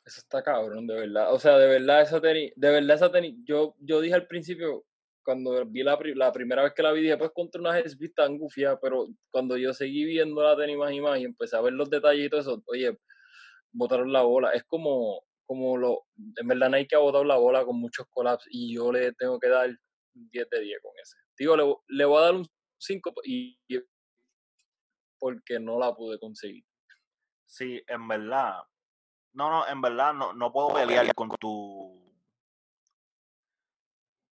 Eso 0.08 0.22
está 0.22 0.42
cabrón, 0.42 0.88
de 0.88 0.96
verdad. 0.96 1.34
O 1.34 1.40
sea, 1.40 1.58
de 1.58 1.68
verdad 1.68 2.02
esa 2.02 2.22
tenis, 2.22 2.54
de 2.56 2.70
verdad 2.72 2.96
esa 2.96 3.12
tenis, 3.12 3.36
yo, 3.46 3.76
yo 3.80 4.00
dije 4.02 4.16
al 4.16 4.28
principio, 4.28 4.86
cuando 5.24 5.66
vi 5.66 5.84
la, 5.84 6.00
la 6.16 6.32
primera 6.32 6.64
vez 6.64 6.74
que 6.74 6.82
la 6.84 6.94
vi, 6.94 7.02
dije, 7.02 7.18
pues 7.18 7.32
contra 7.34 7.60
unas 7.60 7.86
SB 7.86 8.14
tan 8.16 8.38
gufiadas, 8.38 8.80
pero 8.82 9.08
cuando 9.30 9.58
yo 9.58 9.74
seguí 9.74 10.06
viendo 10.06 10.42
la 10.42 10.56
tenis 10.56 10.78
más 10.78 10.94
y 10.94 11.02
más 11.02 11.20
y 11.20 11.26
empecé 11.26 11.58
a 11.58 11.62
ver 11.62 11.74
los 11.74 11.90
detalles 11.90 12.32
y 12.32 12.36
eso, 12.38 12.64
oye, 12.68 12.98
botaron 13.74 14.14
la 14.14 14.24
bola. 14.24 14.52
Es 14.54 14.64
como, 14.66 15.24
como 15.46 15.78
lo, 15.78 16.06
en 16.38 16.48
verdad 16.48 16.72
Nike 16.72 16.96
ha 16.96 17.00
botado 17.00 17.26
la 17.26 17.38
bola 17.38 17.66
con 17.66 17.80
muchos 17.80 18.08
collabs 18.10 18.46
y 18.52 18.76
yo 18.76 18.92
le 18.94 19.14
tengo 19.14 19.40
que 19.40 19.50
dar 19.50 19.70
10 20.14 20.50
de 20.50 20.62
10 20.62 20.80
con 20.84 20.94
ese. 21.04 21.18
Digo, 21.40 21.58
le, 21.58 21.66
le 21.90 22.06
voy 22.06 22.20
a 22.20 22.26
dar 22.28 22.36
un 22.36 22.48
5 22.80 23.14
y, 23.26 23.60
y- 23.70 23.80
porque 25.20 25.60
no 25.60 25.80
la 25.80 25.94
pude 25.96 26.20
conseguir. 26.20 26.64
Sí, 27.46 27.82
en 27.88 28.08
verdad. 28.08 28.62
No, 29.34 29.50
no, 29.50 29.68
en 29.68 29.82
verdad 29.82 30.14
no, 30.14 30.34
no 30.34 30.52
puedo 30.52 30.74
pelear 30.74 31.14
con 31.14 31.30
tu. 31.30 32.04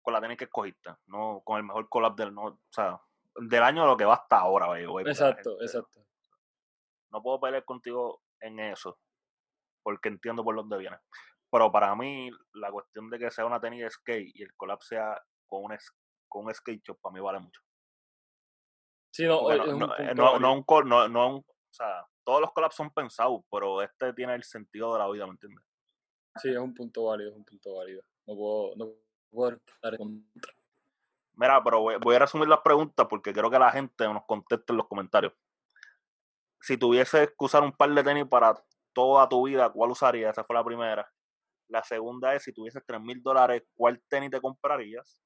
con 0.02 0.14
la 0.14 0.22
tenis 0.22 0.38
que 0.38 0.46
escogiste. 0.46 0.91
No, 1.08 1.41
con 1.44 1.58
el 1.58 1.64
mejor 1.64 1.88
collab 1.89 2.16
del. 2.16 2.34
No, 2.34 2.44
o 2.44 2.60
sea, 2.70 3.02
del 3.36 3.64
año 3.64 3.86
lo 3.86 3.98
que 3.98 4.06
va 4.06 4.16
hasta 4.16 4.39
ahora, 4.39 4.68
güey. 4.68 5.08
Exacto, 5.08 5.62
exacto. 5.62 6.02
No 7.12 7.22
puedo 7.22 7.39
pelear 7.39 7.64
contigo 7.66 8.22
en 8.39 8.60
eso. 8.60 8.98
Porque 9.84 10.10
entiendo 10.10 10.44
por 10.44 10.56
dónde 10.56 10.78
viene. 10.78 10.98
Pero 11.52 11.72
para 11.72 11.94
mí, 11.96 12.32
la 12.54 12.72
cuestión 12.72 13.10
de 13.10 13.20
que 13.20 13.30
sea 13.32 13.46
una 13.46 13.60
tenis 13.60 13.84
de 13.84 13.89
skate 13.91 14.32
y 14.34 14.44
el 14.44 14.56
collab 14.56 14.82
sea 14.82 15.22
con 15.46 15.66
un, 15.66 15.78
con 16.28 16.46
un 16.46 16.54
skate 16.54 16.82
shop, 16.84 17.00
para 17.00 17.14
mí 17.14 17.20
vale 17.20 17.39
mucho. 17.39 17.62
Sí, 19.12 19.28
no, 19.28 19.52
es 19.52 19.60
no, 19.60 19.66
un 19.74 19.80
no, 19.80 19.98
eh, 19.98 20.16
no, 20.16 20.39
no 20.39 20.54
un 20.54 20.66
no, 20.89 21.08
no 21.08 21.28
un- 21.36 21.46
o 21.46 21.74
sea, 21.74 22.04
todos 22.24 22.41
los 22.41 22.51
collabs 22.51 22.76
son 22.76 22.89
pensados, 22.91 23.41
pero 23.51 23.82
este 23.82 24.13
tiene 24.13 24.36
el 24.36 24.43
sentido 24.43 24.93
de 24.93 24.99
la 24.99 25.09
vida, 25.09 25.26
¿me 25.26 25.32
entiendes? 25.32 25.63
Sí, 26.38 26.49
es 26.49 26.57
un 26.57 26.74
punto 26.74 27.05
válido, 27.05 27.30
es 27.32 27.36
un 27.36 27.45
punto 27.45 27.76
válido. 27.76 28.01
No 28.26 28.36
puedo, 28.36 28.76
no 28.76 28.93
puedo 29.30 29.57
estar 29.57 29.93
en 29.93 29.97
contra. 29.97 30.53
Mira, 31.36 31.63
pero 31.63 31.82
voy, 31.82 31.95
voy 31.99 32.15
a 32.15 32.19
resumir 32.19 32.47
las 32.47 32.61
preguntas 32.61 33.07
porque 33.09 33.34
quiero 33.34 33.49
que 33.49 33.59
la 33.59 33.71
gente 33.71 34.05
nos 34.07 34.24
conteste 34.26 34.71
en 34.74 34.78
los 34.78 34.88
comentarios. 34.88 35.34
Si 36.61 36.78
tuvieses 36.78 37.30
que 37.30 37.36
usar 37.45 37.63
un 37.63 37.74
par 37.74 37.89
de 37.93 38.03
tenis 38.03 38.26
para 38.28 38.53
toda 38.93 39.28
tu 39.28 39.45
vida, 39.45 39.69
¿cuál 39.71 39.91
usarías? 39.91 40.32
Esa 40.32 40.43
fue 40.43 40.55
la 40.55 40.63
primera. 40.63 41.11
La 41.67 41.84
segunda 41.84 42.34
es, 42.36 42.43
si 42.43 42.53
tuvieses 42.53 42.84
3 42.86 43.01
mil 43.01 43.21
dólares, 43.21 43.63
¿cuál 43.76 44.01
tenis 44.07 44.30
te 44.32 44.39
comprarías? 44.39 45.19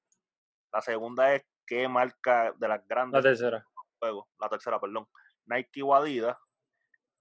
La 0.72 0.80
segunda 0.80 1.34
es, 1.34 1.44
¿qué 1.66 1.86
marca 1.88 2.52
de 2.56 2.68
las 2.68 2.80
La 2.80 2.84
grandes 2.86 3.22
tercera. 3.22 3.64
juego? 3.98 4.28
La 4.38 4.48
tercera, 4.48 4.80
perdón. 4.80 5.06
Nike 5.46 5.82
o 5.82 5.94
Adidas. 5.94 6.36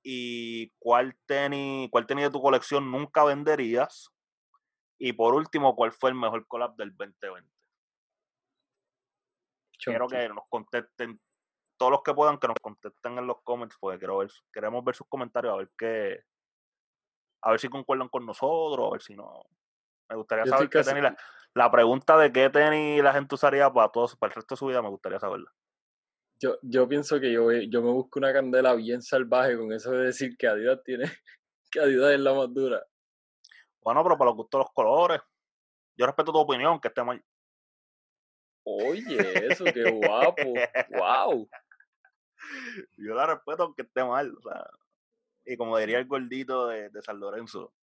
¿Y 0.10 0.70
cuál 0.80 1.18
tenis, 1.26 1.90
cuál 1.92 2.08
tenis 2.08 2.24
de 2.24 2.32
tu 2.32 2.42
colección 2.42 2.90
nunca 2.90 3.26
venderías? 3.26 4.10
Y 4.98 5.12
por 5.12 5.34
último, 5.34 5.76
¿cuál 5.76 5.92
fue 5.92 6.12
el 6.12 6.16
mejor 6.16 6.48
collab 6.48 6.78
del 6.78 6.96
2020? 6.96 7.52
quiero 9.84 10.08
que 10.08 10.30
nos 10.30 10.46
contesten 10.50 11.20
todos 11.78 11.92
los 11.92 12.02
que 12.04 12.14
puedan 12.14 12.38
que 12.40 12.48
nos 12.48 12.56
contesten 12.62 13.18
en 13.18 13.28
los 13.28 13.42
comments 13.44 13.76
porque 13.80 14.00
quiero 14.00 14.20
ver, 14.20 14.32
queremos 14.54 14.84
ver 14.84 14.96
sus 14.96 15.08
comentarios 15.08 15.54
a 15.54 15.58
ver 15.58 15.70
qué 15.78 16.22
a 17.42 17.52
ver 17.52 17.60
si 17.60 17.68
concuerdan 17.68 18.08
con 18.08 18.26
nosotros 18.26 18.88
a 18.88 18.92
ver 18.92 19.02
si 19.02 19.14
no 19.16 19.44
me 20.10 20.16
gustaría 20.16 20.46
Yo 20.46 20.52
saber 20.52 20.70
qué 20.70 20.78
casi- 20.80 20.90
tenis 20.92 21.04
la, 21.04 21.18
la 21.54 21.70
pregunta 21.70 22.18
de 22.18 22.32
qué 22.32 22.50
tenis 22.50 23.04
la 23.04 23.12
gente 23.14 23.36
usaría 23.36 23.72
para 23.72 23.90
todos 23.90 24.16
para 24.16 24.32
el 24.32 24.36
resto 24.36 24.56
de 24.56 24.60
su 24.60 24.66
vida 24.68 24.82
me 24.82 24.90
gustaría 24.90 25.20
saberla 25.20 25.54
Yo, 26.40 26.58
yo 26.62 26.88
pienso 26.88 27.20
que 27.20 27.32
yo, 27.32 27.52
yo 27.52 27.82
me 27.82 27.92
busco 27.92 28.20
una 28.20 28.32
candela 28.32 28.76
bien 28.76 29.02
salvaje 29.02 29.58
con 29.58 29.74
eso 29.74 29.92
de 29.92 30.06
decir 30.06 30.38
que 30.38 30.48
Adidas 30.48 30.84
tiene, 30.84 31.06
que 31.72 31.80
Adidas 31.80 32.14
es 32.14 32.20
la 32.20 32.34
más 32.34 32.54
dura. 32.54 32.86
bueno 33.82 34.04
pero 34.04 34.18
para 34.18 34.30
los 34.30 34.38
gustos 34.38 34.60
de 34.60 34.64
los 34.64 34.74
colores 34.74 35.22
yo 35.98 36.06
respeto 36.06 36.32
tu 36.32 36.38
opinión 36.38 36.80
que 36.80 36.90
esté 36.90 37.04
mal 37.04 37.24
Oye, 38.70 39.48
eso, 39.48 39.64
qué 39.64 39.90
guapo. 39.92 40.44
Wow. 40.90 41.50
yo 42.98 43.14
la 43.16 43.26
respeto 43.26 43.64
aunque 43.64 43.82
esté 43.82 44.04
mal 44.04 44.36
o 44.38 44.42
sea, 44.42 44.64
y 45.46 45.58
como 45.58 45.78
diría 45.78 45.98
el 45.98 46.06
gordito 46.06 46.68
de, 46.68 46.90
de 46.90 47.02
San 47.02 47.20
Lorenzo 47.20 47.74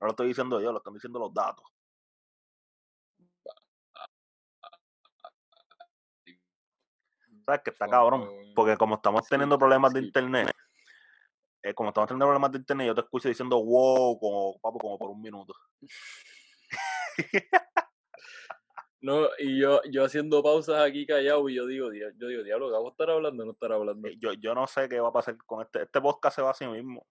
no 0.00 0.06
lo 0.06 0.10
estoy 0.10 0.28
diciendo 0.28 0.60
yo 0.60 0.70
lo 0.70 0.78
están 0.78 0.94
diciendo 0.94 1.18
los 1.18 1.34
datos 1.34 1.64
sabes 7.50 7.62
que 7.64 7.70
está 7.70 7.88
cabrón 7.88 8.28
Porque 8.54 8.76
como 8.76 8.94
estamos 8.96 9.26
teniendo 9.28 9.58
problemas 9.58 9.92
de 9.92 10.00
internet, 10.00 10.50
eh, 11.62 11.74
como 11.74 11.90
estamos 11.90 12.08
teniendo 12.08 12.26
problemas 12.26 12.52
de 12.52 12.58
internet, 12.58 12.86
yo 12.86 12.94
te 12.94 13.00
escucho 13.02 13.28
diciendo 13.28 13.62
wow, 13.62 14.18
como, 14.18 14.58
papo, 14.60 14.78
como 14.78 14.98
por 14.98 15.10
un 15.10 15.20
minuto. 15.20 15.54
No, 19.02 19.28
y 19.38 19.58
yo, 19.58 19.80
yo 19.90 20.04
haciendo 20.04 20.42
pausas 20.42 20.82
aquí 20.82 21.06
callado 21.06 21.48
y 21.48 21.54
yo 21.54 21.66
digo, 21.66 21.90
yo 21.90 22.28
digo, 22.28 22.42
diablo, 22.42 22.68
¿Gabo 22.68 22.90
estará 22.90 23.14
hablando 23.14 23.42
o 23.42 23.46
no 23.46 23.52
estará 23.52 23.76
hablando? 23.76 24.06
Eh, 24.06 24.18
Yo, 24.20 24.34
yo 24.34 24.54
no 24.54 24.66
sé 24.66 24.90
qué 24.90 25.00
va 25.00 25.08
a 25.08 25.12
pasar 25.12 25.38
con 25.46 25.62
este. 25.62 25.84
Este 25.84 26.02
podcast 26.02 26.36
se 26.36 26.42
va 26.42 26.50
a 26.50 26.54
sí 26.54 26.66
mismo. 26.66 27.06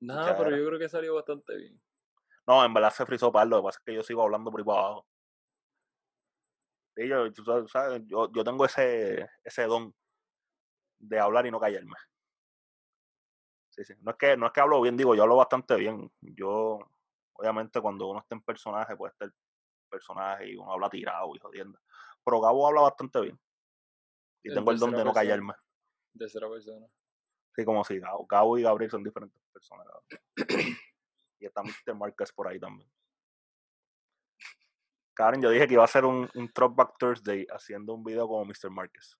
Nada, 0.00 0.36
pero 0.36 0.54
yo 0.54 0.66
creo 0.66 0.78
que 0.78 0.90
salió 0.90 1.14
bastante 1.14 1.56
bien. 1.56 1.80
No, 2.46 2.62
en 2.62 2.74
verdad 2.74 2.92
se 2.92 3.06
frizó 3.06 3.32
para 3.32 3.46
lo 3.46 3.56
que 3.56 3.62
pasa 3.62 3.78
es 3.78 3.84
que 3.86 3.94
yo 3.94 4.02
sigo 4.02 4.22
hablando 4.22 4.50
por 4.50 4.60
ahí 4.60 4.66
para 4.66 4.80
abajo. 4.80 5.06
Sí, 6.94 7.08
yo, 7.08 7.32
tú 7.32 7.44
sabes, 7.68 8.02
yo, 8.06 8.30
yo 8.32 8.44
tengo 8.44 8.64
ese, 8.66 9.28
ese 9.42 9.64
don 9.64 9.94
de 10.98 11.18
hablar 11.18 11.46
y 11.46 11.50
no 11.50 11.58
callarme. 11.58 11.96
Sí, 13.70 13.84
sí. 13.84 13.94
No 14.00 14.10
es 14.10 14.16
que, 14.18 14.36
no 14.36 14.46
es 14.46 14.52
que 14.52 14.60
hablo 14.60 14.80
bien, 14.82 14.96
digo, 14.96 15.14
yo 15.14 15.22
hablo 15.22 15.36
bastante 15.36 15.74
bien. 15.76 16.12
Yo, 16.20 16.78
obviamente, 17.32 17.80
cuando 17.80 18.08
uno 18.08 18.20
está 18.20 18.34
en 18.34 18.42
personaje, 18.42 18.94
puede 18.96 19.12
estar 19.12 19.32
personaje 19.88 20.50
y 20.50 20.56
uno 20.56 20.72
habla 20.72 20.90
tirado 20.90 21.34
y 21.34 21.38
jodiendo. 21.38 21.78
Pero 22.24 22.40
Gabo 22.40 22.68
habla 22.68 22.82
bastante 22.82 23.20
bien. 23.20 23.40
Y 24.42 24.48
En 24.48 24.54
tengo 24.56 24.70
el 24.70 24.78
don 24.78 24.90
de 24.90 24.98
no 24.98 25.04
persona. 25.04 25.20
callarme. 25.20 25.54
Tercera 26.18 26.48
persona. 26.48 26.86
Sí, 27.54 27.64
como 27.64 27.84
si 27.84 27.98
Gabo, 27.98 28.26
Gabo 28.26 28.58
y 28.58 28.62
Gabriel 28.62 28.90
son 28.90 29.02
diferentes 29.02 29.42
personas. 29.52 29.86
y 31.38 31.46
está 31.46 31.62
Mr. 31.62 31.94
Marquez 31.94 32.32
por 32.32 32.48
ahí 32.48 32.60
también. 32.60 32.90
Karen, 35.22 35.40
yo 35.40 35.50
dije 35.50 35.68
que 35.68 35.74
iba 35.74 35.82
a 35.82 35.84
hacer 35.84 36.04
un, 36.04 36.28
un 36.34 36.52
Throwback 36.52 36.98
Thursday 36.98 37.46
haciendo 37.48 37.94
un 37.94 38.02
video 38.02 38.26
como 38.26 38.44
Mr. 38.44 38.70
Marquez. 38.70 39.16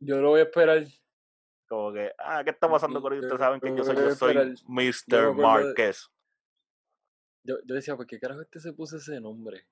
Yo 0.00 0.16
lo 0.22 0.30
voy 0.30 0.40
a 0.40 0.44
esperar. 0.44 0.82
Como 1.68 1.92
que, 1.92 2.10
ah, 2.18 2.42
¿qué 2.42 2.50
está 2.50 2.70
pasando 2.70 3.02
con 3.02 3.12
ellos? 3.12 3.24
Ustedes 3.26 3.40
saben 3.40 3.60
que 3.60 3.76
yo 3.76 3.84
soy, 3.84 3.96
Yo 3.96 4.14
soy 4.14 4.34
Mr. 4.66 5.34
Marquez. 5.34 6.08
Yo, 7.42 7.56
yo 7.66 7.74
decía, 7.74 7.96
¿por 7.96 8.06
qué 8.06 8.18
carajo 8.18 8.40
este 8.40 8.60
se 8.60 8.72
puso 8.72 8.96
ese 8.96 9.20
nombre? 9.20 9.66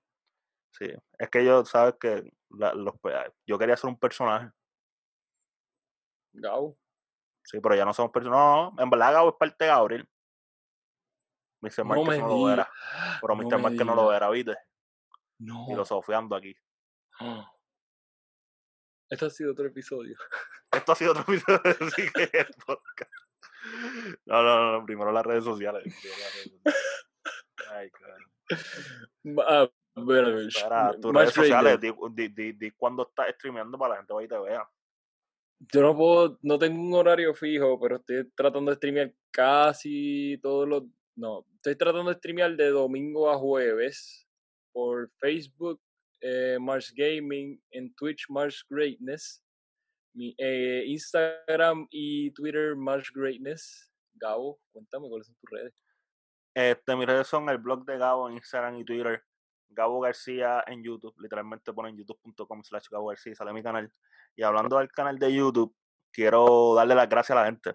Sí, 0.72 0.92
es 1.18 1.30
que 1.30 1.42
yo, 1.42 1.64
sabes 1.64 1.94
que 1.98 2.30
la- 2.50 2.74
los, 2.74 2.98
pe- 3.00 3.32
yo 3.46 3.58
quería 3.58 3.76
ser 3.78 3.88
un 3.88 3.98
personaje. 3.98 4.50
Gabo. 6.34 6.78
Sí, 7.42 7.58
pero 7.62 7.74
ya 7.74 7.86
no 7.86 7.94
somos 7.94 8.12
personajes. 8.12 8.74
No, 8.76 8.82
en 8.82 8.90
verdad 8.90 9.12
Gabo 9.14 9.30
es 9.30 9.36
parte 9.36 9.64
de 9.64 9.70
Gabriel. 9.70 10.08
Mr. 11.62 11.78
No 11.78 11.84
Marquez 11.84 12.08
me 12.08 12.18
no, 12.18 12.28
lo 12.28 12.52
era. 12.52 12.70
Pero 13.20 13.34
No 13.34 13.42
Mr. 13.42 13.56
me 13.56 13.62
Marquez 13.62 13.86
no 13.86 13.94
lo 13.94 14.12
era, 14.12 14.30
¿viste? 14.30 14.56
No. 15.38 15.66
Y 15.70 15.74
lo 15.74 15.84
sofiando 15.84 16.36
aquí. 16.36 16.54
Ah. 17.20 17.50
Este 19.08 19.26
ha 19.26 19.30
sido 19.30 19.52
otro 19.52 19.66
episodio. 19.66 20.16
Esto 20.72 20.92
ha 20.92 20.94
sido 20.94 21.12
otro 21.12 21.22
episodio 21.22 21.60
de 21.64 21.70
Así 21.86 22.10
que 22.12 22.30
el 22.38 22.54
podcast. 22.66 23.12
No, 24.26 24.42
no, 24.42 24.72
no, 24.72 24.84
primero 24.84 25.12
las 25.12 25.24
redes 25.24 25.44
sociales. 25.44 25.82
primero 25.82 26.18
las 26.18 26.34
redes 26.34 26.52
sociales. 26.52 26.76
Ay, 27.70 27.90
claro. 27.90 28.24
Ah, 29.46 29.70
bueno, 29.94 30.40
Espera, 30.40 30.92
tus 31.00 31.12
Match 31.12 31.24
redes 31.24 31.34
sociales, 31.34 31.80
di, 31.80 31.92
di, 32.12 32.28
di, 32.28 32.52
di 32.52 32.70
cuándo 32.72 33.06
estás 33.08 33.34
streameando 33.34 33.78
para 33.78 33.90
la 33.90 33.96
gente 33.98 34.12
vaya 34.12 34.24
y 34.24 34.28
te 34.28 34.38
vea. 34.38 34.68
Yo 35.72 35.82
no 35.82 35.96
puedo, 35.96 36.38
no 36.42 36.58
tengo 36.58 36.80
un 36.80 36.94
horario 36.94 37.34
fijo, 37.34 37.78
pero 37.78 37.96
estoy 37.96 38.30
tratando 38.34 38.70
de 38.70 38.76
streamear 38.76 39.14
casi 39.30 40.38
todos 40.42 40.68
los. 40.68 40.82
No, 41.14 41.46
estoy 41.56 41.76
tratando 41.76 42.10
de 42.10 42.16
streamear 42.16 42.56
de 42.56 42.70
domingo 42.70 43.30
a 43.30 43.36
jueves 43.36 44.26
por 44.72 45.10
Facebook, 45.18 45.80
eh, 46.20 46.56
Mars 46.60 46.92
Gaming, 46.96 47.62
en 47.70 47.94
Twitch, 47.94 48.26
Mars 48.28 48.64
Greatness, 48.68 49.42
eh, 50.38 50.84
Instagram 50.86 51.86
y 51.90 52.30
Twitter, 52.32 52.74
Mars 52.76 53.10
Greatness. 53.14 53.90
Gabo, 54.14 54.60
cuéntame 54.72 55.08
cuáles 55.08 55.26
son 55.26 55.36
tus 55.36 55.50
redes. 55.50 55.74
Este, 56.54 56.96
mis 56.96 57.06
redes 57.06 57.26
son 57.26 57.48
el 57.48 57.58
blog 57.58 57.84
de 57.84 57.98
Gabo 57.98 58.28
en 58.28 58.36
Instagram 58.36 58.78
y 58.78 58.84
Twitter. 58.84 59.22
Gabo 59.70 60.00
García 60.00 60.62
en 60.66 60.82
YouTube. 60.82 61.14
Literalmente 61.18 61.72
ponen 61.72 61.96
youtube.com 61.96 62.62
slash 62.62 62.88
Gabo 62.90 63.06
García 63.06 63.34
sale 63.34 63.52
mi 63.52 63.62
canal. 63.62 63.92
Y 64.36 64.42
hablando 64.42 64.78
del 64.78 64.90
canal 64.92 65.18
de 65.18 65.34
YouTube, 65.34 65.74
quiero 66.12 66.74
darle 66.74 66.94
las 66.94 67.08
gracias 67.08 67.36
a 67.36 67.40
la 67.40 67.46
gente. 67.46 67.74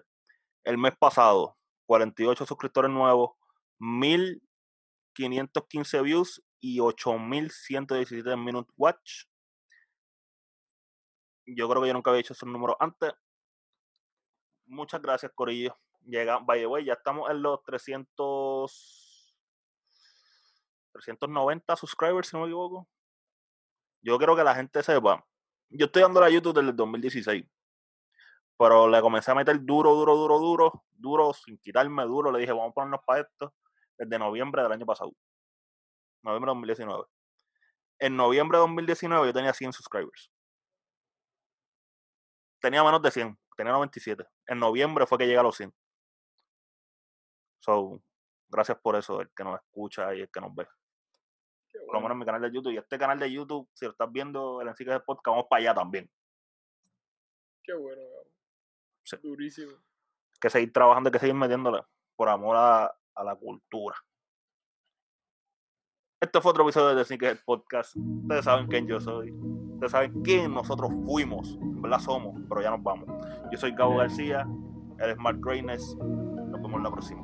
El 0.64 0.78
mes 0.78 0.94
pasado, 0.98 1.57
48 1.88 2.44
suscriptores 2.44 2.90
nuevos, 2.90 3.30
1515 3.78 6.02
views 6.02 6.44
y 6.60 6.80
8117 6.80 8.36
minute 8.36 8.70
watch. 8.76 9.24
Yo 11.46 11.66
creo 11.66 11.80
que 11.80 11.88
yo 11.88 11.94
nunca 11.94 12.10
había 12.10 12.20
hecho 12.20 12.34
esos 12.34 12.46
números 12.46 12.76
antes. 12.78 13.10
Muchas 14.66 15.00
gracias, 15.00 15.32
Corillo. 15.34 15.78
Llega, 16.04 16.40
by 16.40 16.60
the 16.60 16.66
way, 16.66 16.84
ya 16.84 16.92
estamos 16.92 17.30
en 17.30 17.40
los 17.40 17.64
300 17.64 19.34
390 20.92 21.76
subscribers, 21.76 22.28
si 22.28 22.36
no 22.36 22.42
me 22.42 22.48
equivoco. 22.48 22.86
Yo 24.02 24.18
quiero 24.18 24.36
que 24.36 24.44
la 24.44 24.54
gente 24.54 24.82
sepa. 24.82 25.26
Yo 25.70 25.86
estoy 25.86 26.02
dando 26.02 26.22
a 26.22 26.28
YouTube 26.28 26.54
desde 26.54 26.68
el 26.68 26.76
2016. 26.76 27.46
Pero 28.58 28.88
le 28.88 29.00
comencé 29.00 29.30
a 29.30 29.34
meter 29.36 29.60
duro, 29.64 29.94
duro, 29.94 30.16
duro, 30.16 30.38
duro, 30.38 30.84
duro, 30.90 31.32
sin 31.32 31.58
quitarme 31.58 32.02
duro. 32.04 32.32
Le 32.32 32.40
dije, 32.40 32.52
vamos 32.52 32.70
a 32.70 32.74
ponernos 32.74 33.00
para 33.06 33.20
esto 33.20 33.54
desde 33.96 34.18
noviembre 34.18 34.62
del 34.62 34.72
año 34.72 34.84
pasado. 34.84 35.12
Noviembre 36.22 36.50
de 36.50 36.54
2019. 36.54 37.04
En 38.00 38.16
noviembre 38.16 38.58
de 38.58 38.62
2019 38.62 39.26
yo 39.28 39.32
tenía 39.32 39.52
100 39.52 39.72
subscribers. 39.72 40.30
Tenía 42.60 42.82
menos 42.82 43.00
de 43.00 43.10
100. 43.12 43.38
tenía 43.56 43.72
97. 43.72 44.24
En 44.46 44.58
noviembre 44.58 45.06
fue 45.06 45.18
que 45.18 45.26
llega 45.26 45.40
a 45.40 45.44
los 45.44 45.56
100. 45.56 45.72
So, 47.60 48.02
gracias 48.48 48.78
por 48.80 48.96
eso, 48.96 49.20
el 49.20 49.30
que 49.36 49.44
nos 49.44 49.60
escucha 49.60 50.14
y 50.14 50.22
el 50.22 50.30
que 50.30 50.40
nos 50.40 50.54
ve. 50.54 50.66
Qué 51.70 51.78
Por 51.80 51.94
lo 51.94 52.00
bueno. 52.00 52.02
menos 52.02 52.14
en 52.14 52.18
mi 52.18 52.24
canal 52.26 52.42
de 52.42 52.52
YouTube. 52.52 52.72
Y 52.72 52.78
este 52.78 52.98
canal 52.98 53.18
de 53.20 53.30
YouTube, 53.32 53.68
si 53.72 53.84
lo 53.84 53.92
estás 53.92 54.10
viendo, 54.10 54.60
el 54.60 54.68
Encique 54.68 54.90
de 54.90 55.00
Podcast, 55.00 55.28
vamos 55.28 55.46
para 55.48 55.60
allá 55.60 55.74
también. 55.74 56.10
Qué 57.62 57.74
bueno. 57.74 58.02
Sí. 59.08 59.16
Durísimo. 59.22 59.72
Hay 59.72 60.38
que 60.40 60.50
seguir 60.50 60.72
trabajando, 60.72 61.08
hay 61.08 61.12
que 61.12 61.18
seguir 61.18 61.34
metiéndole 61.34 61.82
por 62.16 62.28
amor 62.28 62.56
a, 62.56 62.94
a 63.14 63.24
la 63.24 63.34
cultura. 63.36 63.96
Este 66.20 66.40
fue 66.40 66.50
otro 66.50 66.64
episodio 66.64 66.96
de 66.96 67.04
Sneakerhead 67.04 67.38
Podcast. 67.44 67.96
Ustedes 67.96 68.44
saben 68.44 68.66
quién 68.66 68.86
yo 68.86 69.00
soy. 69.00 69.30
Ustedes 69.30 69.92
saben 69.92 70.22
quién 70.22 70.52
nosotros 70.52 70.90
fuimos. 71.06 71.54
En 71.54 71.80
verdad 71.80 72.00
somos, 72.00 72.40
pero 72.48 72.60
ya 72.60 72.70
nos 72.70 72.82
vamos. 72.82 73.06
Yo 73.52 73.58
soy 73.58 73.72
Gabo 73.72 73.96
García. 73.96 74.46
Él 74.98 75.10
es 75.10 75.16
Mark 75.16 75.38
Reines. 75.42 75.96
Nos 75.96 76.60
vemos 76.60 76.74
en 76.74 76.82
la 76.82 76.90
próxima. 76.90 77.22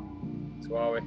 Suave. 0.62 1.02